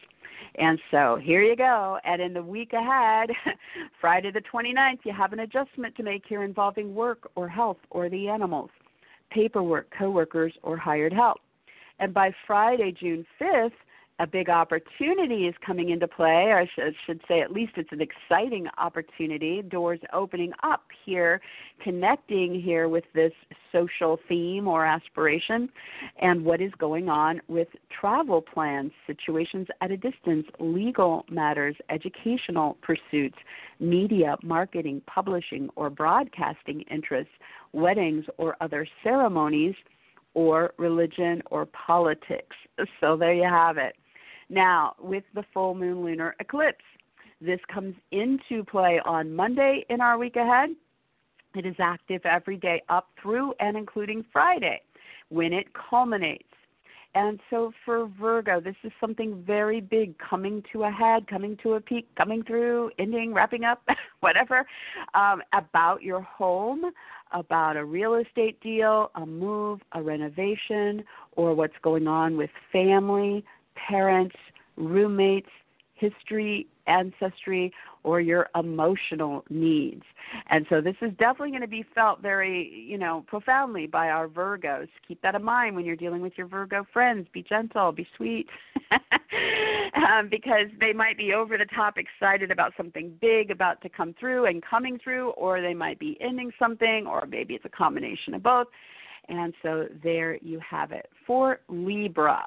and 0.56 0.78
so 0.90 1.18
here 1.20 1.42
you 1.42 1.56
go. 1.56 1.98
And 2.04 2.22
in 2.22 2.32
the 2.32 2.42
week 2.42 2.72
ahead, 2.72 3.30
Friday 4.00 4.30
the 4.30 4.42
29th, 4.42 5.00
you 5.04 5.12
have 5.12 5.32
an 5.32 5.40
adjustment 5.40 5.96
to 5.96 6.02
make 6.02 6.24
here 6.26 6.44
involving 6.44 6.94
work 6.94 7.28
or 7.34 7.48
health 7.48 7.78
or 7.90 8.08
the 8.08 8.28
animals, 8.28 8.70
paperwork, 9.30 9.92
coworkers, 9.96 10.52
or 10.62 10.76
hired 10.76 11.12
help. 11.12 11.38
And 11.98 12.14
by 12.14 12.32
Friday, 12.46 12.92
June 12.92 13.26
5th, 13.40 13.72
a 14.20 14.26
big 14.28 14.48
opportunity 14.48 15.48
is 15.48 15.54
coming 15.66 15.90
into 15.90 16.06
play. 16.06 16.52
I 16.52 16.68
should 17.04 17.20
say, 17.26 17.40
at 17.40 17.50
least 17.50 17.72
it's 17.76 17.90
an 17.90 18.00
exciting 18.00 18.68
opportunity. 18.78 19.60
Doors 19.60 19.98
opening 20.12 20.52
up 20.62 20.82
here, 21.04 21.40
connecting 21.82 22.60
here 22.60 22.88
with 22.88 23.02
this 23.12 23.32
social 23.72 24.20
theme 24.28 24.68
or 24.68 24.86
aspiration, 24.86 25.68
and 26.22 26.44
what 26.44 26.60
is 26.60 26.70
going 26.78 27.08
on 27.08 27.40
with 27.48 27.66
travel 27.90 28.40
plans, 28.40 28.92
situations 29.04 29.66
at 29.80 29.90
a 29.90 29.96
distance, 29.96 30.46
legal 30.60 31.24
matters, 31.28 31.74
educational 31.90 32.76
pursuits, 32.82 33.36
media, 33.80 34.36
marketing, 34.44 35.02
publishing, 35.06 35.68
or 35.74 35.90
broadcasting 35.90 36.82
interests, 36.82 37.32
weddings, 37.72 38.24
or 38.38 38.56
other 38.60 38.86
ceremonies 39.02 39.74
or 40.34 40.72
religion 40.78 41.42
or 41.50 41.66
politics. 41.66 42.56
So 43.00 43.16
there 43.16 43.34
you 43.34 43.48
have 43.48 43.76
it. 43.76 43.96
Now, 44.48 44.94
with 44.98 45.24
the 45.34 45.44
full 45.52 45.74
moon 45.74 46.04
lunar 46.04 46.34
eclipse, 46.40 46.84
this 47.40 47.60
comes 47.72 47.94
into 48.10 48.64
play 48.64 49.00
on 49.04 49.34
Monday 49.34 49.84
in 49.90 50.00
our 50.00 50.18
week 50.18 50.36
ahead. 50.36 50.70
It 51.54 51.66
is 51.66 51.76
active 51.78 52.22
every 52.24 52.56
day 52.56 52.82
up 52.88 53.10
through 53.20 53.54
and 53.60 53.76
including 53.76 54.24
Friday 54.32 54.80
when 55.28 55.52
it 55.52 55.66
culminates. 55.90 56.48
And 57.16 57.38
so 57.48 57.72
for 57.84 58.10
Virgo, 58.20 58.60
this 58.60 58.74
is 58.82 58.90
something 59.00 59.44
very 59.46 59.80
big 59.80 60.18
coming 60.18 60.64
to 60.72 60.82
a 60.82 60.90
head, 60.90 61.28
coming 61.28 61.56
to 61.62 61.74
a 61.74 61.80
peak, 61.80 62.08
coming 62.16 62.42
through, 62.42 62.90
ending, 62.98 63.32
wrapping 63.32 63.64
up, 63.64 63.86
whatever, 64.20 64.66
um, 65.14 65.40
about 65.52 66.02
your 66.02 66.22
home, 66.22 66.90
about 67.30 67.76
a 67.76 67.84
real 67.84 68.14
estate 68.14 68.60
deal, 68.60 69.12
a 69.14 69.24
move, 69.24 69.80
a 69.92 70.02
renovation, 70.02 71.04
or 71.32 71.54
what's 71.54 71.74
going 71.82 72.08
on 72.08 72.36
with 72.36 72.50
family, 72.72 73.44
parents, 73.74 74.36
roommates, 74.76 75.48
history, 75.94 76.66
ancestry, 76.86 77.72
or 78.02 78.20
your 78.20 78.48
emotional 78.54 79.44
needs. 79.48 80.02
And 80.50 80.66
so 80.68 80.80
this 80.80 80.96
is 81.00 81.10
definitely 81.18 81.50
going 81.50 81.62
to 81.62 81.68
be 81.68 81.84
felt 81.94 82.20
very, 82.20 82.68
you 82.86 82.98
know, 82.98 83.24
profoundly 83.26 83.86
by 83.86 84.10
our 84.10 84.28
Virgos. 84.28 84.88
Keep 85.08 85.22
that 85.22 85.34
in 85.34 85.42
mind 85.42 85.74
when 85.74 85.84
you're 85.84 85.96
dealing 85.96 86.20
with 86.20 86.34
your 86.36 86.46
Virgo 86.46 86.86
friends. 86.92 87.26
Be 87.32 87.42
gentle, 87.42 87.92
be 87.92 88.06
sweet, 88.16 88.46
um, 88.92 90.28
because 90.30 90.66
they 90.80 90.92
might 90.92 91.16
be 91.16 91.32
over 91.32 91.56
the 91.56 91.66
top 91.74 91.96
excited 91.96 92.50
about 92.50 92.72
something 92.76 93.16
big 93.20 93.50
about 93.50 93.80
to 93.82 93.88
come 93.88 94.14
through 94.20 94.46
and 94.46 94.62
coming 94.62 94.98
through, 95.02 95.30
or 95.30 95.62
they 95.62 95.74
might 95.74 95.98
be 95.98 96.18
ending 96.20 96.50
something, 96.58 97.06
or 97.06 97.26
maybe 97.26 97.54
it's 97.54 97.64
a 97.64 97.70
combination 97.70 98.34
of 98.34 98.42
both. 98.42 98.66
And 99.28 99.54
so 99.62 99.86
there 100.02 100.36
you 100.42 100.60
have 100.60 100.92
it. 100.92 101.08
For 101.26 101.60
Libra, 101.68 102.44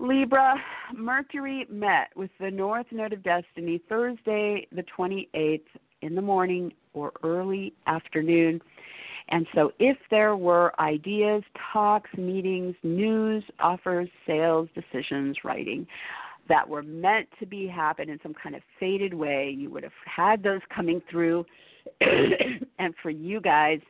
Libra, 0.00 0.54
Mercury 0.94 1.66
met 1.70 2.10
with 2.14 2.30
the 2.38 2.50
North 2.50 2.86
Node 2.92 3.12
of 3.12 3.22
Destiny 3.22 3.82
Thursday, 3.88 4.66
the 4.70 4.84
28th, 4.96 5.60
in 6.02 6.14
the 6.14 6.22
morning 6.22 6.72
or 6.94 7.12
early 7.24 7.72
afternoon. 7.86 8.60
And 9.30 9.46
so, 9.54 9.72
if 9.78 9.96
there 10.10 10.36
were 10.36 10.72
ideas, 10.80 11.42
talks, 11.72 12.10
meetings, 12.16 12.76
news, 12.82 13.44
offers, 13.60 14.08
sales, 14.26 14.68
decisions, 14.74 15.36
writing 15.44 15.86
that 16.48 16.66
were 16.66 16.82
meant 16.82 17.28
to 17.38 17.44
be 17.44 17.66
happen 17.66 18.08
in 18.08 18.18
some 18.22 18.32
kind 18.32 18.54
of 18.54 18.62
faded 18.80 19.12
way, 19.12 19.54
you 19.54 19.68
would 19.68 19.82
have 19.82 19.92
had 20.06 20.42
those 20.42 20.60
coming 20.74 21.02
through. 21.10 21.44
and 22.00 22.94
for 23.02 23.10
you 23.10 23.40
guys, 23.40 23.80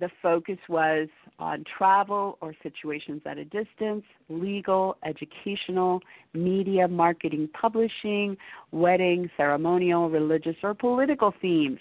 the 0.00 0.10
focus 0.22 0.58
was 0.68 1.08
on 1.38 1.64
travel 1.76 2.38
or 2.40 2.54
situations 2.62 3.22
at 3.26 3.38
a 3.38 3.44
distance, 3.44 4.04
legal, 4.28 4.96
educational, 5.04 6.00
media, 6.34 6.86
marketing, 6.86 7.48
publishing, 7.60 8.36
wedding, 8.70 9.30
ceremonial, 9.36 10.08
religious, 10.10 10.56
or 10.62 10.74
political 10.74 11.34
themes. 11.40 11.80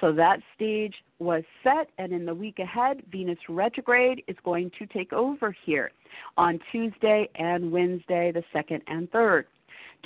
So 0.00 0.12
that 0.12 0.40
stage 0.54 0.94
was 1.18 1.44
set, 1.62 1.88
and 1.98 2.12
in 2.12 2.26
the 2.26 2.34
week 2.34 2.58
ahead, 2.58 3.02
Venus 3.10 3.38
retrograde 3.48 4.24
is 4.26 4.36
going 4.44 4.70
to 4.78 4.86
take 4.86 5.12
over 5.12 5.54
here 5.64 5.92
on 6.36 6.58
Tuesday 6.72 7.28
and 7.36 7.70
Wednesday, 7.70 8.32
the 8.32 8.42
2nd 8.54 8.82
and 8.88 9.10
3rd. 9.12 9.44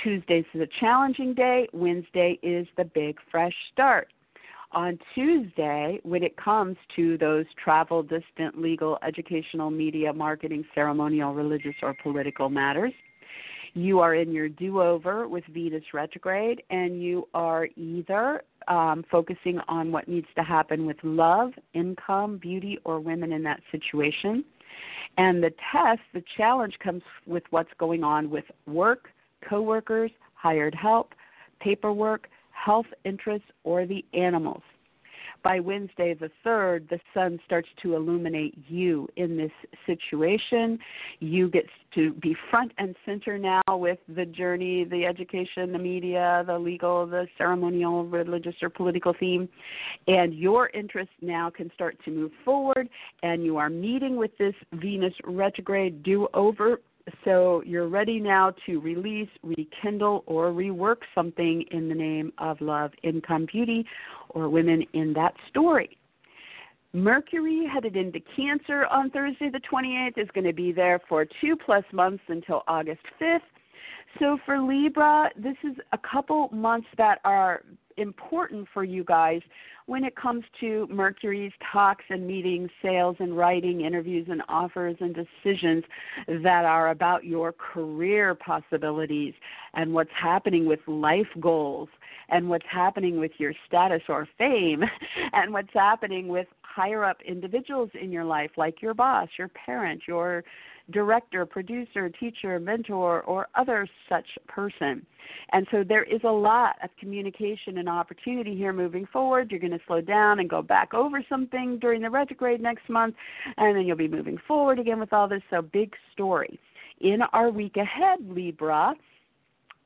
Tuesday 0.03 0.45
is 0.55 0.61
a 0.61 0.68
challenging 0.78 1.34
day, 1.34 1.68
Wednesday 1.72 2.39
is 2.43 2.66
the 2.76 2.84
big 2.84 3.18
fresh 3.30 3.55
start 3.72 4.09
on 4.72 4.98
Tuesday, 5.14 5.98
when 6.02 6.22
it 6.22 6.36
comes 6.36 6.76
to 6.96 7.16
those 7.18 7.46
travel, 7.62 8.02
distant, 8.02 8.60
legal, 8.60 8.98
educational, 9.06 9.70
media, 9.70 10.12
marketing, 10.12 10.64
ceremonial, 10.74 11.34
religious, 11.34 11.74
or 11.82 11.94
political 12.02 12.48
matters, 12.48 12.92
you 13.74 14.00
are 14.00 14.14
in 14.14 14.32
your 14.32 14.48
do 14.48 14.80
over 14.82 15.28
with 15.28 15.44
Venus 15.46 15.84
retrograde, 15.94 16.62
and 16.70 17.02
you 17.02 17.28
are 17.34 17.68
either 17.76 18.42
um, 18.66 19.04
focusing 19.10 19.58
on 19.68 19.92
what 19.92 20.08
needs 20.08 20.26
to 20.36 20.42
happen 20.42 20.84
with 20.84 20.96
love, 21.02 21.52
income, 21.74 22.38
beauty, 22.38 22.78
or 22.84 23.00
women 23.00 23.32
in 23.32 23.42
that 23.44 23.60
situation. 23.70 24.44
And 25.16 25.42
the 25.42 25.52
test, 25.72 26.00
the 26.12 26.22
challenge 26.36 26.74
comes 26.82 27.02
with 27.26 27.42
what's 27.50 27.70
going 27.78 28.04
on 28.04 28.30
with 28.30 28.44
work, 28.66 29.08
coworkers, 29.48 30.10
hired 30.34 30.74
help, 30.74 31.14
paperwork, 31.60 32.28
health 32.64 32.86
interests, 33.04 33.48
or 33.64 33.86
the 33.86 34.04
animals. 34.12 34.62
By 35.44 35.61
Wednesday 35.61 36.14
the 36.14 36.30
3rd, 36.44 36.88
the 36.88 36.98
sun 37.14 37.38
starts 37.44 37.68
to 37.82 37.94
illuminate 37.94 38.54
you 38.66 39.09
in 39.16 39.36
this 39.36 39.52
situation. 39.86 40.78
You 41.20 41.48
get 41.48 41.66
to 41.94 42.12
be 42.14 42.36
front 42.50 42.72
and 42.78 42.96
center 43.06 43.38
now 43.38 43.62
with 43.68 43.98
the 44.09 44.26
journey, 44.26 44.84
the 44.84 45.06
education, 45.06 45.72
the 45.72 45.78
media, 45.78 46.42
the 46.46 46.59
legal, 46.59 47.06
the 47.06 47.28
ceremonial, 47.38 48.04
religious, 48.04 48.56
or 48.62 48.68
political 48.68 49.14
theme. 49.18 49.48
And 50.09 50.34
your 50.34 50.70
interests 50.70 51.14
now 51.22 51.50
can 51.50 51.70
start 51.72 51.96
to 52.04 52.11
move 52.11 52.32
forward, 52.44 52.88
and 53.22 53.44
you 53.44 53.59
are 53.59 53.70
meeting 53.70 54.16
with 54.16 54.36
this 54.38 54.54
Venus 54.72 55.14
retrograde 55.24 56.02
do 56.02 56.26
over 56.34 56.80
so 57.24 57.62
you're 57.64 57.88
ready 57.88 58.20
now 58.20 58.52
to 58.66 58.80
release, 58.80 59.28
rekindle, 59.42 60.24
or 60.26 60.50
rework 60.50 60.98
something 61.14 61.64
in 61.70 61.88
the 61.88 61.94
name 61.94 62.32
of 62.38 62.61
love, 62.61 62.92
income, 63.02 63.46
beauty, 63.50 63.84
or 64.30 64.48
women 64.48 64.84
in 64.92 65.12
that 65.14 65.34
story. 65.48 65.96
Mercury 66.92 67.66
headed 67.72 67.96
into 67.96 68.20
Cancer 68.34 68.86
on 68.86 69.11
Thursday 69.11 69.50
the 69.50 69.61
28th 69.70 70.18
is 70.18 70.28
going 70.34 70.46
to 70.46 70.54
be 70.54 70.72
there 70.72 71.00
for 71.09 71.26
two 71.40 71.54
plus 71.56 71.84
months 71.92 72.22
until 72.28 72.62
August 72.66 73.02
5th. 73.20 73.40
So 74.18 74.38
for 74.46 74.61
Libra, 74.61 75.30
this 75.36 75.56
is 75.64 75.76
a 75.92 75.98
couple 75.98 76.48
months 76.50 76.88
that 76.96 77.18
are 77.24 77.62
important 77.99 78.66
for 78.72 78.84
you 78.84 79.05
guys 79.05 79.40
when 79.86 80.05
it 80.05 80.14
comes 80.16 80.44
to 80.61 80.86
Mercury's 80.90 81.53
talks 81.72 82.05
and 82.11 82.26
meetings, 82.26 82.68
sales 82.82 83.16
and 83.20 83.34
writing, 83.34 83.80
interviews 83.80 84.26
and 84.30 84.42
offers 84.46 84.96
and 85.01 85.14
decisions 85.14 85.82
that 86.42 86.66
are 86.66 86.90
about 86.90 87.24
your 87.24 87.53
career 87.53 88.34
possibilities 88.34 89.32
and 89.72 89.92
what's 89.94 90.11
happening 90.14 90.66
with 90.66 90.80
life 90.86 91.26
goals 91.40 91.88
and 92.28 92.49
what's 92.49 92.66
happening 92.70 93.18
with 93.18 93.32
your 93.38 93.55
status 93.66 94.03
or 94.11 94.28
fame 94.36 94.84
and 95.32 95.53
what's 95.53 95.72
happening 95.72 96.28
with 96.28 96.46
higher 96.61 97.03
up 97.03 97.16
individuals 97.26 97.90
in 98.01 98.12
your 98.12 98.24
life 98.24 98.51
like 98.57 98.82
your 98.82 98.94
boss, 98.94 99.28
your 99.38 99.49
parent, 99.49 100.03
your 100.07 100.44
director, 100.91 101.45
producer, 101.45 102.09
teacher, 102.09 102.59
mentor, 102.59 103.22
or 103.22 103.49
other 103.55 103.86
such 104.09 104.26
person. 104.47 105.05
And 105.53 105.66
so 105.70 105.84
there 105.86 106.05
is 106.05 106.20
a 106.24 106.30
lot 106.30 106.76
of 106.82 106.91
communication 106.99 107.78
and 107.78 107.89
opportunity 107.89 108.57
here 108.57 108.72
moving 108.72 109.07
forward. 109.12 109.51
You're 109.51 109.61
going 109.61 109.72
to 109.72 109.80
slow 109.86 110.01
down 110.01 110.41
and 110.41 110.49
go 110.49 110.62
back 110.62 110.95
over 110.95 111.22
something 111.28 111.78
during 111.78 112.03
the 112.03 112.11
retrograde 112.11 112.61
next 112.61 112.89
month, 112.89 113.14
and 113.57 113.76
then 113.76 113.86
you'll 113.86 113.97
be 113.97 114.09
moving 114.09 114.39
forward 114.47 114.78
again 114.78 114.99
with 114.99 115.12
all 115.12 115.28
this. 115.28 115.43
So, 115.51 115.62
big 115.62 115.95
story. 116.12 116.59
In 117.01 117.22
our 117.32 117.51
week 117.51 117.76
ahead, 117.76 118.18
Libra, 118.28 118.95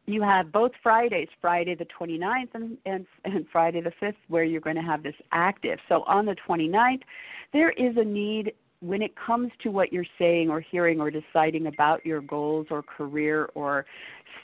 you 0.06 0.22
have 0.22 0.50
both 0.50 0.72
Fridays, 0.82 1.28
Friday 1.40 1.74
the 1.74 1.86
29th 1.86 2.48
and, 2.54 2.76
and, 2.86 3.06
and 3.24 3.46
Friday 3.52 3.80
the 3.80 3.92
5th, 4.02 4.16
where 4.28 4.44
you're 4.44 4.60
going 4.60 4.76
to 4.76 4.82
have 4.82 5.02
this 5.02 5.14
active. 5.30 5.78
So 5.88 6.02
on 6.04 6.26
the 6.26 6.36
29th, 6.48 7.02
there 7.52 7.70
is 7.70 7.96
a 7.96 8.04
need 8.04 8.52
when 8.82 9.00
it 9.00 9.12
comes 9.14 9.50
to 9.62 9.70
what 9.70 9.92
you're 9.92 10.04
saying 10.18 10.50
or 10.50 10.60
hearing 10.60 11.00
or 11.00 11.10
deciding 11.10 11.68
about 11.68 12.04
your 12.04 12.20
goals 12.20 12.66
or 12.70 12.82
career 12.82 13.48
or 13.54 13.86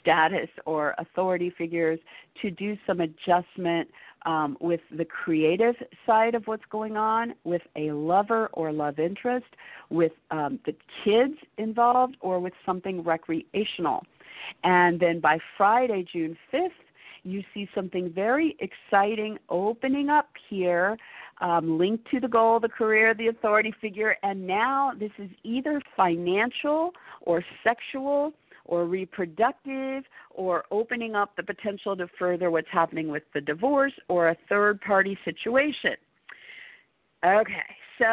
status 0.01 0.49
or 0.65 0.95
authority 0.97 1.53
figures 1.57 1.99
to 2.41 2.49
do 2.49 2.77
some 2.87 3.01
adjustment 3.01 3.89
um, 4.25 4.57
with 4.61 4.79
the 4.97 5.05
creative 5.05 5.75
side 6.05 6.35
of 6.35 6.43
what's 6.45 6.63
going 6.71 6.95
on, 6.95 7.33
with 7.43 7.61
a 7.75 7.91
lover 7.91 8.49
or 8.53 8.71
love 8.71 8.97
interest, 8.97 9.47
with 9.89 10.13
um, 10.31 10.59
the 10.65 10.75
kids 11.03 11.35
involved, 11.57 12.15
or 12.21 12.39
with 12.39 12.53
something 12.65 13.03
recreational. 13.03 14.03
And 14.63 14.99
then 14.99 15.19
by 15.19 15.37
Friday, 15.57 16.05
June 16.11 16.37
5th, 16.53 16.69
you 17.23 17.43
see 17.53 17.67
something 17.75 18.11
very 18.13 18.57
exciting 18.59 19.37
opening 19.49 20.09
up 20.09 20.29
here 20.49 20.97
um, 21.41 21.77
linked 21.77 22.09
to 22.11 22.19
the 22.19 22.27
goal, 22.27 22.59
the 22.59 22.69
career, 22.69 23.13
the 23.13 23.27
authority 23.27 23.73
figure, 23.81 24.15
and 24.23 24.45
now 24.45 24.91
this 24.99 25.11
is 25.17 25.29
either 25.43 25.81
financial 25.95 26.91
or 27.21 27.43
sexual 27.63 28.33
or 28.65 28.85
reproductive 28.85 30.03
or 30.31 30.63
opening 30.71 31.15
up 31.15 31.35
the 31.35 31.43
potential 31.43 31.95
to 31.97 32.07
further 32.19 32.51
what's 32.51 32.67
happening 32.71 33.07
with 33.09 33.23
the 33.33 33.41
divorce 33.41 33.93
or 34.07 34.29
a 34.29 34.37
third 34.47 34.79
party 34.81 35.17
situation. 35.25 35.95
Okay, 37.25 37.75
so 37.97 38.05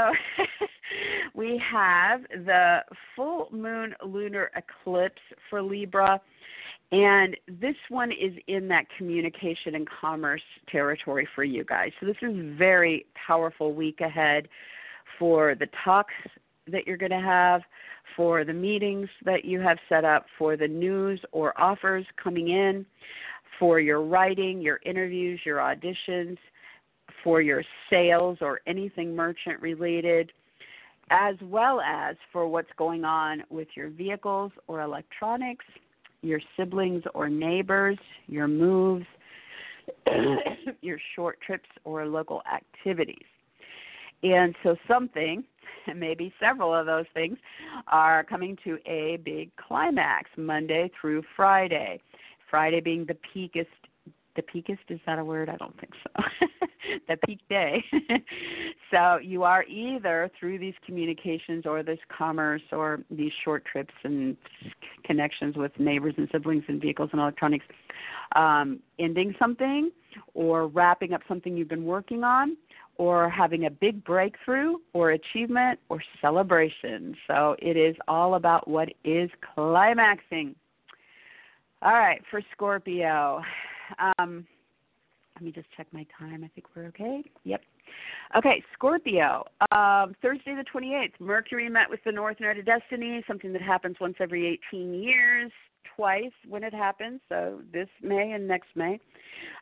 we 1.34 1.62
have 1.70 2.22
the 2.44 2.78
full 3.14 3.48
moon 3.52 3.94
lunar 4.04 4.50
eclipse 4.56 5.20
for 5.48 5.62
Libra 5.62 6.20
and 6.93 7.37
this 7.49 7.74
one 7.89 8.12
is 8.12 8.32
in 8.47 8.68
that 8.68 8.87
communication 8.97 9.74
and 9.74 9.89
commerce 9.89 10.43
territory 10.70 11.26
for 11.34 11.43
you 11.43 11.64
guys. 11.64 11.91
So 11.99 12.07
this 12.07 12.16
is 12.22 12.37
a 12.37 12.55
very 12.57 13.07
powerful 13.26 13.74
week 13.74 14.01
ahead 14.01 14.49
for 15.18 15.55
the 15.55 15.66
talks 15.84 16.14
that 16.70 16.87
you're 16.87 16.97
going 16.97 17.11
to 17.11 17.20
have, 17.20 17.62
for 18.16 18.45
the 18.45 18.53
meetings 18.53 19.09
that 19.24 19.45
you 19.45 19.61
have 19.61 19.78
set 19.89 20.05
up, 20.05 20.26
for 20.39 20.57
the 20.57 20.68
news 20.68 21.20
or 21.32 21.61
offers 21.61 22.07
coming 22.22 22.49
in, 22.49 22.87
for 23.59 23.80
your 23.80 24.03
writing, 24.03 24.61
your 24.61 24.80
interviews, 24.84 25.41
your 25.45 25.59
auditions, 25.59 26.37
for 27.24 27.41
your 27.41 27.64
sales 27.91 28.39
or 28.41 28.61
anything 28.66 29.14
merchant 29.14 29.61
related, 29.61 30.32
as 31.11 31.34
well 31.43 31.80
as 31.80 32.16
for 32.32 32.47
what's 32.47 32.70
going 32.76 33.05
on 33.05 33.43
with 33.49 33.68
your 33.74 33.89
vehicles 33.89 34.53
or 34.68 34.82
electronics 34.82 35.64
your 36.22 36.40
siblings 36.56 37.02
or 37.14 37.28
neighbors, 37.28 37.98
your 38.26 38.48
moves, 38.48 39.06
your 40.80 40.98
short 41.14 41.40
trips 41.40 41.68
or 41.84 42.06
local 42.06 42.42
activities. 42.52 43.26
And 44.22 44.54
so 44.62 44.76
something, 44.88 45.44
maybe 45.94 46.32
several 46.40 46.74
of 46.74 46.86
those 46.86 47.04
things, 47.14 47.38
are 47.88 48.24
coming 48.24 48.56
to 48.64 48.78
a 48.86 49.18
big 49.24 49.50
climax 49.56 50.30
Monday 50.36 50.90
through 51.00 51.22
Friday. 51.36 52.00
Friday 52.50 52.80
being 52.80 53.04
the 53.04 53.16
peakest 53.32 53.68
the 54.37 54.43
peakest 54.43 54.82
is 54.89 55.01
that 55.07 55.18
a 55.18 55.24
word 55.24 55.49
i 55.49 55.57
don't 55.57 55.78
think 55.80 55.93
so 56.03 56.47
the 57.09 57.16
peak 57.26 57.41
day 57.49 57.82
so 58.91 59.18
you 59.18 59.43
are 59.43 59.64
either 59.64 60.30
through 60.39 60.59
these 60.59 60.74
communications 60.84 61.66
or 61.66 61.82
this 61.82 61.99
commerce 62.16 62.62
or 62.72 63.01
these 63.11 63.32
short 63.45 63.64
trips 63.64 63.95
and 64.05 64.37
connections 65.05 65.57
with 65.57 65.72
neighbors 65.78 66.14
and 66.16 66.28
siblings 66.30 66.64
and 66.68 66.80
vehicles 66.80 67.11
and 67.12 67.20
electronics 67.20 67.66
um, 68.34 68.80
ending 68.99 69.34
something 69.39 69.91
or 70.34 70.68
wrapping 70.68 71.12
up 71.12 71.22
something 71.28 71.57
you've 71.57 71.68
been 71.68 71.84
working 71.84 72.24
on 72.24 72.57
or 72.99 73.28
having 73.28 73.66
a 73.66 73.70
big 73.70 74.03
breakthrough 74.05 74.76
or 74.93 75.11
achievement 75.11 75.78
or 75.89 76.03
celebration. 76.20 77.14
So 77.26 77.57
it 77.59 77.76
is 77.76 77.95
all 78.09 78.34
about 78.34 78.66
what 78.66 78.89
is 79.05 79.30
climaxing. 79.55 80.55
All 81.82 81.93
right, 81.93 82.22
for 82.30 82.41
Scorpio. 82.53 83.43
Um, 84.18 84.47
let 85.37 85.45
me 85.45 85.53
just 85.53 85.68
check 85.76 85.87
my 85.93 86.07
time. 86.18 86.45
I 86.45 86.49
think 86.49 86.66
we're 86.74 86.87
okay. 86.87 87.22
Yep. 87.45 87.61
Okay, 88.37 88.62
Scorpio. 88.72 89.45
Um, 89.70 90.14
Thursday 90.22 90.55
the 90.55 90.64
28th, 90.74 91.12
Mercury 91.20 91.68
met 91.68 91.89
with 91.91 92.01
the 92.05 92.12
North 92.12 92.39
Node 92.41 92.59
of 92.59 92.64
Destiny, 92.64 93.22
something 93.28 93.53
that 93.53 93.62
happens 93.62 93.97
once 94.01 94.16
every 94.18 94.59
18 94.72 94.95
years 94.95 95.53
twice 95.97 96.32
when 96.49 96.62
it 96.62 96.74
happens, 96.74 97.20
so 97.28 97.61
this 97.72 97.88
May 98.03 98.32
and 98.32 98.47
next 98.47 98.68
May. 98.74 99.01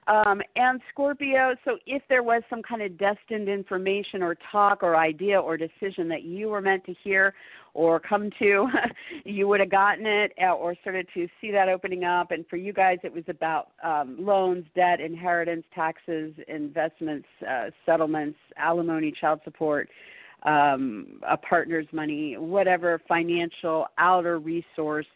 Um, 0.06 0.42
and 0.56 0.80
Scorpio, 0.92 1.54
so 1.64 1.78
if 1.86 2.02
there 2.08 2.22
was 2.22 2.42
some 2.50 2.62
kind 2.62 2.82
of 2.82 2.98
destined 2.98 3.48
information 3.48 4.22
or 4.22 4.36
talk 4.52 4.82
or 4.82 4.96
idea 4.96 5.40
or 5.40 5.56
decision 5.56 6.08
that 6.08 6.24
you 6.24 6.48
were 6.48 6.60
meant 6.60 6.84
to 6.84 6.94
hear 7.02 7.34
or 7.72 7.98
come 7.98 8.30
to, 8.38 8.68
you 9.24 9.48
would 9.48 9.60
have 9.60 9.70
gotten 9.70 10.06
it 10.06 10.32
uh, 10.42 10.52
or 10.52 10.74
started 10.82 11.08
to 11.14 11.26
see 11.40 11.50
that 11.50 11.68
opening 11.68 12.04
up. 12.04 12.32
And 12.32 12.46
for 12.48 12.56
you 12.56 12.72
guys, 12.72 12.98
it 13.02 13.12
was 13.12 13.24
about 13.28 13.68
um, 13.82 14.16
loans, 14.18 14.66
debt, 14.76 15.00
inheritance, 15.00 15.64
taxes, 15.74 16.34
investments, 16.48 17.26
uh, 17.48 17.70
settlements, 17.86 18.38
alimony, 18.56 19.12
child 19.18 19.40
support 19.44 19.88
um, 20.44 21.20
a 21.26 21.36
partner's 21.36 21.86
money, 21.92 22.36
whatever 22.36 23.00
financial 23.08 23.86
outer 23.98 24.38
resource 24.38 25.06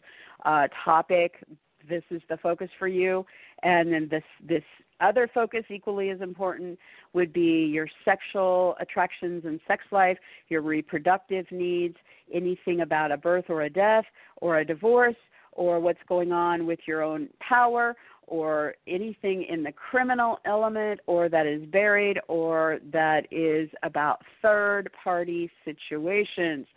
uh, 0.45 0.67
topic. 0.83 1.43
This 1.87 2.03
is 2.11 2.21
the 2.29 2.37
focus 2.37 2.69
for 2.77 2.87
you, 2.87 3.25
and 3.63 3.91
then 3.91 4.07
this 4.09 4.23
this 4.47 4.63
other 5.01 5.29
focus 5.33 5.63
equally 5.69 6.09
as 6.09 6.21
important 6.21 6.77
would 7.13 7.31
be 7.31 7.65
your 7.65 7.87
sexual 8.03 8.75
attractions 8.79 9.45
and 9.45 9.59
sex 9.67 9.83
life, 9.91 10.17
your 10.49 10.61
reproductive 10.61 11.45
needs, 11.51 11.95
anything 12.33 12.81
about 12.81 13.11
a 13.11 13.17
birth 13.17 13.45
or 13.49 13.63
a 13.63 13.69
death 13.69 14.05
or 14.37 14.59
a 14.59 14.65
divorce 14.65 15.15
or 15.53 15.79
what's 15.79 15.99
going 16.07 16.31
on 16.31 16.65
with 16.65 16.79
your 16.85 17.01
own 17.01 17.29
power 17.39 17.95
or 18.27 18.75
anything 18.87 19.43
in 19.49 19.63
the 19.63 19.71
criminal 19.71 20.39
element 20.45 20.99
or 21.07 21.29
that 21.29 21.47
is 21.47 21.65
buried 21.65 22.19
or 22.27 22.79
that 22.91 23.25
is 23.31 23.69
about 23.83 24.21
third 24.41 24.89
party 25.03 25.49
situations. 25.65 26.67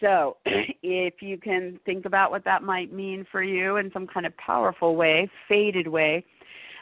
So, 0.00 0.36
if 0.46 1.14
you 1.20 1.38
can 1.38 1.80
think 1.84 2.04
about 2.04 2.30
what 2.30 2.44
that 2.44 2.62
might 2.62 2.92
mean 2.92 3.26
for 3.30 3.42
you 3.42 3.76
in 3.76 3.90
some 3.92 4.06
kind 4.06 4.26
of 4.26 4.36
powerful 4.36 4.96
way, 4.96 5.30
faded 5.48 5.88
way, 5.88 6.24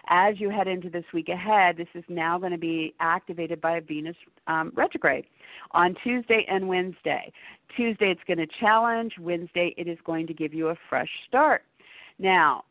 as 0.08 0.38
you 0.38 0.50
head 0.50 0.68
into 0.68 0.88
this 0.88 1.04
week 1.12 1.28
ahead, 1.28 1.76
this 1.76 1.88
is 1.94 2.04
now 2.08 2.38
going 2.38 2.52
to 2.52 2.58
be 2.58 2.94
activated 3.00 3.60
by 3.60 3.80
Venus 3.80 4.16
um, 4.46 4.72
retrograde 4.74 5.24
on 5.72 5.96
Tuesday 6.04 6.46
and 6.48 6.68
Wednesday. 6.68 7.32
Tuesday, 7.76 8.10
it's 8.10 8.20
going 8.26 8.38
to 8.38 8.46
challenge. 8.60 9.14
Wednesday, 9.18 9.74
it 9.76 9.88
is 9.88 9.98
going 10.04 10.26
to 10.28 10.34
give 10.34 10.54
you 10.54 10.68
a 10.68 10.76
fresh 10.88 11.08
start. 11.26 11.62
Now, 12.18 12.64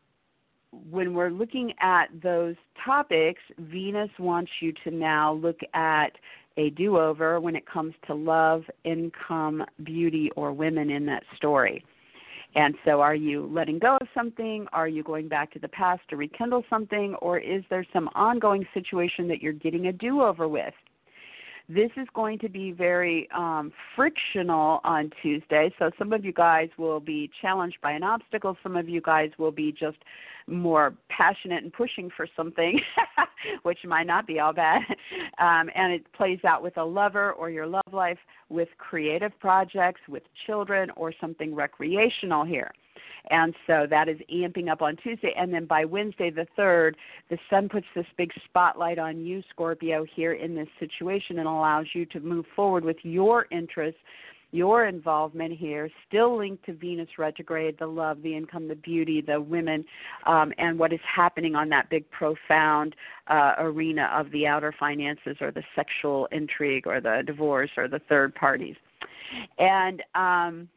when 0.90 1.14
we're 1.14 1.30
looking 1.30 1.74
at 1.82 2.06
those 2.24 2.56
topics, 2.84 3.42
Venus 3.60 4.10
wants 4.20 4.52
you 4.62 4.74
to 4.84 4.92
now 4.92 5.34
look 5.34 5.60
at 5.74 6.12
a 6.58 6.70
do 6.72 6.98
over 6.98 7.40
when 7.40 7.56
it 7.56 7.66
comes 7.66 7.94
to 8.08 8.14
love, 8.14 8.64
income, 8.84 9.64
beauty, 9.84 10.32
or 10.36 10.54
women 10.54 10.90
in 10.90 11.06
that 11.06 11.24
story. 11.36 11.84
And 12.56 12.74
so, 12.86 13.02
are 13.02 13.16
you 13.16 13.50
letting 13.52 13.80
go 13.80 13.98
of 14.00 14.08
something? 14.14 14.66
Are 14.72 14.88
you 14.88 15.04
going 15.04 15.28
back 15.28 15.52
to 15.54 15.60
the 15.60 15.68
past 15.68 16.02
to 16.10 16.16
rekindle 16.16 16.64
something? 16.70 17.16
Or 17.16 17.38
is 17.38 17.64
there 17.70 17.86
some 17.92 18.10
ongoing 18.16 18.66
situation 18.74 19.28
that 19.28 19.42
you're 19.42 19.52
getting 19.54 19.88
a 19.88 19.94
do 19.94 20.22
over 20.22 20.48
with? 20.48 20.74
This 21.68 21.90
is 21.98 22.08
going 22.14 22.38
to 22.40 22.50
be 22.50 22.72
very 22.72 23.28
um, 23.36 23.72
frictional 23.96 24.82
on 24.84 25.10
Tuesday. 25.22 25.74
So, 25.80 25.90
some 25.98 26.14
of 26.14 26.24
you 26.24 26.32
guys 26.32 26.70
will 26.78 27.00
be 27.00 27.30
challenged 27.42 27.78
by 27.82 27.94
an 27.94 28.04
obstacle. 28.04 28.56
Some 28.62 28.76
of 28.76 28.88
you 28.88 29.02
guys 29.02 29.32
will 29.40 29.52
be 29.52 29.72
just 29.72 29.98
more 30.48 30.94
passionate 31.10 31.64
and 31.64 31.74
pushing 31.74 32.12
for 32.16 32.28
something, 32.36 32.80
which 33.64 33.80
might 33.84 34.06
not 34.06 34.28
be 34.28 34.40
all 34.40 34.54
bad. 34.54 34.82
Um, 35.40 35.70
and 35.76 35.92
it 35.92 36.06
plays 36.14 36.40
out 36.48 36.62
with 36.62 36.78
a 36.78 36.84
lover 36.84 37.34
or 37.34 37.50
your 37.50 37.66
love 37.66 37.92
life, 37.92 38.20
with 38.50 38.70
creative 38.78 39.32
projects, 39.40 40.02
with 40.08 40.24
children, 40.46 40.92
or 40.96 41.14
something 41.20 41.56
recreational 41.56 42.46
here. 42.46 42.72
And 43.30 43.54
so 43.68 43.88
that 43.90 44.08
is 44.08 44.18
amping 44.32 44.70
up 44.70 44.82
on 44.82 44.96
Tuesday. 44.98 45.34
And 45.38 45.54
then 45.54 45.66
by 45.66 45.86
Wednesday, 45.86 46.30
the 46.30 46.48
3rd, 46.58 46.94
the 47.30 47.38
sun 47.50 47.70
puts 47.70 47.88
this 47.96 48.06
big 48.18 48.32
spotlight 48.46 49.00
on 49.00 49.26
you, 49.26 49.42
Scorpio, 49.50 50.06
here 50.16 50.34
in 50.34 50.56
this 50.56 50.68
situation 50.80 51.40
and 51.40 51.48
allows 51.48 51.88
you 51.94 52.06
to 52.08 52.20
move 52.20 52.46
forward 52.56 52.84
with 52.84 52.98
your 53.04 53.48
interests 53.52 54.00
your 54.56 54.86
involvement 54.86 55.54
here, 55.58 55.90
still 56.08 56.38
linked 56.38 56.66
to 56.66 56.74
Venus 56.74 57.10
retrograde, 57.18 57.78
the 57.78 57.86
love, 57.86 58.22
the 58.24 58.36
income, 58.36 58.68
the 58.68 58.76
beauty, 58.76 59.22
the 59.22 59.40
women, 59.40 59.84
um, 60.26 60.54
and 60.58 60.80
what 60.80 60.94
is 60.94 61.00
happening 61.14 61.56
on 61.56 61.68
that 61.70 61.90
big, 61.90 62.10
profound 62.10 62.96
uh, 63.28 63.56
arena 63.58 64.10
of 64.14 64.32
the 64.32 64.48
outer 64.48 64.74
finances 64.80 65.36
or 65.42 65.52
the 65.52 65.64
sexual 65.76 66.28
intrigue 66.32 66.88
or 66.88 67.02
the 67.02 67.22
divorce 67.26 67.72
or 67.76 67.88
the 67.88 68.00
third 68.08 68.34
parties. 68.34 68.76
And 69.60 70.02
um, 70.16 70.70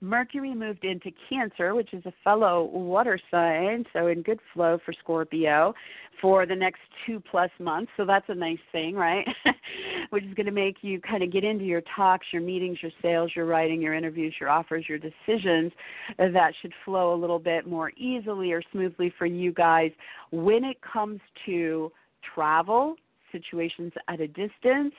Mercury 0.00 0.54
moved 0.54 0.84
into 0.84 1.10
Cancer, 1.28 1.74
which 1.74 1.92
is 1.92 2.04
a 2.06 2.12
fellow 2.22 2.64
water 2.64 3.18
sign, 3.30 3.84
so 3.92 4.06
in 4.06 4.22
good 4.22 4.38
flow 4.54 4.78
for 4.84 4.92
Scorpio 4.92 5.74
for 6.20 6.46
the 6.46 6.54
next 6.54 6.80
two 7.04 7.20
plus 7.20 7.50
months. 7.58 7.90
So 7.96 8.04
that's 8.04 8.28
a 8.28 8.34
nice 8.34 8.58
thing, 8.70 8.94
right? 8.94 9.26
which 10.10 10.24
is 10.24 10.34
going 10.34 10.46
to 10.46 10.52
make 10.52 10.76
you 10.82 11.00
kind 11.00 11.22
of 11.22 11.32
get 11.32 11.44
into 11.44 11.64
your 11.64 11.82
talks, 11.96 12.26
your 12.32 12.42
meetings, 12.42 12.78
your 12.80 12.92
sales, 13.02 13.32
your 13.34 13.46
writing, 13.46 13.82
your 13.82 13.94
interviews, 13.94 14.34
your 14.40 14.50
offers, 14.50 14.84
your 14.88 14.98
decisions. 14.98 15.72
That 16.16 16.52
should 16.60 16.72
flow 16.84 17.14
a 17.14 17.18
little 17.18 17.38
bit 17.38 17.66
more 17.66 17.90
easily 17.96 18.52
or 18.52 18.62
smoothly 18.72 19.12
for 19.18 19.26
you 19.26 19.52
guys 19.52 19.90
when 20.30 20.64
it 20.64 20.78
comes 20.80 21.20
to 21.46 21.90
travel, 22.34 22.96
situations 23.32 23.92
at 24.08 24.20
a 24.20 24.28
distance, 24.28 24.94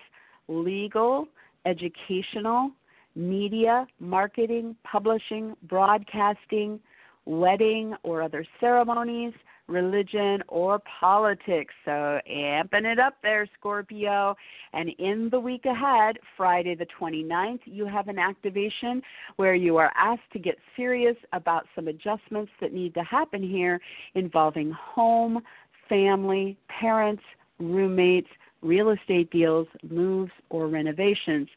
legal, 0.48 1.28
educational 1.66 2.72
media, 3.16 3.88
marketing, 4.00 4.76
publishing, 4.84 5.56
broadcasting, 5.64 6.80
wedding 7.26 7.94
or 8.04 8.22
other 8.22 8.46
ceremonies, 8.60 9.34
religion, 9.68 10.42
or 10.48 10.82
politics. 11.00 11.74
So 11.86 12.20
amping 12.30 12.92
it 12.92 13.00
up 13.00 13.16
there, 13.22 13.48
Scorpio. 13.58 14.36
And 14.74 14.90
in 14.98 15.30
the 15.30 15.40
week 15.40 15.66
ahead, 15.66 16.18
Friday 16.36 16.76
the 16.76 16.88
29th, 17.00 17.60
you 17.66 17.86
have 17.86 18.08
an 18.08 18.18
activation 18.18 19.02
where 19.36 19.54
you 19.54 19.78
are 19.78 19.92
asked 19.96 20.32
to 20.34 20.40
get 20.40 20.58
serious 20.76 21.16
about 21.34 21.68
some 21.76 21.88
adjustments 21.88 22.52
that 22.62 22.74
need 22.74 22.94
to 22.96 23.04
happen 23.04 23.44
here 23.44 23.80
involving 24.16 24.72
home, 24.72 25.42
family, 25.88 26.58
parents, 26.68 27.24
roommates, 27.60 28.30
real 28.62 28.90
estate 28.90 29.30
deals, 29.32 29.68
moves, 29.90 30.32
or 30.50 30.68
renovations. 30.68 31.48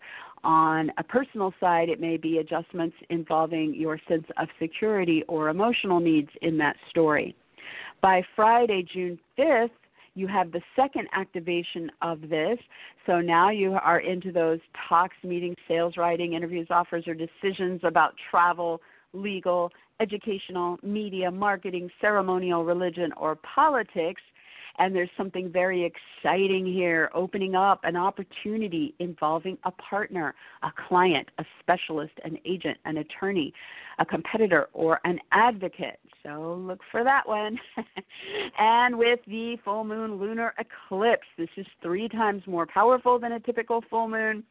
On 0.45 0.90
a 0.99 1.05
personal 1.05 1.55
side, 1.61 1.88
it 1.88 2.01
may 2.01 2.16
be 2.16 2.38
adjustments 2.38 2.97
involving 3.11 3.74
your 3.74 3.99
sense 4.09 4.26
of 4.38 4.49
security 4.61 5.22
or 5.28 5.49
emotional 5.49 6.01
needs 6.01 6.30
in 6.43 6.59
that 6.59 6.76
story. 6.90 7.36
By 8.01 8.22
Friday, 8.34 8.84
June 8.93 9.18
5th, 9.38 9.70
you 10.14 10.26
have 10.26 10.53
the 10.53 10.61
second 10.76 11.09
activation 11.14 11.90
of 12.03 12.20
this. 12.22 12.59
So 13.07 13.20
now 13.20 13.51
you 13.51 13.74
are 13.74 14.01
into 14.01 14.32
those 14.32 14.59
talks, 14.88 15.16
meetings, 15.22 15.57
sales 15.68 15.97
writing, 15.97 16.34
interviews, 16.34 16.66
offers, 16.70 17.05
or 17.07 17.14
decisions 17.14 17.80
about 17.84 18.14
travel, 18.30 18.80
legal, 19.12 19.70
educational, 20.01 20.78
media, 20.82 21.30
marketing, 21.30 21.88
ceremonial, 22.01 22.64
religion, 22.64 23.12
or 23.16 23.36
politics 23.36 24.20
and 24.79 24.95
there's 24.95 25.11
something 25.16 25.51
very 25.51 25.85
exciting 25.85 26.66
here 26.66 27.11
opening 27.14 27.55
up 27.55 27.81
an 27.85 27.97
opportunity 27.97 28.95
involving 28.99 29.59
a 29.64 29.70
partner, 29.70 30.35
a 30.62 30.70
client, 30.89 31.29
a 31.39 31.45
specialist, 31.61 32.12
an 32.25 32.39
agent, 32.45 32.79
an 32.85 32.99
attorney, 32.99 33.53
a 33.99 34.05
competitor, 34.05 34.68
or 34.73 35.01
an 35.05 35.18
advocate. 35.33 36.01
So 36.25 36.55
look 36.55 36.81
for 36.91 37.03
that 37.03 37.27
one. 37.27 37.59
and 38.59 38.97
with 38.97 39.20
the 39.27 39.57
full 39.64 39.85
moon 39.85 40.16
lunar 40.16 40.55
eclipse, 40.59 41.27
this 41.37 41.49
is 41.57 41.66
three 41.83 42.09
times 42.09 42.43
more 42.47 42.66
powerful 42.66 43.18
than 43.18 43.33
a 43.33 43.41
typical 43.41 43.83
full 43.91 44.09
moon. 44.09 44.45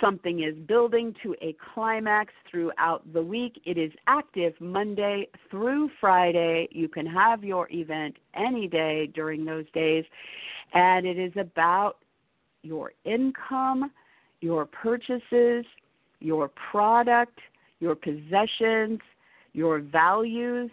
Something 0.00 0.42
is 0.42 0.54
building 0.66 1.14
to 1.22 1.34
a 1.40 1.56
climax 1.72 2.32
throughout 2.50 3.02
the 3.14 3.22
week. 3.22 3.60
It 3.64 3.78
is 3.78 3.90
active 4.06 4.52
Monday 4.60 5.28
through 5.50 5.90
Friday. 6.00 6.68
You 6.70 6.88
can 6.88 7.06
have 7.06 7.42
your 7.42 7.66
event 7.70 8.16
any 8.34 8.68
day 8.68 9.06
during 9.14 9.44
those 9.46 9.64
days. 9.72 10.04
And 10.74 11.06
it 11.06 11.18
is 11.18 11.32
about 11.36 11.96
your 12.62 12.92
income, 13.04 13.90
your 14.42 14.66
purchases, 14.66 15.64
your 16.20 16.50
product, 16.70 17.38
your 17.80 17.94
possessions, 17.94 19.00
your 19.54 19.80
values, 19.80 20.70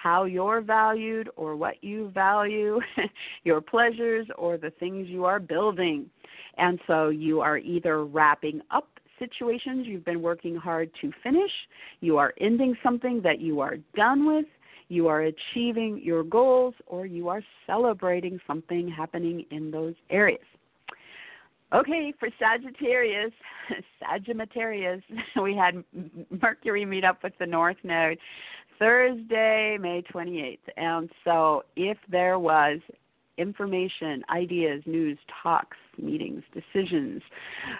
how 0.00 0.24
you're 0.24 0.60
valued 0.60 1.28
or 1.36 1.56
what 1.56 1.82
you 1.82 2.10
value, 2.10 2.80
your 3.44 3.60
pleasures 3.60 4.26
or 4.36 4.56
the 4.56 4.70
things 4.78 5.08
you 5.08 5.24
are 5.24 5.40
building. 5.40 6.08
And 6.56 6.78
so 6.86 7.08
you 7.08 7.40
are 7.40 7.58
either 7.58 8.04
wrapping 8.04 8.60
up 8.70 8.88
situations 9.18 9.86
you've 9.86 10.04
been 10.04 10.22
working 10.22 10.54
hard 10.54 10.90
to 11.00 11.10
finish, 11.22 11.50
you 12.00 12.18
are 12.18 12.32
ending 12.40 12.76
something 12.82 13.20
that 13.22 13.40
you 13.40 13.60
are 13.60 13.76
done 13.96 14.26
with, 14.26 14.46
you 14.88 15.08
are 15.08 15.22
achieving 15.22 16.00
your 16.02 16.22
goals, 16.22 16.74
or 16.86 17.04
you 17.04 17.28
are 17.28 17.42
celebrating 17.66 18.38
something 18.46 18.88
happening 18.88 19.44
in 19.50 19.72
those 19.72 19.94
areas. 20.10 20.40
Okay, 21.74 22.14
for 22.18 22.28
Sagittarius, 22.38 23.32
Sagittarius, 24.00 25.02
we 25.42 25.54
had 25.54 25.84
Mercury 26.40 26.86
meet 26.86 27.04
up 27.04 27.22
with 27.22 27.34
the 27.38 27.46
North 27.46 27.76
Node 27.82 28.18
Thursday, 28.78 29.76
May 29.80 30.02
28th. 30.02 30.58
And 30.76 31.10
so 31.24 31.64
if 31.76 31.98
there 32.10 32.38
was 32.38 32.78
information, 33.38 34.22
ideas, 34.30 34.82
news, 34.84 35.16
talks, 35.42 35.76
meetings, 35.96 36.42
decisions 36.52 37.22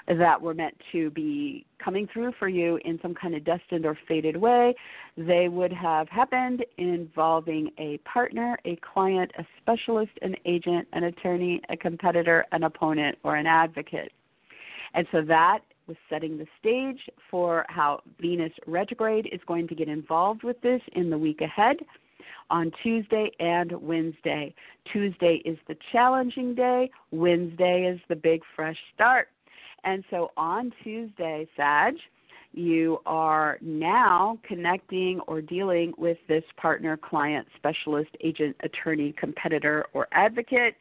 that 0.07 0.41
were 0.41 0.55
meant 0.55 0.75
to 0.93 1.11
be 1.11 1.67
coming 1.83 2.09
through 2.13 2.33
for 2.39 2.49
you 2.49 2.79
in 2.85 2.99
some 3.03 3.15
kind 3.15 3.35
of 3.35 3.45
destined 3.45 3.85
or 3.85 3.99
fated 4.07 4.37
way, 4.37 4.75
they 5.17 5.49
would 5.49 5.73
have 5.73 6.09
happened 6.09 6.65
involving 6.79 7.71
a 7.79 7.99
partner, 7.99 8.57
a 8.65 8.77
client, 8.77 9.31
a 9.39 9.45
specialist, 9.61 10.13
an 10.23 10.37
agent, 10.47 10.87
an 10.93 11.05
attorney, 11.05 11.61
a 11.69 11.77
competitor, 11.77 12.47
an 12.53 12.63
opponent, 12.63 13.19
or 13.25 13.37
an 13.37 13.47
advocate. 13.47 14.13
And 14.95 15.07
so 15.13 15.23
that 15.23 15.61
was 15.89 15.97
setting 16.09 16.39
the 16.39 16.47
stage 16.61 17.01
for 17.31 17.65
how 17.69 18.01
Venus 18.21 18.53
retrograde 18.67 19.29
is 19.33 19.41
going 19.47 19.67
to 19.69 19.75
get 19.75 19.89
involved 19.89 20.45
with 20.45 20.61
this 20.61 20.83
in 20.93 21.11
the 21.11 21.19
week 21.19 21.41
ahead 21.41 21.79
on 22.51 22.71
Tuesday 22.83 23.31
and 23.41 23.73
Wednesday. 23.73 24.55
Tuesday 24.93 25.43
is 25.45 25.59
the 25.67 25.77
challenging 25.93 26.55
day, 26.55 26.91
Wednesday 27.11 27.91
is 27.93 28.01
the 28.09 28.17
big 28.17 28.43
fresh 28.55 28.77
start. 28.95 29.29
And 29.85 30.05
so 30.11 30.31
on 30.37 30.73
Tuesday, 30.83 31.49
Sag, 31.57 31.95
you 32.53 32.99
are 33.07 33.59
now 33.61 34.39
connecting 34.47 35.21
or 35.27 35.41
dealing 35.41 35.93
with 35.99 36.19
this 36.29 36.45
partner, 36.57 36.97
client, 36.97 37.47
specialist, 37.57 38.11
agent, 38.23 38.57
attorney, 38.61 39.15
competitor, 39.19 39.87
or 39.93 40.09
advocate 40.13 40.75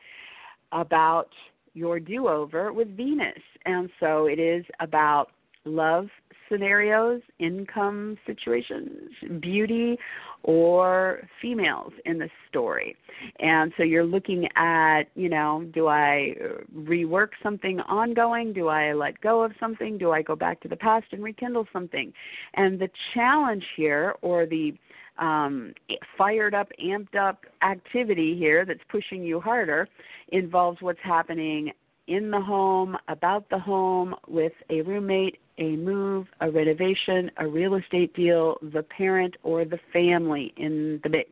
about 0.72 1.30
your 1.78 2.00
do 2.00 2.28
over 2.28 2.74
with 2.74 2.96
Venus. 2.98 3.42
And 3.66 3.90
so 4.00 4.26
it 4.26 4.40
is 4.40 4.66
about 4.80 5.28
love 5.66 6.08
scenarios, 6.50 7.22
income 7.40 8.18
situations, 8.26 9.12
beauty, 9.42 9.98
or 10.44 11.28
females 11.42 11.92
in 12.06 12.18
the 12.18 12.30
story. 12.48 12.96
And 13.40 13.74
so 13.76 13.84
you're 13.84 14.06
looking 14.06 14.48
at, 14.56 15.04
you 15.16 15.28
know, 15.28 15.66
do 15.74 15.88
I 15.88 16.36
rework 16.74 17.30
something 17.44 17.82
ongoing? 17.82 18.54
Do 18.54 18.70
I 18.70 18.94
let 18.94 19.20
go 19.20 19.44
of 19.44 19.52
something? 19.60 19.98
Do 19.98 20.12
I 20.12 20.22
go 20.22 20.36
back 20.36 20.62
to 20.62 20.70
the 20.70 20.78
past 20.78 21.08
and 21.12 21.22
rekindle 21.22 21.68
something? 21.74 22.14
And 22.54 22.80
the 22.80 22.90
challenge 23.14 23.66
here, 23.76 24.16
or 24.22 24.46
the 24.46 24.74
um, 25.20 25.74
fired 26.18 26.54
up, 26.54 26.72
amped 26.84 27.16
up 27.16 27.46
activity 27.62 28.36
here 28.38 28.66
that's 28.66 28.84
pushing 28.90 29.24
you 29.24 29.40
harder 29.40 29.88
involves 30.30 30.82
what's 30.82 31.00
happening 31.04 31.72
in 32.08 32.32
the 32.32 32.40
home, 32.40 32.98
about 33.10 33.50
the 33.50 33.60
home, 33.60 34.16
with 34.28 34.54
a 34.70 34.82
roommate, 34.82 35.40
a 35.58 35.76
move, 35.76 36.28
a 36.40 36.50
renovation, 36.50 37.30
a 37.38 37.48
real 37.48 37.76
estate 37.76 38.14
deal, 38.16 38.58
the 38.62 38.84
parent 38.84 39.36
or 39.44 39.66
the 39.66 39.80
family 39.92 40.54
in 40.58 41.02
the 41.04 41.10
mix. 41.10 41.32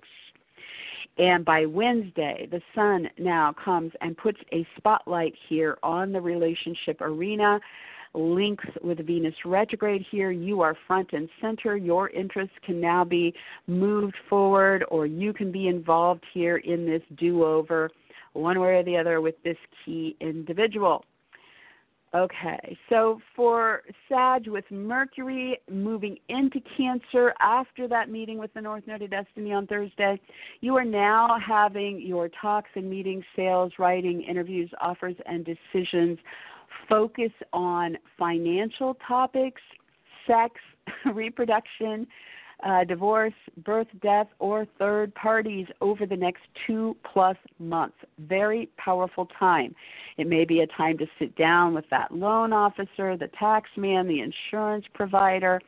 And 1.18 1.46
by 1.46 1.66
Wednesday, 1.66 2.48
the 2.52 2.62
sun 2.74 3.10
now 3.18 3.54
comes 3.54 3.94
and 4.02 4.18
puts 4.18 4.40
a 4.52 4.68
spotlight 4.76 5.34
here 5.48 5.78
on 5.82 6.12
the 6.12 6.20
relationship 6.20 7.00
arena. 7.00 7.62
Links 8.16 8.66
with 8.82 9.06
Venus 9.06 9.36
retrograde 9.46 10.06
here. 10.10 10.32
You 10.32 10.62
are 10.62 10.76
front 10.88 11.10
and 11.14 11.30
center. 11.42 11.76
Your 11.76 12.10
interests 12.10 12.56
can 12.66 12.80
now 12.80 13.04
be 13.04 13.34
moved 13.68 14.16
forward, 14.30 14.86
or 14.90 15.06
you 15.06 15.34
can 15.34 15.52
be 15.52 15.68
involved 15.68 16.24
here 16.34 16.58
in 16.58 16.86
this 16.86 17.02
do 17.18 17.44
over, 17.44 17.92
one 18.34 18.60
way 18.60 18.76
or 18.76 18.84
the 18.84 18.98
other, 18.98 19.22
with 19.22 19.36
this 19.44 19.58
key 19.84 20.16
individual. 20.20 21.04
Okay, 22.14 22.78
so 22.88 23.20
for 23.36 23.82
Sag 24.08 24.48
with 24.48 24.64
Mercury 24.72 25.60
moving 25.70 26.18
into 26.30 26.62
Cancer 26.78 27.34
after 27.42 27.90
that 27.90 28.10
meeting 28.10 28.38
with 28.38 28.54
the 28.54 28.62
North 28.62 28.88
Node 28.88 29.02
of 29.02 29.10
Destiny 29.10 29.52
on 29.52 29.68
Thursday, 29.68 30.18
you 30.62 30.78
are 30.78 30.86
now 30.86 31.36
having 31.46 32.00
your 32.00 32.30
talks 32.42 32.70
and 32.76 32.90
meetings, 32.90 33.26
sales, 33.36 33.74
writing, 33.80 34.22
interviews, 34.22 34.72
offers, 34.80 35.18
and 35.26 35.46
decisions 35.46 36.18
focus 36.90 37.32
on 37.54 37.98
financial 38.18 38.98
topics, 39.08 39.62
sex, 40.28 40.56
reproduction, 41.14 42.08
uh, 42.64 42.84
divorce, 42.84 43.34
birth, 43.64 43.88
death, 44.02 44.28
or 44.40 44.66
third 44.80 45.14
parties 45.16 45.68
over 45.82 46.06
the 46.06 46.16
next 46.16 46.42
two 46.66 46.96
plus 47.12 47.38
months. 47.60 47.98
Very 48.20 48.70
powerful 48.78 49.28
time. 49.38 49.76
It 50.18 50.28
may 50.28 50.46
be 50.46 50.62
a 50.62 50.68
time 50.68 50.98
to 51.00 51.06
sit 51.20 51.36
down 51.36 51.74
with 51.74 51.86
that 51.92 52.14
loan 52.14 52.54
officer, 52.54 53.18
the 53.18 53.30
tax 53.38 53.70
man, 53.76 54.08
the 54.08 54.22
insurance 54.22 54.86
provider, 54.94 55.62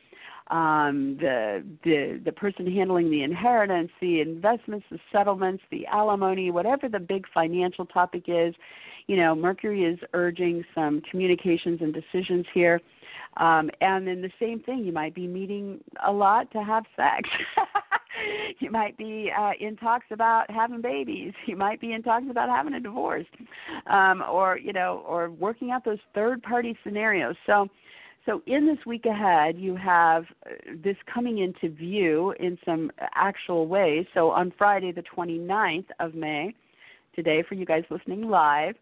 um, 0.50 1.16
the 1.20 1.64
the 1.84 2.20
the 2.24 2.32
person 2.32 2.70
handling 2.70 3.10
the 3.10 3.22
inheritance, 3.22 3.90
the 4.00 4.20
investments, 4.20 4.86
the 4.90 4.98
settlements, 5.12 5.62
the 5.70 5.86
alimony, 5.86 6.50
whatever 6.50 6.88
the 6.88 7.00
big 7.00 7.26
financial 7.32 7.86
topic 7.86 8.24
is. 8.26 8.54
You 9.06 9.16
know, 9.16 9.34
Mercury 9.34 9.84
is 9.84 9.98
urging 10.12 10.64
some 10.74 11.00
communications 11.10 11.80
and 11.80 11.94
decisions 11.94 12.44
here 12.52 12.80
um, 13.38 13.70
and 13.80 14.06
then 14.06 14.20
the 14.20 14.30
same 14.40 14.60
thing, 14.60 14.84
you 14.84 14.92
might 14.92 15.14
be 15.14 15.26
meeting 15.26 15.80
a 16.04 16.12
lot 16.12 16.50
to 16.52 16.62
have 16.62 16.84
sex. 16.96 17.28
you 18.58 18.70
might 18.70 18.96
be 18.98 19.30
uh, 19.36 19.52
in 19.60 19.76
talks 19.76 20.06
about 20.10 20.50
having 20.50 20.80
babies. 20.80 21.32
You 21.46 21.56
might 21.56 21.80
be 21.80 21.92
in 21.92 22.02
talks 22.02 22.26
about 22.28 22.48
having 22.48 22.74
a 22.74 22.80
divorce, 22.80 23.26
um, 23.88 24.24
or 24.28 24.58
you 24.58 24.72
know, 24.72 25.04
or 25.06 25.30
working 25.30 25.70
out 25.70 25.84
those 25.84 25.98
third-party 26.14 26.76
scenarios. 26.82 27.36
So, 27.46 27.68
so 28.28 28.42
in 28.46 28.66
this 28.66 28.84
week 28.84 29.06
ahead, 29.06 29.56
you 29.56 29.74
have 29.74 30.24
uh, 30.44 30.50
this 30.84 30.96
coming 31.12 31.38
into 31.38 31.74
view 31.74 32.34
in 32.38 32.58
some 32.62 32.90
actual 33.14 33.66
ways. 33.66 34.04
So 34.12 34.30
on 34.30 34.52
Friday, 34.58 34.92
the 34.92 35.02
29th 35.02 35.86
of 35.98 36.14
May, 36.14 36.54
today 37.16 37.42
for 37.48 37.54
you 37.54 37.64
guys 37.64 37.84
listening 37.90 38.28
live, 38.28 38.74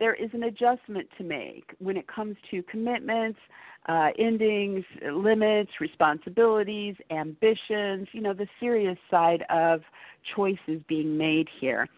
there 0.00 0.14
is 0.14 0.30
an 0.32 0.44
adjustment 0.44 1.06
to 1.16 1.22
make 1.22 1.74
when 1.78 1.96
it 1.96 2.08
comes 2.08 2.36
to 2.50 2.62
commitments 2.64 3.38
uh, 3.88 4.10
endings, 4.18 4.84
limits, 5.12 5.70
responsibilities, 5.80 6.94
ambitions, 7.10 8.06
you 8.12 8.20
know, 8.20 8.34
the 8.34 8.46
serious 8.60 8.98
side 9.10 9.44
of 9.48 9.80
choices 10.36 10.82
being 10.88 11.16
made 11.16 11.48
here, 11.60 11.88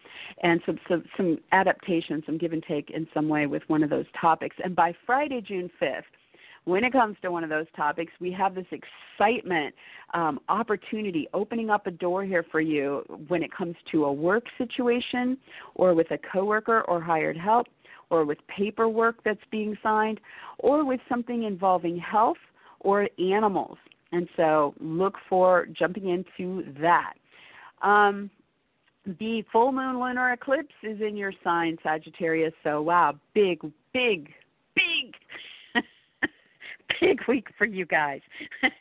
and 0.43 0.61
some, 0.65 0.79
some, 0.87 1.03
some 1.17 1.37
adaptation, 1.51 2.23
some 2.25 2.37
give 2.37 2.53
and 2.53 2.63
take 2.65 2.91
in 2.91 3.07
some 3.13 3.27
way 3.27 3.45
with 3.45 3.63
one 3.67 3.83
of 3.83 3.89
those 3.89 4.05
topics. 4.19 4.55
And 4.63 4.73
by 4.75 4.93
Friday, 5.05 5.41
June 5.41 5.69
5th, 5.81 6.03
when 6.65 6.83
it 6.83 6.91
comes 6.91 7.17
to 7.21 7.31
one 7.31 7.43
of 7.43 7.49
those 7.49 7.65
topics, 7.75 8.11
we 8.19 8.31
have 8.31 8.53
this 8.55 8.67
excitement, 8.71 9.73
um, 10.13 10.39
opportunity, 10.47 11.27
opening 11.33 11.69
up 11.69 11.87
a 11.87 11.91
door 11.91 12.23
here 12.23 12.45
for 12.51 12.61
you 12.61 13.03
when 13.27 13.41
it 13.43 13.51
comes 13.51 13.75
to 13.91 14.05
a 14.05 14.13
work 14.13 14.43
situation 14.57 15.37
or 15.75 15.93
with 15.93 16.11
a 16.11 16.19
coworker 16.31 16.81
or 16.81 17.01
hired 17.01 17.37
help 17.37 17.67
or 18.11 18.25
with 18.25 18.37
paperwork 18.47 19.23
that's 19.23 19.39
being 19.49 19.75
signed, 19.81 20.19
or 20.59 20.85
with 20.85 20.99
something 21.09 21.43
involving 21.43 21.97
health 21.97 22.37
or 22.81 23.07
animals. 23.17 23.77
And 24.11 24.27
so 24.35 24.75
look 24.79 25.15
for 25.29 25.65
jumping 25.67 26.09
into 26.09 26.71
that. 26.81 27.13
Um, 27.81 28.29
the 29.19 29.43
full 29.51 29.71
moon 29.71 29.99
lunar 29.99 30.33
eclipse 30.33 30.75
is 30.83 30.99
in 31.01 31.15
your 31.15 31.31
sign, 31.43 31.77
Sagittarius. 31.81 32.53
So, 32.63 32.81
wow, 32.81 33.15
big, 33.33 33.61
big, 33.93 34.29
big 37.11 37.27
week 37.27 37.47
for 37.57 37.65
you 37.65 37.85
guys. 37.85 38.21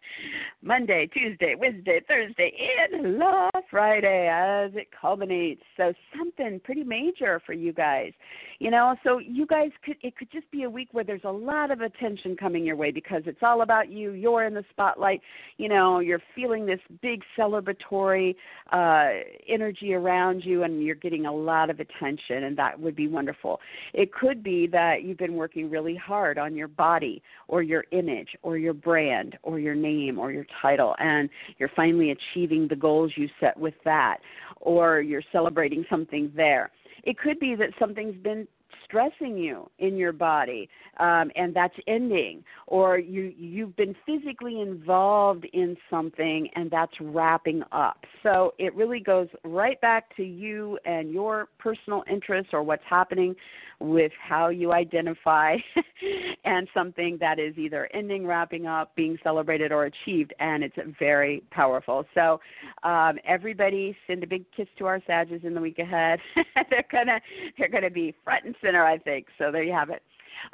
Monday, 0.63 1.09
Tuesday, 1.13 1.55
Wednesday, 1.59 2.01
Thursday 2.07 2.53
and 2.93 3.19
Las 3.19 3.51
Friday 3.71 4.29
as 4.33 4.71
it 4.75 4.89
culminates. 4.99 5.63
So 5.77 5.93
something 6.17 6.61
pretty 6.63 6.85
major 6.85 7.41
for 7.45 7.53
you 7.53 7.73
guys. 7.73 8.13
You 8.61 8.71
know, 8.71 8.95
so 9.05 9.19
you 9.19 9.47
guys 9.47 9.71
could 9.83 9.97
it 10.03 10.19
could 10.19 10.31
just 10.31 10.51
be 10.51 10.65
a 10.65 10.71
week 10.71 10.91
where 10.93 11.03
there's 11.03 11.25
a 11.25 11.33
lot 11.33 11.71
of 11.71 11.81
attention 11.81 12.37
coming 12.37 12.63
your 12.63 12.77
way 12.77 12.91
because 12.91 13.23
it's 13.25 13.43
all 13.43 13.63
about 13.63 13.91
you. 13.91 14.13
You're 14.13 14.45
in 14.45 14.53
the 14.53 14.65
spotlight. 14.69 15.23
You 15.57 15.71
know, 15.71 16.01
you're 16.01 16.21
feeling 16.35 16.67
this 16.67 16.79
big 17.01 17.23
celebratory 17.39 18.37
uh 18.71 19.25
energy 19.49 19.95
around 19.95 20.45
you 20.45 20.65
and 20.65 20.85
you're 20.85 20.95
getting 20.95 21.25
a 21.25 21.33
lot 21.33 21.71
of 21.71 21.81
attention 21.81 22.45
and 22.45 22.55
that 22.59 22.79
would 22.79 22.95
be 22.95 23.09
wonderful. 23.09 23.61
It 23.95 24.13
could 24.13 24.43
be 24.43 24.67
that 24.67 25.05
you've 25.05 25.17
been 25.17 25.37
working 25.37 25.71
really 25.71 25.97
hard 25.97 26.37
on 26.37 26.55
your 26.55 26.69
body 26.69 27.23
or 27.49 27.63
your 27.63 27.87
image 27.93 28.37
or 28.43 28.59
your 28.59 28.75
brand 28.75 29.39
or 29.43 29.59
your 29.59 29.75
name 29.75 30.19
or 30.19 30.33
your 30.33 30.47
title 30.61 30.95
and 30.99 31.31
you're 31.57 31.71
finally 31.75 32.11
achieving 32.11 32.69
the 32.69 32.77
goals 32.77 33.13
you 33.17 33.27
set 33.41 33.59
with 33.59 33.75
that 33.87 34.19
or 34.61 35.01
you're 35.01 35.23
celebrating 35.33 35.83
something 35.89 36.31
there. 36.37 36.71
It 37.05 37.19
could 37.19 37.39
be 37.39 37.55
that 37.57 37.71
something's 37.79 38.17
been 38.17 38.47
stressing 38.91 39.39
you 39.39 39.71
in 39.79 39.97
your 39.97 40.13
body 40.13 40.69
um, 40.99 41.31
and 41.37 41.55
that's 41.55 41.75
ending 41.87 42.43
or 42.67 42.99
you 42.99 43.33
you've 43.39 43.75
been 43.77 43.95
physically 44.05 44.61
involved 44.61 45.47
in 45.53 45.77
something 45.89 46.49
and 46.57 46.71
that's 46.71 46.93
wrapping 47.01 47.63
up 47.71 48.05
so 48.23 48.53
it 48.59 48.75
really 48.75 49.01
goes 49.01 49.29
right 49.45 49.81
back 49.81 50.15
to 50.17 50.25
you 50.25 50.79
and 50.85 51.13
your 51.13 51.49
personal 51.59 52.03
interests 52.11 52.51
or 52.53 52.63
what's 52.63 52.83
happening 52.89 53.35
with 53.81 54.13
how 54.23 54.49
you 54.49 54.73
identify 54.73 55.57
and 56.45 56.69
something 56.75 57.17
that 57.19 57.39
is 57.39 57.57
either 57.57 57.89
ending, 57.95 58.27
wrapping 58.27 58.67
up, 58.67 58.95
being 58.95 59.19
celebrated, 59.23 59.73
or 59.73 59.87
achieved. 59.87 60.35
And 60.39 60.63
it's 60.63 60.77
very 60.99 61.43
powerful. 61.51 62.05
So, 62.15 62.41
um, 62.83 63.19
everybody 63.27 63.97
send 64.07 64.23
a 64.23 64.27
big 64.27 64.45
kiss 64.55 64.69
to 64.79 64.87
our 64.87 65.01
Sages 65.07 65.41
in 65.45 65.55
the 65.55 65.61
week 65.61 65.79
ahead. 65.79 66.21
they're 66.71 66.85
gonna 66.93 67.21
they're 67.59 67.69
gonna 67.69 67.91
be 67.91 68.15
front 68.23 68.45
and 68.45 68.55
center, 68.63 68.80
I 68.87 68.99
think. 68.99 69.27
So 69.39 69.51
there 69.51 69.63
you 69.63 69.73
have 69.73 69.91
it. 69.91 70.03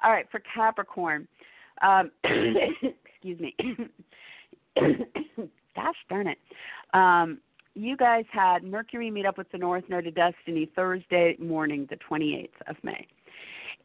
All 0.02 0.10
right, 0.10 0.26
for 0.30 0.40
Capricorn. 0.54 1.26
Um, 1.82 2.10
excuse 2.24 3.40
me. 3.40 3.54
Gosh 5.76 5.96
darn 6.08 6.28
it. 6.28 6.38
Um, 6.94 7.38
you 7.74 7.96
guys 7.96 8.24
had 8.32 8.64
Mercury 8.64 9.10
meet 9.10 9.26
up 9.26 9.36
with 9.36 9.50
the 9.52 9.58
North 9.58 9.84
Node 9.88 10.06
of 10.06 10.14
Destiny 10.14 10.70
Thursday 10.74 11.36
morning, 11.38 11.86
the 11.90 11.96
28th 11.96 12.48
of 12.68 12.76
May 12.82 13.06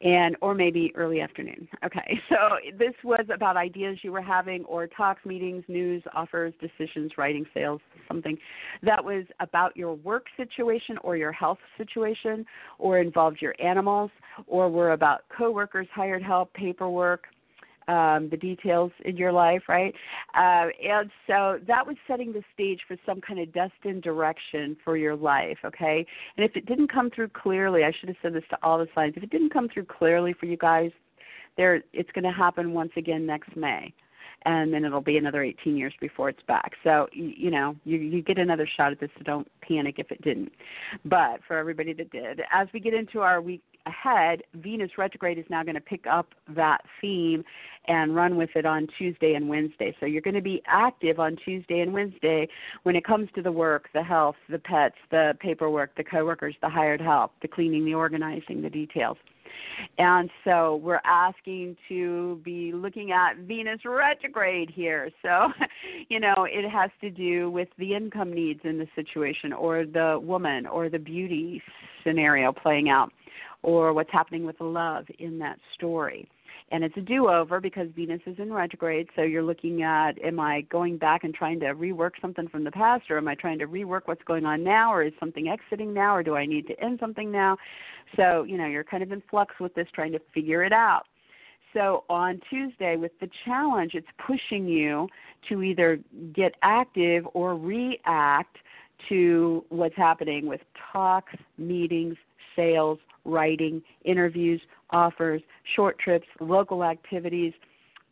and 0.02 0.36
or 0.40 0.54
maybe 0.54 0.92
early 0.96 1.20
afternoon. 1.20 1.68
Okay, 1.84 2.20
so 2.28 2.36
this 2.78 2.94
was 3.04 3.24
about 3.32 3.56
ideas 3.56 3.98
you 4.02 4.12
were 4.12 4.22
having, 4.22 4.64
or 4.64 4.86
talks, 4.86 5.24
meetings, 5.24 5.64
news, 5.68 6.02
offers, 6.14 6.52
decisions, 6.60 7.12
writing, 7.16 7.46
sales, 7.54 7.80
something 8.08 8.36
that 8.82 9.02
was 9.02 9.24
about 9.40 9.76
your 9.76 9.94
work 9.94 10.26
situation 10.36 10.98
or 11.02 11.16
your 11.16 11.32
health 11.32 11.58
situation, 11.78 12.44
or 12.78 12.98
involved 12.98 13.40
your 13.40 13.54
animals, 13.62 14.10
or 14.46 14.68
were 14.68 14.92
about 14.92 15.22
coworkers, 15.36 15.86
hired 15.94 16.22
help, 16.22 16.52
paperwork, 16.54 17.24
um, 17.88 18.28
the 18.30 18.36
details 18.36 18.92
in 19.04 19.16
your 19.16 19.32
life, 19.32 19.62
right? 19.68 19.94
Uh, 20.34 20.68
and 20.82 21.10
so 21.26 21.58
that 21.66 21.86
was 21.86 21.96
setting 22.06 22.32
the 22.32 22.42
stage 22.54 22.80
for 22.86 22.96
some 23.04 23.20
kind 23.20 23.40
of 23.40 23.52
destined 23.52 24.02
direction 24.02 24.76
for 24.84 24.96
your 24.96 25.16
life, 25.16 25.58
okay? 25.64 26.06
And 26.36 26.44
if 26.44 26.56
it 26.56 26.66
didn't 26.66 26.92
come 26.92 27.10
through 27.10 27.28
clearly, 27.28 27.84
I 27.84 27.92
should 27.98 28.08
have 28.08 28.18
said 28.22 28.34
this 28.34 28.44
to 28.50 28.58
all 28.62 28.78
the 28.78 28.88
signs. 28.94 29.14
If 29.16 29.22
it 29.22 29.30
didn't 29.30 29.52
come 29.52 29.68
through 29.68 29.86
clearly 29.86 30.34
for 30.38 30.46
you 30.46 30.56
guys, 30.56 30.90
there 31.56 31.82
it's 31.92 32.10
going 32.12 32.24
to 32.24 32.32
happen 32.32 32.72
once 32.72 32.92
again 32.96 33.26
next 33.26 33.54
May 33.56 33.92
and 34.44 34.72
then 34.72 34.84
it'll 34.84 35.00
be 35.00 35.16
another 35.16 35.42
18 35.42 35.76
years 35.76 35.94
before 36.00 36.28
it's 36.28 36.42
back. 36.46 36.72
So 36.82 37.06
you, 37.12 37.50
know 37.50 37.76
you 37.84 37.98
you 37.98 38.22
get 38.22 38.38
another 38.38 38.68
shot 38.76 38.92
at 38.92 39.00
this. 39.00 39.10
So 39.16 39.24
don't 39.24 39.48
panic 39.60 39.96
if 39.98 40.10
it 40.10 40.22
didn't. 40.22 40.52
But 41.04 41.40
for 41.46 41.56
everybody 41.56 41.92
that 41.94 42.10
did, 42.10 42.40
as 42.52 42.68
we 42.72 42.80
get 42.80 42.94
into 42.94 43.20
our 43.20 43.40
week 43.40 43.62
ahead, 43.86 44.42
Venus 44.54 44.90
retrograde 44.98 45.38
is 45.38 45.44
now 45.50 45.62
going 45.62 45.74
to 45.74 45.80
pick 45.80 46.06
up 46.06 46.34
that 46.54 46.82
theme 47.00 47.44
and 47.88 48.14
run 48.14 48.36
with 48.36 48.50
it 48.54 48.64
on 48.64 48.86
Tuesday 48.98 49.34
and 49.34 49.48
Wednesday. 49.48 49.94
So 49.98 50.06
you're 50.06 50.22
going 50.22 50.34
to 50.34 50.40
be 50.40 50.62
active 50.66 51.18
on 51.18 51.36
Tuesday 51.44 51.80
and 51.80 51.92
Wednesday 51.92 52.48
when 52.84 52.96
it 52.96 53.04
comes 53.04 53.28
to 53.34 53.42
the 53.42 53.52
work, 53.52 53.88
the 53.92 54.02
health, 54.02 54.36
the 54.48 54.58
pets, 54.58 54.96
the 55.10 55.34
paperwork, 55.40 55.96
the 55.96 56.04
coworkers, 56.04 56.54
the 56.62 56.68
hired 56.68 57.00
help, 57.00 57.32
the 57.42 57.48
cleaning, 57.48 57.84
the 57.84 57.94
organizing, 57.94 58.62
the 58.62 58.70
details. 58.70 59.16
And 59.98 60.30
so 60.44 60.76
we're 60.76 61.00
asking 61.04 61.76
to 61.88 62.40
be 62.44 62.72
looking 62.72 63.12
at 63.12 63.36
Venus 63.38 63.80
retrograde 63.84 64.70
here. 64.70 65.10
So, 65.22 65.48
you 66.08 66.20
know, 66.20 66.46
it 66.48 66.68
has 66.68 66.90
to 67.00 67.10
do 67.10 67.50
with 67.50 67.68
the 67.78 67.94
income 67.94 68.32
needs 68.32 68.60
in 68.64 68.78
the 68.78 68.88
situation 68.94 69.52
or 69.52 69.84
the 69.84 70.18
woman 70.22 70.66
or 70.66 70.88
the 70.88 70.98
beauty 70.98 71.62
scenario 72.04 72.52
playing 72.52 72.88
out 72.88 73.10
or 73.62 73.92
what's 73.92 74.10
happening 74.12 74.44
with 74.44 74.60
love 74.60 75.04
in 75.18 75.38
that 75.38 75.58
story. 75.74 76.28
And 76.70 76.82
it's 76.84 76.96
a 76.96 77.02
do 77.02 77.28
over 77.28 77.60
because 77.60 77.88
Venus 77.94 78.20
is 78.26 78.38
in 78.38 78.52
retrograde, 78.52 79.08
so 79.14 79.22
you're 79.22 79.42
looking 79.42 79.82
at 79.82 80.12
am 80.24 80.40
I 80.40 80.62
going 80.62 80.96
back 80.96 81.24
and 81.24 81.34
trying 81.34 81.60
to 81.60 81.66
rework 81.66 82.12
something 82.20 82.48
from 82.48 82.64
the 82.64 82.70
past, 82.70 83.10
or 83.10 83.18
am 83.18 83.28
I 83.28 83.34
trying 83.34 83.58
to 83.58 83.66
rework 83.66 84.02
what's 84.06 84.24
going 84.24 84.46
on 84.46 84.64
now, 84.64 84.92
or 84.92 85.02
is 85.02 85.12
something 85.20 85.48
exiting 85.48 85.92
now, 85.92 86.14
or 86.16 86.22
do 86.22 86.34
I 86.34 86.46
need 86.46 86.66
to 86.68 86.80
end 86.82 86.98
something 87.00 87.30
now? 87.30 87.58
So, 88.16 88.44
you 88.44 88.56
know, 88.56 88.66
you're 88.66 88.84
kind 88.84 89.02
of 89.02 89.12
in 89.12 89.22
flux 89.28 89.54
with 89.60 89.74
this, 89.74 89.86
trying 89.94 90.12
to 90.12 90.20
figure 90.32 90.64
it 90.64 90.72
out. 90.72 91.02
So 91.74 92.04
on 92.08 92.40
Tuesday 92.50 92.96
with 92.96 93.12
the 93.20 93.28
challenge, 93.44 93.92
it's 93.94 94.06
pushing 94.26 94.66
you 94.66 95.08
to 95.48 95.62
either 95.62 95.98
get 96.34 96.54
active 96.62 97.26
or 97.34 97.56
react 97.56 98.56
to 99.08 99.64
what's 99.70 99.96
happening 99.96 100.46
with 100.46 100.60
talks, 100.92 101.34
meetings, 101.58 102.16
sales, 102.54 102.98
writing, 103.24 103.82
interviews, 104.04 104.60
offers, 104.90 105.42
short 105.74 105.98
trips, 105.98 106.26
local 106.40 106.84
activities, 106.84 107.52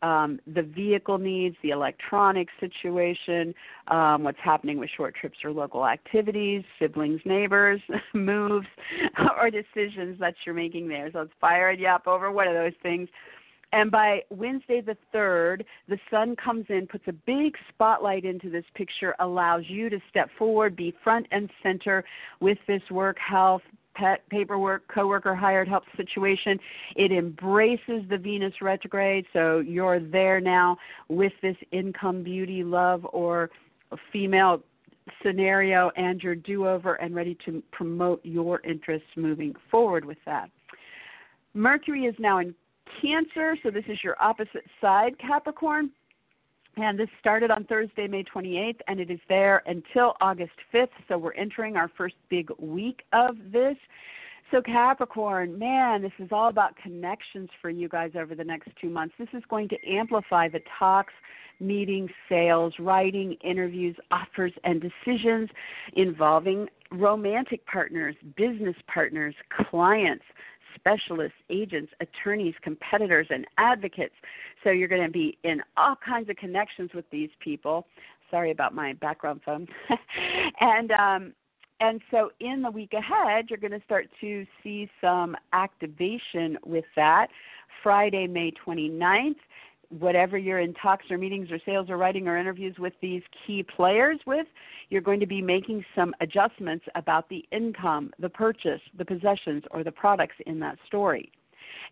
um, 0.01 0.39
the 0.47 0.63
vehicle 0.63 1.19
needs, 1.19 1.55
the 1.61 1.69
electronic 1.69 2.47
situation, 2.59 3.53
um, 3.87 4.23
what's 4.23 4.39
happening 4.43 4.79
with 4.79 4.89
short 4.95 5.15
trips 5.15 5.37
or 5.43 5.51
local 5.51 5.85
activities, 5.85 6.63
siblings, 6.79 7.21
neighbors, 7.23 7.81
moves, 8.13 8.67
or 9.39 9.51
decisions 9.51 10.19
that 10.19 10.33
you're 10.45 10.55
making 10.55 10.87
there. 10.87 11.11
So 11.11 11.21
it's 11.21 11.33
firing 11.39 11.79
you 11.79 11.87
up 11.87 12.07
over 12.07 12.31
one 12.31 12.47
of 12.47 12.55
those 12.55 12.73
things. 12.81 13.09
And 13.73 13.89
by 13.89 14.23
Wednesday 14.29 14.81
the 14.81 14.97
3rd, 15.13 15.63
the 15.87 15.97
sun 16.09 16.35
comes 16.35 16.65
in, 16.67 16.87
puts 16.87 17.05
a 17.07 17.13
big 17.13 17.55
spotlight 17.69 18.25
into 18.25 18.49
this 18.49 18.65
picture, 18.75 19.15
allows 19.19 19.63
you 19.67 19.89
to 19.89 19.99
step 20.09 20.29
forward, 20.37 20.75
be 20.75 20.93
front 21.03 21.27
and 21.31 21.49
center 21.63 22.03
with 22.41 22.57
this 22.67 22.81
work, 22.89 23.17
health, 23.17 23.61
pet 23.95 24.27
paperwork, 24.29 24.87
coworker 24.87 25.35
hired 25.35 25.67
help 25.67 25.83
situation. 25.97 26.59
It 26.95 27.11
embraces 27.11 28.03
the 28.09 28.17
Venus 28.17 28.53
retrograde, 28.61 29.25
so 29.33 29.59
you're 29.59 29.99
there 29.99 30.39
now 30.39 30.77
with 31.09 31.33
this 31.41 31.57
income, 31.71 32.23
beauty, 32.23 32.63
love, 32.63 33.05
or 33.11 33.49
female 34.11 34.61
scenario, 35.23 35.91
and 35.97 36.21
your 36.21 36.35
do 36.35 36.67
over 36.67 36.95
and 36.95 37.15
ready 37.15 37.37
to 37.45 37.61
promote 37.71 38.21
your 38.23 38.61
interests 38.61 39.07
moving 39.15 39.53
forward 39.69 40.05
with 40.05 40.17
that. 40.25 40.49
Mercury 41.53 42.05
is 42.05 42.15
now 42.19 42.39
in 42.39 42.55
Cancer, 43.01 43.57
so 43.63 43.71
this 43.71 43.85
is 43.87 43.97
your 44.03 44.15
opposite 44.21 44.65
side, 44.79 45.17
Capricorn. 45.19 45.89
And 46.77 46.97
this 46.97 47.09
started 47.19 47.51
on 47.51 47.65
Thursday, 47.65 48.07
May 48.07 48.23
28th, 48.23 48.79
and 48.87 48.99
it 48.99 49.11
is 49.11 49.19
there 49.27 49.61
until 49.65 50.15
August 50.21 50.53
5th. 50.73 50.87
So 51.07 51.17
we're 51.17 51.33
entering 51.33 51.75
our 51.75 51.89
first 51.97 52.15
big 52.29 52.49
week 52.59 53.03
of 53.11 53.35
this. 53.51 53.75
So, 54.51 54.61
Capricorn, 54.61 55.57
man, 55.57 56.01
this 56.01 56.11
is 56.19 56.29
all 56.31 56.49
about 56.49 56.75
connections 56.75 57.49
for 57.61 57.69
you 57.69 57.87
guys 57.87 58.11
over 58.15 58.35
the 58.35 58.43
next 58.43 58.69
two 58.81 58.89
months. 58.89 59.15
This 59.17 59.29
is 59.33 59.43
going 59.49 59.69
to 59.69 59.77
amplify 59.87 60.49
the 60.49 60.59
talks, 60.77 61.13
meetings, 61.61 62.09
sales, 62.27 62.73
writing, 62.79 63.37
interviews, 63.43 63.95
offers, 64.11 64.51
and 64.65 64.81
decisions 64.81 65.49
involving 65.95 66.67
romantic 66.91 67.65
partners, 67.65 68.15
business 68.35 68.75
partners, 68.93 69.35
clients, 69.69 70.25
specialists, 70.81 71.37
agents, 71.49 71.93
attorneys, 72.01 72.55
competitors, 72.61 73.27
and 73.29 73.45
advocates. 73.57 74.15
So 74.63 74.71
you're 74.71 74.87
going 74.87 75.05
to 75.05 75.11
be 75.11 75.37
in 75.43 75.61
all 75.77 75.95
kinds 75.95 76.29
of 76.29 76.35
connections 76.35 76.91
with 76.93 77.05
these 77.11 77.29
people. 77.39 77.87
Sorry 78.29 78.51
about 78.51 78.73
my 78.73 78.93
background 78.93 79.41
phone. 79.45 79.67
and 80.59 80.91
um, 80.91 81.33
and 81.79 81.99
so 82.11 82.29
in 82.39 82.61
the 82.61 82.69
week 82.69 82.93
ahead, 82.93 83.45
you're 83.49 83.57
going 83.57 83.71
to 83.71 83.81
start 83.83 84.07
to 84.21 84.45
see 84.61 84.89
some 85.01 85.35
activation 85.51 86.57
with 86.63 86.85
that. 86.95 87.27
Friday, 87.81 88.27
May 88.27 88.51
29th, 88.65 89.35
whatever 89.99 90.37
you're 90.37 90.59
in 90.59 90.73
talks 90.73 91.05
or 91.11 91.17
meetings 91.17 91.51
or 91.51 91.59
sales 91.65 91.89
or 91.89 91.97
writing 91.97 92.27
or 92.27 92.37
interviews 92.37 92.75
with 92.79 92.93
these 93.01 93.21
key 93.45 93.63
players 93.63 94.19
with, 94.25 94.47
you're 94.89 95.01
going 95.01 95.19
to 95.19 95.25
be 95.25 95.41
making 95.41 95.83
some 95.95 96.13
adjustments 96.21 96.85
about 96.95 97.27
the 97.29 97.45
income, 97.51 98.11
the 98.19 98.29
purchase, 98.29 98.81
the 98.97 99.05
possessions, 99.05 99.63
or 99.71 99.83
the 99.83 99.91
products 99.91 100.35
in 100.45 100.59
that 100.59 100.77
story. 100.87 101.31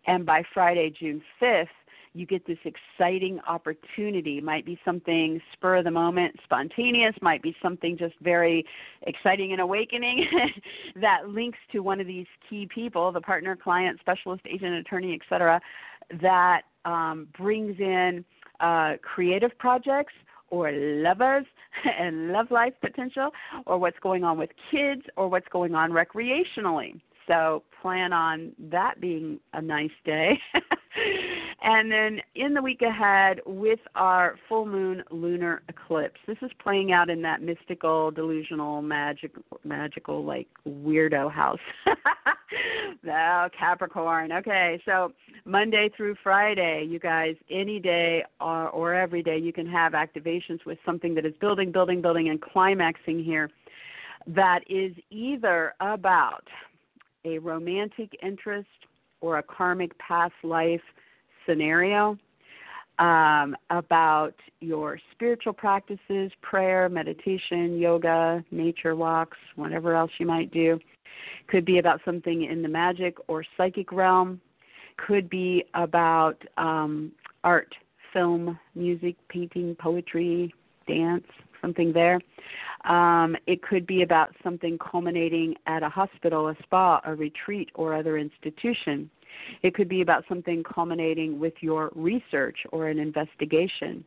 And 0.06 0.24
by 0.24 0.42
Friday, 0.54 0.92
June 0.98 1.22
5th, 1.40 1.66
you 2.12 2.26
get 2.26 2.44
this 2.46 2.58
exciting 2.64 3.38
opportunity. 3.46 4.40
Might 4.40 4.66
be 4.66 4.78
something 4.84 5.40
spur 5.52 5.76
of 5.76 5.84
the 5.84 5.90
moment, 5.90 6.34
spontaneous, 6.42 7.14
might 7.22 7.42
be 7.42 7.54
something 7.62 7.96
just 7.96 8.14
very 8.20 8.66
exciting 9.02 9.52
and 9.52 9.60
awakening 9.60 10.26
that 10.96 11.28
links 11.28 11.58
to 11.72 11.80
one 11.80 12.00
of 12.00 12.06
these 12.06 12.26
key 12.48 12.66
people, 12.66 13.12
the 13.12 13.20
partner, 13.20 13.54
client, 13.54 14.00
specialist, 14.00 14.42
agent, 14.48 14.74
attorney, 14.74 15.14
etc., 15.14 15.60
that 16.20 16.62
um, 16.84 17.28
brings 17.36 17.78
in 17.78 18.24
uh, 18.60 18.94
creative 19.02 19.56
projects 19.58 20.12
or 20.48 20.72
lovers 20.72 21.46
and 21.98 22.32
love 22.32 22.50
life 22.50 22.74
potential, 22.80 23.30
or 23.66 23.78
what's 23.78 23.98
going 24.00 24.24
on 24.24 24.36
with 24.36 24.50
kids, 24.70 25.02
or 25.16 25.28
what's 25.28 25.46
going 25.48 25.74
on 25.74 25.92
recreationally. 25.92 27.00
So 27.28 27.62
plan 27.80 28.12
on 28.12 28.52
that 28.58 29.00
being 29.00 29.38
a 29.52 29.62
nice 29.62 29.90
day. 30.04 30.38
and 31.62 31.90
then 31.92 32.20
in 32.34 32.54
the 32.54 32.62
week 32.62 32.80
ahead 32.80 33.40
with 33.44 33.80
our 33.94 34.36
full 34.48 34.64
moon 34.64 35.02
lunar 35.10 35.62
eclipse. 35.68 36.18
This 36.26 36.38
is 36.42 36.50
playing 36.62 36.92
out 36.92 37.10
in 37.10 37.20
that 37.22 37.42
mystical, 37.42 38.10
delusional, 38.10 38.80
magic 38.80 39.32
magical 39.64 40.24
like 40.24 40.48
weirdo 40.66 41.30
house. 41.30 41.58
oh, 43.06 43.48
Capricorn. 43.58 44.32
Okay, 44.32 44.80
so 44.86 45.12
Monday 45.44 45.90
through 45.94 46.16
Friday, 46.22 46.86
you 46.88 46.98
guys, 46.98 47.36
any 47.50 47.78
day 47.78 48.24
or, 48.40 48.68
or 48.70 48.94
every 48.94 49.22
day, 49.22 49.36
you 49.36 49.52
can 49.52 49.66
have 49.66 49.92
activations 49.92 50.64
with 50.64 50.78
something 50.86 51.14
that 51.14 51.26
is 51.26 51.34
building, 51.40 51.70
building, 51.72 52.00
building, 52.00 52.30
and 52.30 52.40
climaxing 52.40 53.22
here. 53.22 53.50
That 54.26 54.60
is 54.68 54.92
either 55.10 55.74
about 55.80 56.44
a 57.26 57.38
romantic 57.38 58.16
interest 58.22 58.68
or 59.20 59.38
a 59.38 59.42
karmic 59.42 59.96
past 59.98 60.32
life 60.42 60.80
scenario 61.46 62.18
um, 62.98 63.56
about 63.70 64.34
your 64.60 64.98
spiritual 65.12 65.54
practices, 65.54 66.30
prayer, 66.42 66.88
meditation, 66.88 67.78
yoga, 67.78 68.44
nature 68.50 68.94
walks, 68.94 69.38
whatever 69.56 69.96
else 69.96 70.10
you 70.18 70.26
might 70.26 70.52
do. 70.52 70.78
Could 71.48 71.64
be 71.64 71.78
about 71.78 72.00
something 72.04 72.44
in 72.44 72.62
the 72.62 72.68
magic 72.68 73.16
or 73.26 73.44
psychic 73.56 73.90
realm. 73.90 74.40
Could 75.06 75.30
be 75.30 75.64
about 75.74 76.36
um, 76.58 77.12
art, 77.42 77.74
film, 78.12 78.58
music, 78.74 79.16
painting, 79.28 79.74
poetry, 79.80 80.52
dance, 80.86 81.24
something 81.62 81.92
there. 81.92 82.20
Um, 82.84 83.36
it 83.46 83.62
could 83.62 83.86
be 83.86 84.02
about 84.02 84.34
something 84.42 84.78
culminating 84.78 85.54
at 85.66 85.82
a 85.82 85.88
hospital, 85.88 86.48
a 86.48 86.56
spa, 86.62 87.00
a 87.04 87.14
retreat, 87.14 87.70
or 87.74 87.94
other 87.94 88.18
institution. 88.18 89.10
It 89.62 89.74
could 89.74 89.88
be 89.88 90.02
about 90.02 90.24
something 90.28 90.62
culminating 90.62 91.38
with 91.38 91.54
your 91.60 91.90
research 91.94 92.58
or 92.72 92.88
an 92.88 92.98
investigation. 92.98 94.04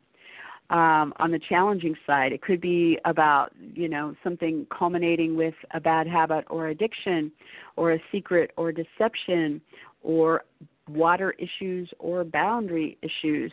Um, 0.70 1.14
on 1.18 1.30
the 1.30 1.40
challenging 1.40 1.96
side, 2.08 2.32
it 2.32 2.42
could 2.42 2.62
be 2.62 2.98
about 3.06 3.52
you 3.76 3.90
know 3.90 4.16
something 4.24 4.66
culminating 4.76 5.36
with 5.36 5.54
a 5.74 5.80
bad 5.80 6.08
habit 6.08 6.46
or 6.50 6.68
addiction, 6.68 7.32
or 7.76 7.94
a 7.94 8.00
secret 8.12 8.52
or 8.58 8.72
deception, 8.72 9.62
or 10.04 10.44
water 10.90 11.34
issues 11.40 11.90
or 12.00 12.24
boundary 12.24 12.98
issues. 13.02 13.52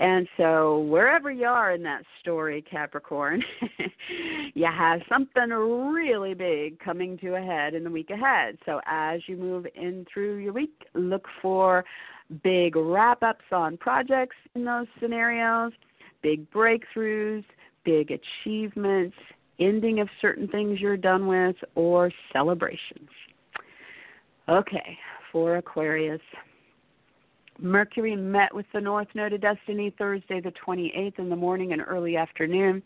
And 0.00 0.26
so, 0.36 0.80
wherever 0.80 1.30
you 1.30 1.46
are 1.46 1.72
in 1.72 1.82
that 1.82 2.02
story, 2.20 2.62
Capricorn, 2.62 3.42
you 4.54 4.66
have 4.66 5.00
something 5.08 5.50
really 5.50 6.34
big 6.34 6.78
coming 6.80 7.18
to 7.18 7.34
a 7.34 7.40
head 7.40 7.74
in 7.74 7.84
the 7.84 7.90
week 7.90 8.10
ahead. 8.10 8.58
So, 8.64 8.80
as 8.86 9.20
you 9.26 9.36
move 9.36 9.66
in 9.74 10.06
through 10.12 10.36
your 10.36 10.52
week, 10.52 10.86
look 10.94 11.26
for 11.42 11.84
big 12.42 12.76
wrap 12.76 13.22
ups 13.22 13.44
on 13.52 13.76
projects 13.76 14.36
in 14.54 14.64
those 14.64 14.86
scenarios, 15.00 15.72
big 16.22 16.50
breakthroughs, 16.50 17.44
big 17.84 18.10
achievements, 18.10 19.16
ending 19.60 20.00
of 20.00 20.08
certain 20.20 20.48
things 20.48 20.80
you're 20.80 20.96
done 20.96 21.26
with, 21.26 21.56
or 21.74 22.10
celebrations. 22.32 23.10
Okay, 24.48 24.98
for 25.32 25.56
Aquarius. 25.56 26.20
Mercury 27.60 28.14
met 28.14 28.54
with 28.54 28.66
the 28.72 28.80
North 28.80 29.08
Node 29.14 29.32
of 29.32 29.40
Destiny 29.40 29.92
Thursday, 29.98 30.40
the 30.40 30.52
28th, 30.64 31.18
in 31.18 31.28
the 31.28 31.36
morning 31.36 31.72
and 31.72 31.82
early 31.84 32.16
afternoon. 32.16 32.82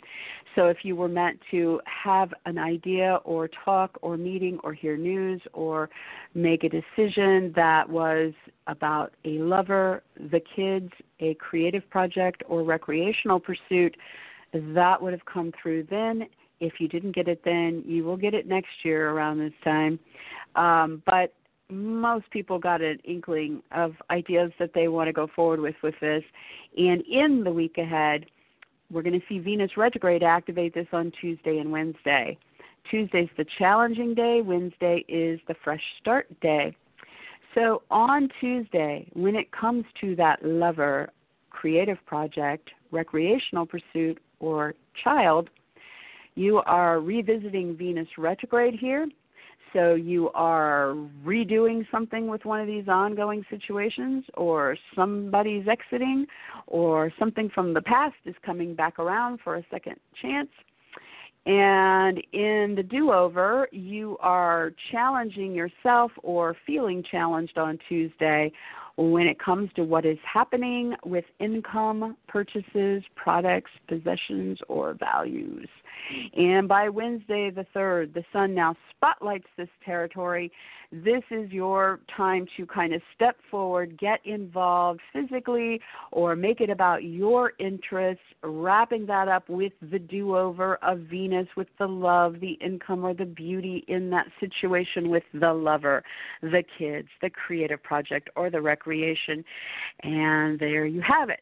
So, 0.55 0.68
if 0.68 0.78
you 0.82 0.97
were 0.97 1.09
meant 1.09 1.38
to 1.51 1.80
have 1.84 2.32
an 2.47 2.57
idea 2.57 3.18
or 3.24 3.49
talk 3.64 3.99
or 4.01 4.16
meeting 4.16 4.59
or 4.64 4.72
hear 4.72 4.97
news 4.97 5.43
or 5.53 5.90
make 6.34 6.64
a 6.64 6.70
decision 6.70 7.53
that 7.55 7.86
was 7.88 8.32
about 8.66 9.12
a 9.26 9.38
lover, 9.38 10.03
the 10.16 10.40
kids, 10.57 10.90
a 11.20 11.34
creative 11.34 11.88
project, 11.90 12.43
or 12.49 12.62
recreational 12.62 13.40
pursuit, 13.40 13.95
that 14.55 15.01
would 15.01 15.12
have 15.12 15.24
come 15.26 15.53
through 15.62 15.86
then. 15.90 16.26
If 16.61 16.74
you 16.78 16.88
didn't 16.88 17.14
get 17.14 17.28
it 17.28 17.43
then, 17.45 17.82
you 17.86 18.05
will 18.05 18.16
get 18.16 18.34
it 18.34 18.47
next 18.47 18.70
year 18.84 19.11
around 19.11 19.38
this 19.38 19.53
time. 19.64 19.99
Um, 20.55 21.03
but 21.07 21.34
most 21.71 22.31
people 22.31 22.59
got 22.59 22.83
an 22.83 22.99
inkling 23.05 23.63
of 23.73 23.95
ideas 24.11 24.53
that 24.59 24.75
they 24.75 24.89
want 24.89 25.09
to 25.09 25.13
go 25.13 25.29
forward 25.35 25.61
with 25.61 25.77
with 25.83 25.95
this. 26.01 26.23
And 26.77 27.03
in 27.03 27.43
the 27.45 27.53
week 27.53 27.79
ahead, 27.79 28.27
we're 28.91 29.03
going 29.03 29.19
to 29.19 29.27
see 29.29 29.39
Venus 29.39 29.77
retrograde 29.77 30.23
activate 30.23 30.75
this 30.75 30.89
on 30.93 31.13
Tuesday 31.21 31.59
and 31.59 31.73
Wednesday. 31.73 32.37
Tuesday's 32.91 33.31
the 33.37 33.47
challenging 33.59 34.15
day, 34.15 34.43
Wednesday 34.43 35.05
is 35.09 35.41
the 35.49 35.55
fresh 35.65 35.83
start 36.01 36.29
day. 36.41 36.77
So 37.55 37.83
on 37.91 38.29
Tuesday, 38.41 39.09
when 39.13 39.37
it 39.37 39.51
comes 39.53 39.85
to 40.01 40.17
that 40.17 40.45
lover, 40.45 41.11
creative 41.51 41.99
project, 42.07 42.71
recreational 42.91 43.67
pursuit, 43.67 44.19
or 44.41 44.75
child, 45.03 45.49
you 46.35 46.59
are 46.59 47.01
revisiting 47.01 47.77
Venus 47.77 48.09
retrograde 48.19 48.75
here 48.75 49.07
so 49.73 49.95
you 49.95 50.31
are 50.35 50.95
redoing 51.25 51.87
something 51.91 52.29
with 52.29 52.45
one 52.45 52.61
of 52.61 52.66
these 52.66 52.89
ongoing 52.89 53.45
situations, 53.51 54.25
or 54.35 54.77
somebody's 54.95 55.66
exiting, 55.68 56.27
or 56.66 57.12
something 57.18 57.49
from 57.55 57.75
the 57.75 57.83
past 57.83 58.16
is 58.25 58.35
coming 58.45 58.75
back 58.75 58.99
around 58.99 59.41
for 59.43 59.57
a 59.57 59.64
second 59.70 59.97
chance. 60.20 60.51
And 61.45 62.23
in 62.33 62.75
the 62.77 62.85
do 62.85 63.11
over, 63.11 63.68
you 63.73 64.16
are 64.20 64.73
challenging 64.93 65.55
yourself 65.55 66.12
or 66.23 66.55
feeling 66.64 67.03
challenged 67.11 67.59
on 67.59 67.79
Tuesday 67.89 68.53
when 68.97 69.27
it 69.27 69.41
comes 69.41 69.70
to 69.75 69.83
what 69.83 70.05
is 70.05 70.18
happening 70.23 70.95
with 71.05 71.25
income, 71.41 72.16
purchases, 72.29 73.03
products, 73.16 73.70
possessions, 73.89 74.59
or 74.68 74.95
values. 74.95 75.68
And 76.36 76.68
by 76.68 76.88
Wednesday 76.88 77.50
the 77.50 77.66
3rd, 77.74 78.14
the 78.14 78.24
sun 78.32 78.55
now 78.55 78.76
spotlights 78.90 79.46
this 79.57 79.68
territory. 79.84 80.53
This 80.90 81.22
is 81.30 81.50
your 81.50 82.00
time 82.14 82.46
to 82.57 82.66
kind 82.66 82.92
of 82.92 83.00
step 83.14 83.36
forward, 83.50 83.98
get 83.98 84.20
involved 84.24 85.00
physically, 85.12 85.80
or 86.11 86.36
make 86.36 86.61
it 86.61 86.68
about 86.68 87.03
your 87.03 87.53
interests, 87.59 88.22
wrapping 88.42 89.07
that 89.07 89.26
up 89.28 89.48
with 89.48 89.72
the 89.90 89.98
do 89.98 90.36
over 90.36 90.76
of 90.76 90.98
Venus, 91.00 91.48
with 91.57 91.68
the 91.78 91.86
love, 91.86 92.40
the 92.40 92.59
income, 92.64 93.05
or 93.05 93.14
the 93.14 93.24
beauty 93.24 93.84
in 93.88 94.11
that 94.11 94.26
situation 94.38 95.09
with 95.09 95.24
the 95.32 95.53
lover, 95.53 96.03
the 96.42 96.62
kids, 96.78 97.09
the 97.22 97.30
creative 97.30 97.82
project, 97.82 98.28
or 98.36 98.50
the 98.50 98.61
recreation. 98.61 99.44
And 100.03 100.59
there 100.59 100.84
you 100.84 101.00
have 101.00 101.30
it. 101.30 101.40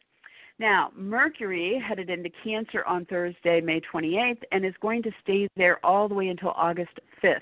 Now, 0.61 0.93
Mercury 0.95 1.83
headed 1.83 2.11
into 2.11 2.29
Cancer 2.45 2.85
on 2.85 3.07
Thursday, 3.07 3.63
May 3.63 3.81
28th, 3.81 4.43
and 4.53 4.63
is 4.63 4.75
going 4.83 5.03
to 5.05 5.11
stay 5.23 5.49
there 5.57 5.83
all 5.83 6.07
the 6.07 6.15
way 6.15 6.29
until 6.29 6.51
August 6.51 7.01
5th. 7.25 7.41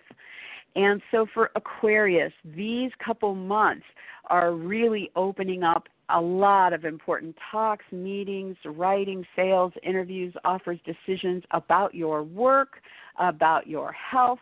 And 0.76 1.02
so 1.10 1.26
for 1.34 1.50
Aquarius, 1.56 2.32
these 2.44 2.92
couple 3.04 3.34
months 3.34 3.86
are 4.30 4.52
really 4.52 5.10
opening 5.16 5.64
up 5.64 5.88
a 6.10 6.20
lot 6.20 6.72
of 6.72 6.84
important 6.84 7.34
talks, 7.50 7.84
meetings, 7.90 8.56
writing, 8.64 9.26
sales, 9.34 9.72
interviews, 9.82 10.32
offers, 10.44 10.78
decisions 10.86 11.42
about 11.50 11.96
your 11.96 12.22
work, 12.22 12.74
about 13.18 13.66
your 13.66 13.90
health, 13.90 14.38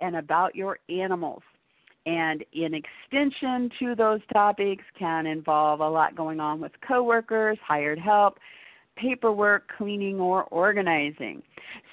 and 0.00 0.14
about 0.14 0.54
your 0.54 0.78
animals 0.88 1.42
and 2.06 2.44
in 2.52 2.74
extension 2.74 3.70
to 3.78 3.94
those 3.94 4.20
topics 4.32 4.84
can 4.98 5.26
involve 5.26 5.80
a 5.80 5.88
lot 5.88 6.16
going 6.16 6.40
on 6.40 6.60
with 6.60 6.72
coworkers, 6.86 7.58
hired 7.66 7.98
help, 7.98 8.38
paperwork, 8.96 9.70
cleaning, 9.76 10.18
or 10.18 10.44
organizing. 10.44 11.42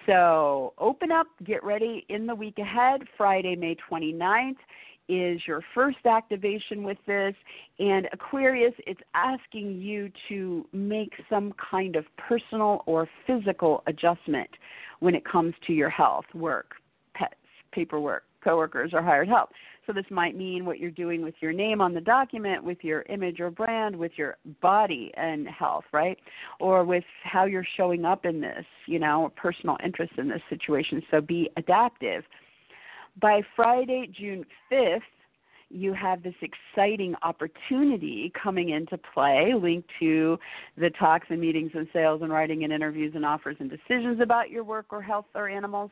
So 0.05 0.73
open 0.77 1.11
up, 1.11 1.27
get 1.45 1.63
ready 1.63 2.05
in 2.09 2.25
the 2.25 2.35
week 2.35 2.57
ahead. 2.59 3.01
Friday, 3.17 3.55
May 3.55 3.75
29th 3.89 4.55
is 5.09 5.39
your 5.47 5.61
first 5.73 6.05
activation 6.05 6.83
with 6.83 6.97
this. 7.05 7.33
And 7.79 8.07
Aquarius, 8.11 8.73
it's 8.85 8.99
asking 9.13 9.81
you 9.81 10.11
to 10.29 10.65
make 10.73 11.13
some 11.29 11.53
kind 11.71 11.95
of 11.95 12.05
personal 12.17 12.83
or 12.85 13.07
physical 13.25 13.83
adjustment 13.87 14.49
when 14.99 15.15
it 15.15 15.23
comes 15.25 15.53
to 15.67 15.73
your 15.73 15.89
health, 15.89 16.25
work, 16.33 16.75
pets, 17.13 17.35
paperwork, 17.71 18.23
coworkers, 18.47 18.91
or 18.93 19.01
hired 19.01 19.27
help. 19.27 19.49
So 19.85 19.93
this 19.93 20.05
might 20.09 20.37
mean 20.37 20.65
what 20.65 20.79
you're 20.79 20.91
doing 20.91 21.21
with 21.21 21.35
your 21.41 21.51
name 21.51 21.81
on 21.81 21.93
the 21.93 22.01
document, 22.01 22.63
with 22.63 22.77
your 22.81 23.01
image 23.03 23.39
or 23.39 23.49
brand, 23.49 23.95
with 23.95 24.11
your 24.15 24.37
body 24.61 25.11
and 25.15 25.47
health, 25.47 25.85
right? 25.91 26.17
Or 26.59 26.85
with 26.85 27.03
how 27.23 27.45
you're 27.45 27.67
showing 27.75 28.05
up 28.05 28.25
in 28.25 28.39
this, 28.39 28.65
you 28.85 28.99
know, 28.99 29.31
personal 29.35 29.77
interest 29.83 30.13
in 30.17 30.29
this 30.29 30.41
situation. 30.49 31.01
So 31.09 31.19
be 31.19 31.49
adaptive. 31.57 32.23
By 33.19 33.41
Friday, 33.55 34.09
June 34.17 34.45
5th, 34.71 35.01
you 35.69 35.93
have 35.93 36.23
this 36.23 36.35
exciting 36.41 37.15
opportunity 37.23 38.31
coming 38.41 38.69
into 38.69 38.97
play 39.13 39.53
linked 39.53 39.89
to 39.99 40.37
the 40.77 40.89
talks 40.91 41.27
and 41.29 41.41
meetings 41.41 41.71
and 41.73 41.87
sales 41.91 42.21
and 42.21 42.31
writing 42.31 42.63
and 42.63 42.71
interviews 42.71 43.13
and 43.15 43.25
offers 43.25 43.57
and 43.59 43.69
decisions 43.69 44.21
about 44.21 44.49
your 44.49 44.63
work 44.63 44.87
or 44.91 45.01
health 45.01 45.25
or 45.35 45.49
animals, 45.49 45.91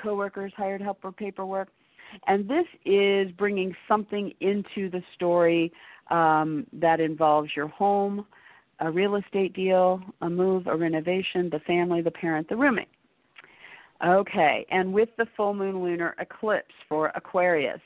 coworkers, 0.00 0.52
hired 0.56 0.80
help 0.80 0.98
or 1.02 1.10
paperwork. 1.12 1.68
And 2.26 2.48
this 2.48 2.66
is 2.84 3.30
bringing 3.32 3.74
something 3.88 4.32
into 4.40 4.90
the 4.90 5.02
story 5.14 5.72
um, 6.10 6.66
that 6.72 7.00
involves 7.00 7.50
your 7.54 7.68
home, 7.68 8.26
a 8.80 8.90
real 8.90 9.16
estate 9.16 9.54
deal, 9.54 10.02
a 10.22 10.30
move, 10.30 10.66
a 10.66 10.76
renovation, 10.76 11.48
the 11.50 11.60
family, 11.60 12.02
the 12.02 12.10
parent, 12.10 12.48
the 12.48 12.56
roommate. 12.56 12.88
Okay, 14.04 14.66
and 14.70 14.92
with 14.92 15.10
the 15.18 15.26
full 15.36 15.52
moon 15.52 15.82
lunar 15.82 16.14
eclipse 16.18 16.74
for 16.88 17.12
Aquarius, 17.14 17.80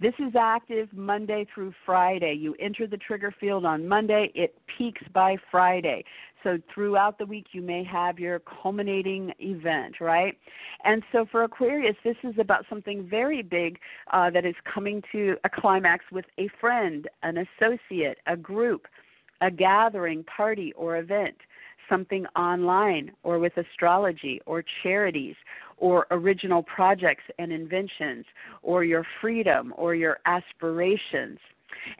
this 0.00 0.14
is 0.18 0.34
active 0.38 0.88
Monday 0.92 1.46
through 1.54 1.72
Friday. 1.86 2.34
You 2.34 2.56
enter 2.58 2.88
the 2.88 2.96
trigger 2.96 3.32
field 3.38 3.64
on 3.64 3.86
Monday, 3.86 4.32
it 4.34 4.56
peaks 4.76 5.02
by 5.12 5.36
Friday. 5.52 6.04
So 6.44 6.58
throughout 6.72 7.18
the 7.18 7.26
week, 7.26 7.46
you 7.52 7.62
may 7.62 7.82
have 7.84 8.18
your 8.18 8.40
culminating 8.40 9.32
event, 9.40 10.00
right? 10.00 10.38
And 10.84 11.02
so 11.10 11.26
for 11.32 11.42
Aquarius, 11.42 11.96
this 12.04 12.16
is 12.22 12.34
about 12.38 12.66
something 12.68 13.08
very 13.08 13.42
big 13.42 13.78
uh, 14.12 14.30
that 14.30 14.44
is 14.44 14.54
coming 14.72 15.02
to 15.10 15.36
a 15.44 15.48
climax 15.48 16.04
with 16.12 16.26
a 16.38 16.48
friend, 16.60 17.08
an 17.22 17.38
associate, 17.38 18.18
a 18.26 18.36
group, 18.36 18.86
a 19.40 19.50
gathering, 19.50 20.22
party, 20.24 20.72
or 20.74 20.98
event 20.98 21.36
something 21.88 22.24
online 22.36 23.12
or 23.22 23.38
with 23.38 23.56
astrology 23.56 24.40
or 24.46 24.64
charities 24.82 25.34
or 25.76 26.06
original 26.10 26.62
projects 26.62 27.24
and 27.38 27.52
inventions 27.52 28.24
or 28.62 28.84
your 28.84 29.06
freedom 29.20 29.72
or 29.76 29.94
your 29.94 30.18
aspirations. 30.26 31.38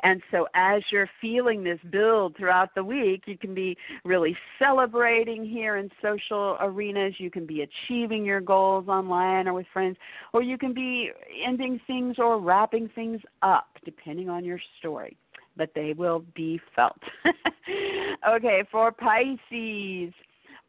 And 0.02 0.22
so, 0.30 0.46
as 0.54 0.82
you're 0.90 1.08
feeling 1.20 1.64
this 1.64 1.78
build 1.90 2.36
throughout 2.36 2.74
the 2.74 2.84
week, 2.84 3.24
you 3.26 3.38
can 3.38 3.54
be 3.54 3.76
really 4.04 4.36
celebrating 4.58 5.44
here 5.44 5.76
in 5.76 5.90
social 6.02 6.56
arenas. 6.60 7.14
You 7.18 7.30
can 7.30 7.46
be 7.46 7.62
achieving 7.62 8.24
your 8.24 8.40
goals 8.40 8.88
online 8.88 9.48
or 9.48 9.54
with 9.54 9.66
friends, 9.72 9.96
or 10.32 10.42
you 10.42 10.58
can 10.58 10.74
be 10.74 11.10
ending 11.46 11.80
things 11.86 12.16
or 12.18 12.40
wrapping 12.40 12.90
things 12.94 13.20
up, 13.42 13.68
depending 13.84 14.28
on 14.28 14.44
your 14.44 14.60
story. 14.78 15.16
But 15.56 15.70
they 15.74 15.94
will 15.96 16.24
be 16.34 16.60
felt. 16.74 16.98
okay, 18.28 18.64
for 18.70 18.90
Pisces. 18.90 20.12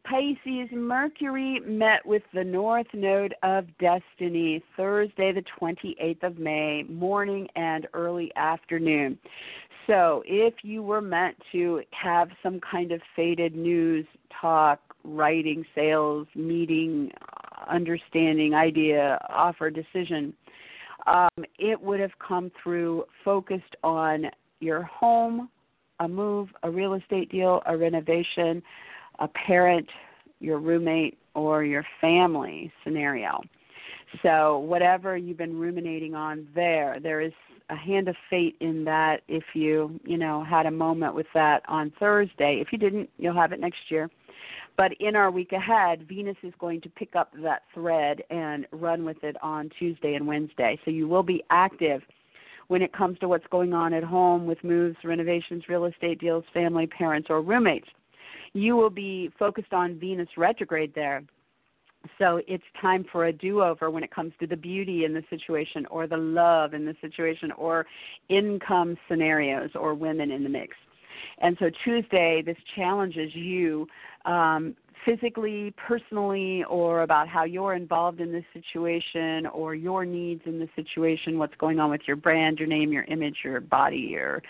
Pisces, 0.10 0.70
Mercury 0.72 1.60
met 1.66 2.06
with 2.06 2.22
the 2.34 2.44
North 2.44 2.88
Node 2.94 3.34
of 3.42 3.66
Destiny 3.80 4.64
Thursday, 4.78 5.32
the 5.32 5.44
28th 5.60 6.24
of 6.24 6.38
May, 6.38 6.84
morning 6.84 7.48
and 7.56 7.88
early 7.94 8.32
afternoon. 8.36 9.18
So, 9.88 10.24
if 10.26 10.54
you 10.64 10.84
were 10.84 11.02
meant 11.02 11.38
to 11.52 11.82
have 11.92 12.30
some 12.44 12.60
kind 12.60 12.92
of 12.92 13.02
faded 13.16 13.56
news, 13.56 14.06
talk, 14.40 14.80
writing, 15.04 15.66
sales, 15.74 16.28
meeting, 16.36 17.12
understanding, 17.68 18.54
idea, 18.54 19.20
offer, 19.30 19.72
decision, 19.72 20.34
um, 21.08 21.46
it 21.58 21.80
would 21.80 22.00
have 22.00 22.18
come 22.26 22.52
through 22.62 23.06
focused 23.24 23.76
on 23.84 24.26
your 24.60 24.84
home, 24.84 25.50
a 26.00 26.08
move, 26.08 26.50
a 26.64 26.70
real 26.70 26.94
estate 26.94 27.32
deal, 27.32 27.62
a 27.66 27.76
renovation 27.76 28.62
a 29.20 29.28
parent, 29.28 29.88
your 30.40 30.60
roommate, 30.60 31.18
or 31.34 31.64
your 31.64 31.86
family 32.02 32.72
scenario. 32.84 33.42
So, 34.22 34.60
whatever 34.60 35.18
you've 35.18 35.38
been 35.38 35.60
ruminating 35.60 36.16
on 36.16 36.48
there, 36.56 37.00
there 37.02 37.22
is 37.22 37.34
a 37.70 37.76
hand 37.76 38.08
of 38.08 38.16
fate 38.30 38.56
in 38.60 38.84
that 38.86 39.22
if 39.28 39.44
you, 39.54 40.00
you 40.06 40.18
know, 40.18 40.44
had 40.44 40.66
a 40.66 40.72
moment 40.72 41.16
with 41.16 41.26
that 41.34 41.64
on 41.68 41.92
Thursday. 42.00 42.60
If 42.62 42.72
you 42.72 42.78
didn't, 42.78 43.10
you'll 43.18 43.34
have 43.34 43.52
it 43.52 43.60
next 43.60 43.90
year. 43.90 44.10
But 44.78 44.92
in 45.00 45.16
our 45.16 45.32
week 45.32 45.54
ahead, 45.54 46.08
Venus 46.08 46.36
is 46.44 46.54
going 46.60 46.82
to 46.82 46.90
pick 46.90 47.16
up 47.16 47.32
that 47.42 47.64
thread 47.74 48.22
and 48.30 48.68
run 48.72 49.06
with 49.06 49.24
it 49.24 49.36
on 49.42 49.70
Tuesday 49.80 50.16
and 50.16 50.28
Wednesday. 50.28 50.78
So 50.86 50.92
you 50.92 51.08
will 51.08 51.24
be 51.24 51.44
active 51.50 52.02
when 52.68 52.82
it 52.82 52.94
comes 52.94 53.18
to 53.20 53.28
what's 53.28 53.48
going 53.48 53.74
on 53.74 53.94
at 53.94 54.04
home 54.04 54.46
with 54.46 54.64
moves, 54.64 54.98
renovations, 55.04 55.64
real 55.70 55.86
estate 55.86 56.20
deals, 56.20 56.44
family, 56.54 56.88
parents, 56.88 57.30
or 57.30 57.42
roommates 57.42 57.88
you 58.56 58.78
will 58.78 58.90
be 58.90 59.30
focused 59.38 59.74
on 59.74 60.00
Venus 60.00 60.30
retrograde 60.38 60.94
there. 60.96 61.22
So 62.18 62.42
it's 62.48 62.64
time 62.82 63.06
for 63.12 63.26
a 63.26 63.34
do 63.34 63.62
over 63.62 63.92
when 63.92 64.04
it 64.04 64.12
comes 64.12 64.32
to 64.40 64.48
the 64.48 64.56
beauty 64.56 65.04
in 65.04 65.14
the 65.14 65.24
situation 65.30 65.86
or 65.88 66.08
the 66.08 66.18
love 66.18 66.74
in 66.74 66.86
the 66.86 66.96
situation 67.02 67.52
or 67.52 67.86
income 68.30 68.96
scenarios 69.10 69.72
or 69.76 69.94
women 69.94 70.32
in 70.32 70.44
the 70.44 70.50
mix. 70.50 70.76
And 71.40 71.58
so 71.60 71.70
Tuesday, 71.84 72.42
this 72.46 72.58
challenges 72.76 73.36
you 73.36 73.88
um, 74.26 74.76
physically, 75.04 75.74
personally, 75.76 76.64
or 76.70 77.02
about 77.02 77.28
how 77.28 77.44
you're 77.44 77.74
involved 77.74 78.22
in 78.22 78.32
this 78.32 78.46
situation 78.54 79.48
or 79.48 79.76
your 79.76 80.06
needs 80.06 80.42
in 80.46 80.60
the 80.60 80.70
situation, 80.76 81.38
what's 81.38 81.56
going 81.58 81.80
on 81.80 81.90
with 81.90 82.02
your 82.08 82.16
brand, 82.16 82.60
your 82.60 82.68
name, 82.68 82.92
your 82.92 83.04
image, 83.04 83.38
your 83.44 83.60
body, 83.60 83.98
your 83.98 84.42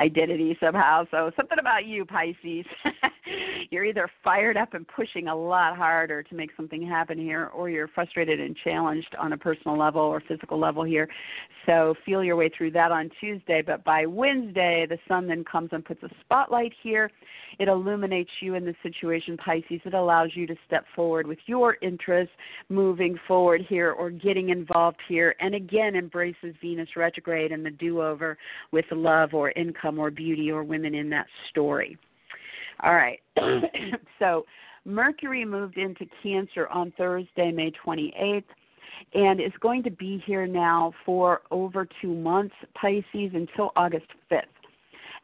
identity 0.00 0.56
somehow. 0.60 1.04
So, 1.10 1.30
something 1.36 1.58
about 1.58 1.86
you, 1.86 2.04
Pisces. 2.04 2.66
you're 3.70 3.84
either 3.84 4.10
fired 4.22 4.56
up 4.56 4.74
and 4.74 4.86
pushing 4.88 5.28
a 5.28 5.36
lot 5.36 5.76
harder 5.76 6.22
to 6.22 6.34
make 6.34 6.50
something 6.56 6.86
happen 6.86 7.18
here, 7.18 7.46
or 7.54 7.70
you're 7.70 7.88
frustrated 7.88 8.40
and 8.40 8.56
challenged 8.64 9.14
on 9.18 9.32
a 9.32 9.36
personal 9.36 9.78
level 9.78 10.02
or 10.02 10.22
physical 10.26 10.58
level 10.58 10.84
here. 10.84 11.08
So, 11.66 11.94
feel 12.04 12.22
your 12.22 12.36
way 12.36 12.50
through 12.56 12.72
that 12.72 12.92
on 12.92 13.10
Tuesday. 13.20 13.62
But 13.62 13.84
by 13.84 14.06
Wednesday, 14.06 14.86
the 14.88 14.98
sun 15.08 15.26
then 15.26 15.44
comes 15.44 15.70
and 15.72 15.84
puts 15.84 16.02
a 16.02 16.08
spotlight 16.24 16.72
here. 16.82 17.10
It 17.58 17.68
illuminates 17.68 18.30
you 18.40 18.54
in 18.54 18.64
the 18.64 18.74
situation, 18.82 19.36
Pisces. 19.36 19.80
It 19.84 19.94
allows 19.94 20.30
you 20.34 20.46
to 20.46 20.56
step 20.66 20.84
forward 20.94 21.26
with 21.26 21.38
your 21.46 21.76
interests 21.82 22.34
moving 22.68 23.16
forward 23.28 23.62
here 23.68 23.92
or 23.92 24.10
getting 24.10 24.48
involved 24.48 24.98
here. 25.08 25.34
And 25.40 25.54
again, 25.54 25.94
embraces 25.94 26.54
Venus 26.60 26.88
retrograde 26.96 27.52
and 27.52 27.64
the 27.64 27.70
do 27.70 28.02
over 28.02 28.36
with 28.72 28.84
love 28.90 29.34
or 29.34 29.50
income 29.84 29.98
or 29.98 30.10
beauty 30.10 30.50
or 30.50 30.62
women 30.62 30.94
in 30.94 31.10
that 31.10 31.26
story. 31.50 31.96
All 32.82 32.94
right. 32.94 33.20
so 34.18 34.44
Mercury 34.84 35.44
moved 35.44 35.78
into 35.78 36.06
Cancer 36.22 36.66
on 36.68 36.92
Thursday, 36.96 37.50
May 37.52 37.72
28th 37.84 38.44
and 39.12 39.40
is 39.40 39.52
going 39.60 39.82
to 39.82 39.90
be 39.90 40.22
here 40.24 40.46
now 40.46 40.92
for 41.04 41.42
over 41.50 41.86
two 42.00 42.14
months, 42.14 42.54
Pisces, 42.80 43.32
until 43.34 43.72
August 43.76 44.06
5th. 44.30 44.42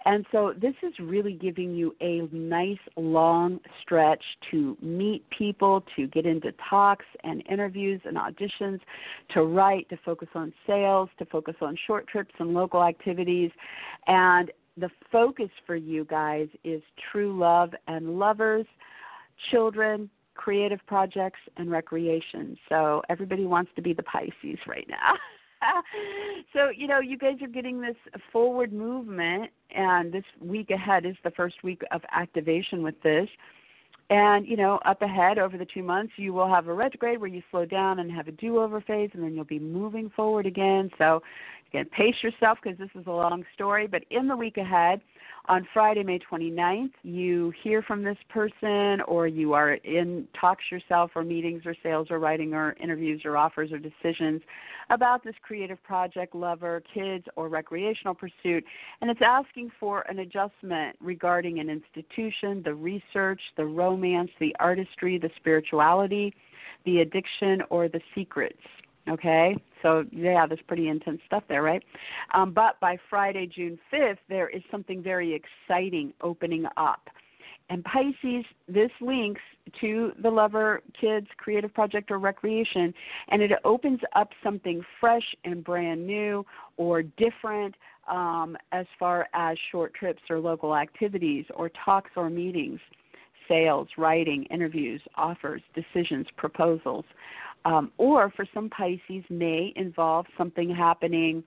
And 0.05 0.24
so 0.32 0.55
this 0.61 0.74
is 0.82 0.94
really 0.98 1.34
giving 1.34 1.74
you 1.74 1.94
a 2.01 2.22
nice 2.32 2.78
long 2.96 3.61
stretch 3.82 4.22
to 4.51 4.76
meet 4.80 5.28
people, 5.30 5.84
to 5.96 6.07
get 6.07 6.26
into 6.26 6.53
talks 6.68 7.05
and 7.22 7.42
interviews 7.51 8.01
and 8.05 8.16
auditions, 8.16 8.80
to 9.34 9.42
write, 9.42 9.88
to 9.90 9.98
focus 10.05 10.28
on 10.34 10.53
sales, 10.66 11.09
to 11.18 11.26
focus 11.26 11.57
on 11.61 11.76
short 11.86 12.07
trips 12.09 12.34
and 12.38 12.55
local 12.55 12.82
activities. 12.82 13.51
And 14.07 14.51
the 14.76 14.90
focus 15.12 15.51
for 15.66 15.76
you 15.76 16.05
guys 16.05 16.48
is 16.64 16.82
true 17.12 17.36
love 17.38 17.72
and 17.86 18.18
lovers, 18.18 18.66
children, 19.51 20.09
creative 20.34 20.80
projects, 20.86 21.40
and 21.59 21.70
recreation. 21.70 22.57
So 22.68 23.03
everybody 23.11 23.44
wants 23.44 23.70
to 23.76 23.82
be 23.82 23.92
the 23.92 24.03
Pisces 24.03 24.59
right 24.66 24.86
now. 24.88 25.14
so 26.53 26.71
you 26.71 26.87
know 26.87 27.01
you 27.01 27.19
guys 27.19 27.37
are 27.43 27.49
getting 27.49 27.81
this 27.81 27.97
forward 28.33 28.73
movement 28.73 29.51
and 29.71 30.13
this 30.13 30.25
week 30.41 30.71
ahead 30.71 31.07
is 31.07 31.17
the 31.25 31.31
first 31.33 31.63
week 31.63 31.83
of 31.93 32.03
activation 32.13 32.83
with 32.83 33.01
this. 33.03 33.29
And 34.09 34.47
you 34.47 34.57
know 34.57 34.81
up 34.85 35.03
ahead 35.03 35.39
over 35.39 35.57
the 35.57 35.67
two 35.67 35.83
months 35.83 36.13
you 36.17 36.33
will 36.33 36.49
have 36.49 36.69
a 36.69 36.75
retrograde 36.75 37.21
where 37.21 37.29
you 37.29 37.43
slow 37.51 37.65
down 37.65 38.01
and 38.01 38.11
have 38.11 38.29
a 38.29 38.33
do 38.33 38.61
over 38.61 38.81
phase 38.81 39.11
and 39.13 39.23
then 39.23 39.35
you'll 39.35 39.45
be 39.45 39.59
moving 39.59 40.11
forward 40.11 40.47
again. 40.47 40.91
So 40.99 41.23
again 41.73 41.87
pace 41.87 42.16
yourself 42.23 42.59
because 42.62 42.79
this 42.79 42.91
is 42.95 43.07
a 43.07 43.11
long 43.11 43.45
story 43.55 43.87
but 43.87 44.03
in 44.11 44.29
the 44.29 44.37
week 44.37 44.57
ahead 44.57 45.01
on 45.47 45.66
Friday, 45.73 46.03
May 46.05 46.18
29th, 46.18 46.93
you 47.03 47.53
hear 47.62 47.83
from 47.83 48.05
this 48.05 48.18
person 48.29 49.01
or 49.09 49.27
you 49.27 49.53
are 49.53 49.75
in 49.75 50.29
talks 50.39 50.64
yourself 50.71 51.11
or 51.14 51.25
meetings 51.25 51.62
or 51.64 51.75
sales 51.83 52.09
or 52.11 52.18
writing 52.18 52.55
or 52.55 52.77
interviews 52.81 53.23
or 53.24 53.36
offers 53.36 53.73
or 53.73 53.78
decisions 53.78 54.43
about 54.90 55.24
this 55.24 55.35
creative 55.43 55.82
project, 55.82 56.35
lover, 56.35 56.82
kids, 56.93 57.24
or 57.36 57.49
recreational 57.49 58.15
pursuit. 58.15 58.65
And 59.01 59.11
it's 59.11 59.23
asking 59.24 59.73
for 59.81 60.03
an 60.03 60.20
adjustment 60.20 60.97
regarding 61.01 61.59
an 61.59 61.70
institution, 61.70 62.62
the 62.62 62.74
research, 62.74 63.40
the 63.57 63.65
romance, 63.65 64.31
the 64.40 64.55
artistry, 64.61 65.19
the 65.19 65.31
spirituality, 65.36 66.35
the 66.85 67.01
addiction, 67.01 67.62
or 67.70 67.89
the 67.89 68.01
secrets. 68.15 68.61
Okay, 69.11 69.57
so 69.82 70.05
yeah, 70.12 70.47
there's 70.47 70.61
pretty 70.69 70.89
intense 70.89 71.20
stuff 71.27 71.43
there, 71.49 71.62
right? 71.62 71.82
Um, 72.32 72.53
but 72.53 72.78
by 72.81 72.97
Friday, 73.09 73.47
June 73.47 73.78
5th, 73.93 74.19
there 74.28 74.49
is 74.49 74.62
something 74.70 75.03
very 75.03 75.35
exciting 75.35 76.12
opening 76.23 76.65
up. 76.77 77.09
And 77.70 77.85
Pisces, 77.85 78.45
this 78.69 78.91
links 79.01 79.41
to 79.81 80.12
the 80.20 80.31
Lover 80.31 80.82
Kids 81.01 81.28
Creative 81.37 81.73
Project 81.73 82.11
or 82.11 82.19
Recreation, 82.19 82.93
and 83.28 83.41
it 83.41 83.53
opens 83.65 84.01
up 84.16 84.31
something 84.43 84.82
fresh 85.01 85.35
and 85.45 85.62
brand 85.62 86.05
new 86.05 86.45
or 86.77 87.03
different 87.03 87.77
um, 88.09 88.57
as 88.73 88.87
far 88.99 89.28
as 89.35 89.57
short 89.70 89.95
trips 89.95 90.23
or 90.28 90.41
local 90.41 90.74
activities 90.74 91.45
or 91.55 91.70
talks 91.85 92.11
or 92.16 92.28
meetings, 92.28 92.81
sales, 93.49 93.87
writing, 93.97 94.45
interviews, 94.45 95.01
offers, 95.16 95.62
decisions, 95.74 96.27
proposals. 96.37 97.05
Um, 97.65 97.93
or 97.99 98.31
for 98.31 98.47
some 98.55 98.70
Pisces, 98.70 99.24
may 99.28 99.73
involve 99.77 100.27
something 100.39 100.74
happening 100.74 101.45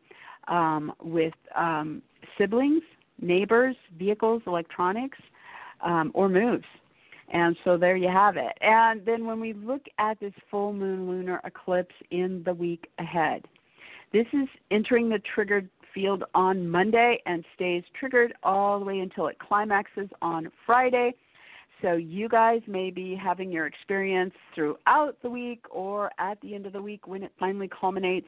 um, 0.48 0.94
with 1.02 1.34
um, 1.56 2.02
siblings, 2.38 2.84
neighbors, 3.20 3.76
vehicles, 3.98 4.42
electronics 4.46 5.18
um, 5.82 6.12
or 6.14 6.30
moves. 6.30 6.66
And 7.32 7.56
so 7.64 7.78
there 7.78 7.96
you 7.96 8.10
have 8.10 8.38
it. 8.38 8.54
And 8.62 9.04
then 9.06 9.26
when 9.26 9.40
we 9.40 9.54
look 9.54 9.84
at 9.98 10.20
this 10.20 10.34
full 10.52 10.74
moon 10.74 11.10
lunar 11.10 11.42
eclipse 11.46 11.96
in 12.12 12.44
the 12.46 12.54
week 12.54 12.88
ahead, 13.00 13.46
this 14.12 14.28
is 14.34 14.48
entering 14.70 15.10
the 15.10 15.22
triggered 15.34 15.68
field 15.94 16.24
on 16.36 16.68
Monday 16.68 17.22
and 17.26 17.44
stays 17.56 17.84
triggered 18.00 18.34
all 18.44 18.80
the 18.80 18.86
way 18.86 19.00
until 19.00 19.28
it 19.28 19.40
climaxes 19.40 20.10
on 20.22 20.52
Friday. 20.66 21.14
So 21.84 21.94
you 21.94 22.30
guys 22.30 22.62
may 22.66 22.92
be 22.92 23.14
having 23.14 23.52
your 23.52 23.68
experience 23.68 24.34
throughout 24.56 25.18
the 25.22 25.30
week 25.30 25.66
or 25.70 26.12
at 26.18 26.40
the 26.42 26.56
end 26.56 26.66
of 26.66 26.72
the 26.72 26.82
week 26.82 27.08
when 27.08 27.24
it 27.24 27.32
finally 27.38 27.70
culminates. 27.70 28.28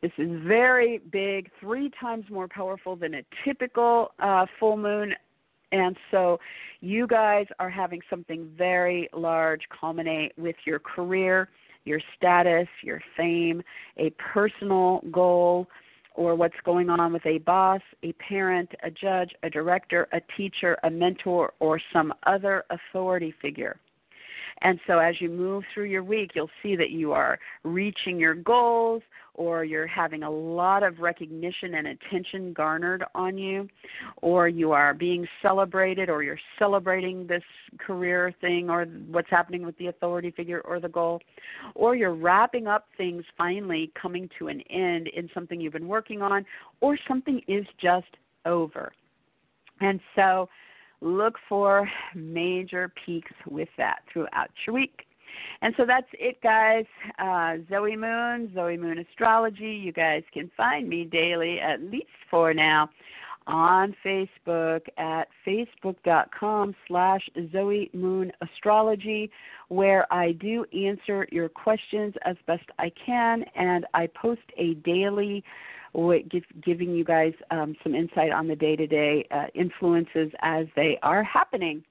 This 0.00 0.12
is 0.16 0.30
very 0.44 0.98
big, 1.12 1.50
three 1.60 1.90
times 2.00 2.24
more 2.30 2.48
powerful 2.48 2.96
than 2.96 3.14
a 3.14 3.22
typical 3.44 4.12
uh, 4.18 4.46
full 4.58 4.78
moon 4.78 5.14
and 5.72 5.96
so 6.10 6.38
you 6.80 7.06
guys 7.06 7.46
are 7.58 7.68
having 7.68 8.00
something 8.08 8.48
very 8.56 9.08
large 9.12 9.62
culminate 9.78 10.32
with 10.38 10.56
your 10.64 10.78
career, 10.78 11.48
your 11.84 12.00
status, 12.16 12.68
your 12.82 13.00
fame, 13.16 13.62
a 13.98 14.10
personal 14.10 15.02
goal, 15.10 15.66
or 16.16 16.34
what's 16.34 16.56
going 16.64 16.90
on 16.90 17.12
with 17.12 17.24
a 17.26 17.38
boss, 17.38 17.80
a 18.02 18.12
parent, 18.14 18.70
a 18.82 18.90
judge, 18.90 19.30
a 19.42 19.50
director, 19.50 20.08
a 20.12 20.20
teacher, 20.36 20.76
a 20.82 20.90
mentor, 20.90 21.52
or 21.60 21.80
some 21.92 22.12
other 22.24 22.64
authority 22.70 23.34
figure. 23.40 23.78
And 24.62 24.80
so 24.86 24.98
as 24.98 25.20
you 25.20 25.28
move 25.28 25.64
through 25.72 25.84
your 25.84 26.02
week, 26.02 26.32
you'll 26.34 26.50
see 26.62 26.76
that 26.76 26.90
you 26.90 27.12
are 27.12 27.38
reaching 27.62 28.18
your 28.18 28.34
goals 28.34 29.02
or 29.36 29.64
you're 29.64 29.86
having 29.86 30.22
a 30.22 30.30
lot 30.30 30.82
of 30.82 30.98
recognition 30.98 31.74
and 31.74 31.88
attention 31.88 32.52
garnered 32.52 33.04
on 33.14 33.36
you, 33.36 33.68
or 34.22 34.48
you 34.48 34.72
are 34.72 34.94
being 34.94 35.26
celebrated, 35.42 36.08
or 36.08 36.22
you're 36.22 36.40
celebrating 36.58 37.26
this 37.26 37.42
career 37.78 38.34
thing, 38.40 38.70
or 38.70 38.86
what's 39.10 39.28
happening 39.28 39.64
with 39.64 39.76
the 39.76 39.88
authority 39.88 40.30
figure 40.30 40.62
or 40.62 40.80
the 40.80 40.88
goal, 40.88 41.20
or 41.74 41.94
you're 41.94 42.14
wrapping 42.14 42.66
up 42.66 42.86
things 42.96 43.24
finally 43.36 43.92
coming 44.00 44.28
to 44.38 44.48
an 44.48 44.62
end 44.70 45.08
in 45.08 45.28
something 45.34 45.60
you've 45.60 45.74
been 45.74 45.88
working 45.88 46.22
on, 46.22 46.44
or 46.80 46.98
something 47.06 47.42
is 47.46 47.66
just 47.78 48.16
over. 48.46 48.90
And 49.80 50.00
so, 50.14 50.48
look 51.00 51.34
for 51.48 51.88
major 52.14 52.92
peaks 53.04 53.32
with 53.48 53.68
that 53.76 54.00
throughout 54.12 54.50
your 54.66 54.74
week. 54.74 55.02
And 55.62 55.74
so 55.76 55.84
that's 55.86 56.06
it, 56.12 56.40
guys. 56.42 56.86
Uh, 57.18 57.56
Zoe 57.68 57.96
Moon, 57.96 58.50
Zoe 58.54 58.76
Moon 58.76 58.98
Astrology. 58.98 59.80
You 59.84 59.92
guys 59.92 60.22
can 60.32 60.50
find 60.56 60.88
me 60.88 61.04
daily, 61.04 61.60
at 61.60 61.82
least 61.82 62.06
for 62.30 62.54
now, 62.54 62.88
on 63.46 63.94
Facebook 64.04 64.80
at 64.98 65.28
facebook.com 65.46 66.74
slash 66.88 67.20
Zoe 67.52 67.90
Moon 67.92 68.32
Astrology, 68.40 69.30
where 69.68 70.12
I 70.12 70.32
do 70.32 70.64
answer 70.74 71.28
your 71.30 71.48
questions 71.48 72.14
as 72.24 72.36
best 72.46 72.64
I 72.78 72.90
can, 73.04 73.44
and 73.54 73.86
I 73.94 74.08
post 74.08 74.40
a 74.56 74.74
daily 74.74 75.44
giving 76.64 76.90
you 76.90 77.04
guys 77.04 77.32
um, 77.50 77.74
some 77.82 77.94
insight 77.94 78.32
on 78.32 78.48
the 78.48 78.56
day-to-day 78.56 79.26
uh, 79.30 79.46
influences 79.54 80.30
as 80.42 80.66
they 80.76 80.98
are 81.02 81.22
happening. 81.22 81.82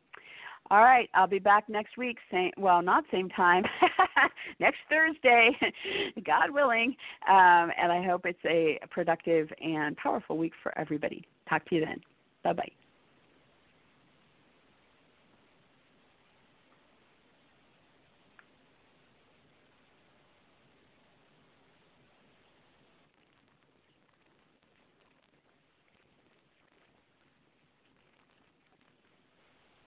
All 0.72 0.82
right, 0.82 1.10
I'll 1.14 1.28
be 1.28 1.40
back 1.40 1.70
next 1.70 1.96
week. 1.96 2.18
Same, 2.32 2.52
well, 2.58 2.82
not 2.82 3.04
same 3.12 3.30
time. 3.30 3.64
next 4.60 4.80
Thursday, 4.90 5.52
God 6.26 6.50
willing. 6.50 6.96
Um, 7.30 7.72
and 7.80 7.92
I 7.92 8.04
hope 8.04 8.26
it's 8.26 8.40
a 8.46 8.80
productive 8.90 9.50
and 9.62 9.96
powerful 9.98 10.38
week 10.38 10.54
for 10.64 10.76
everybody. 10.78 11.24
Talk 11.48 11.66
to 11.70 11.76
you 11.76 11.86
then. 11.86 12.02
Bye 12.44 12.54
bye. 12.54 12.85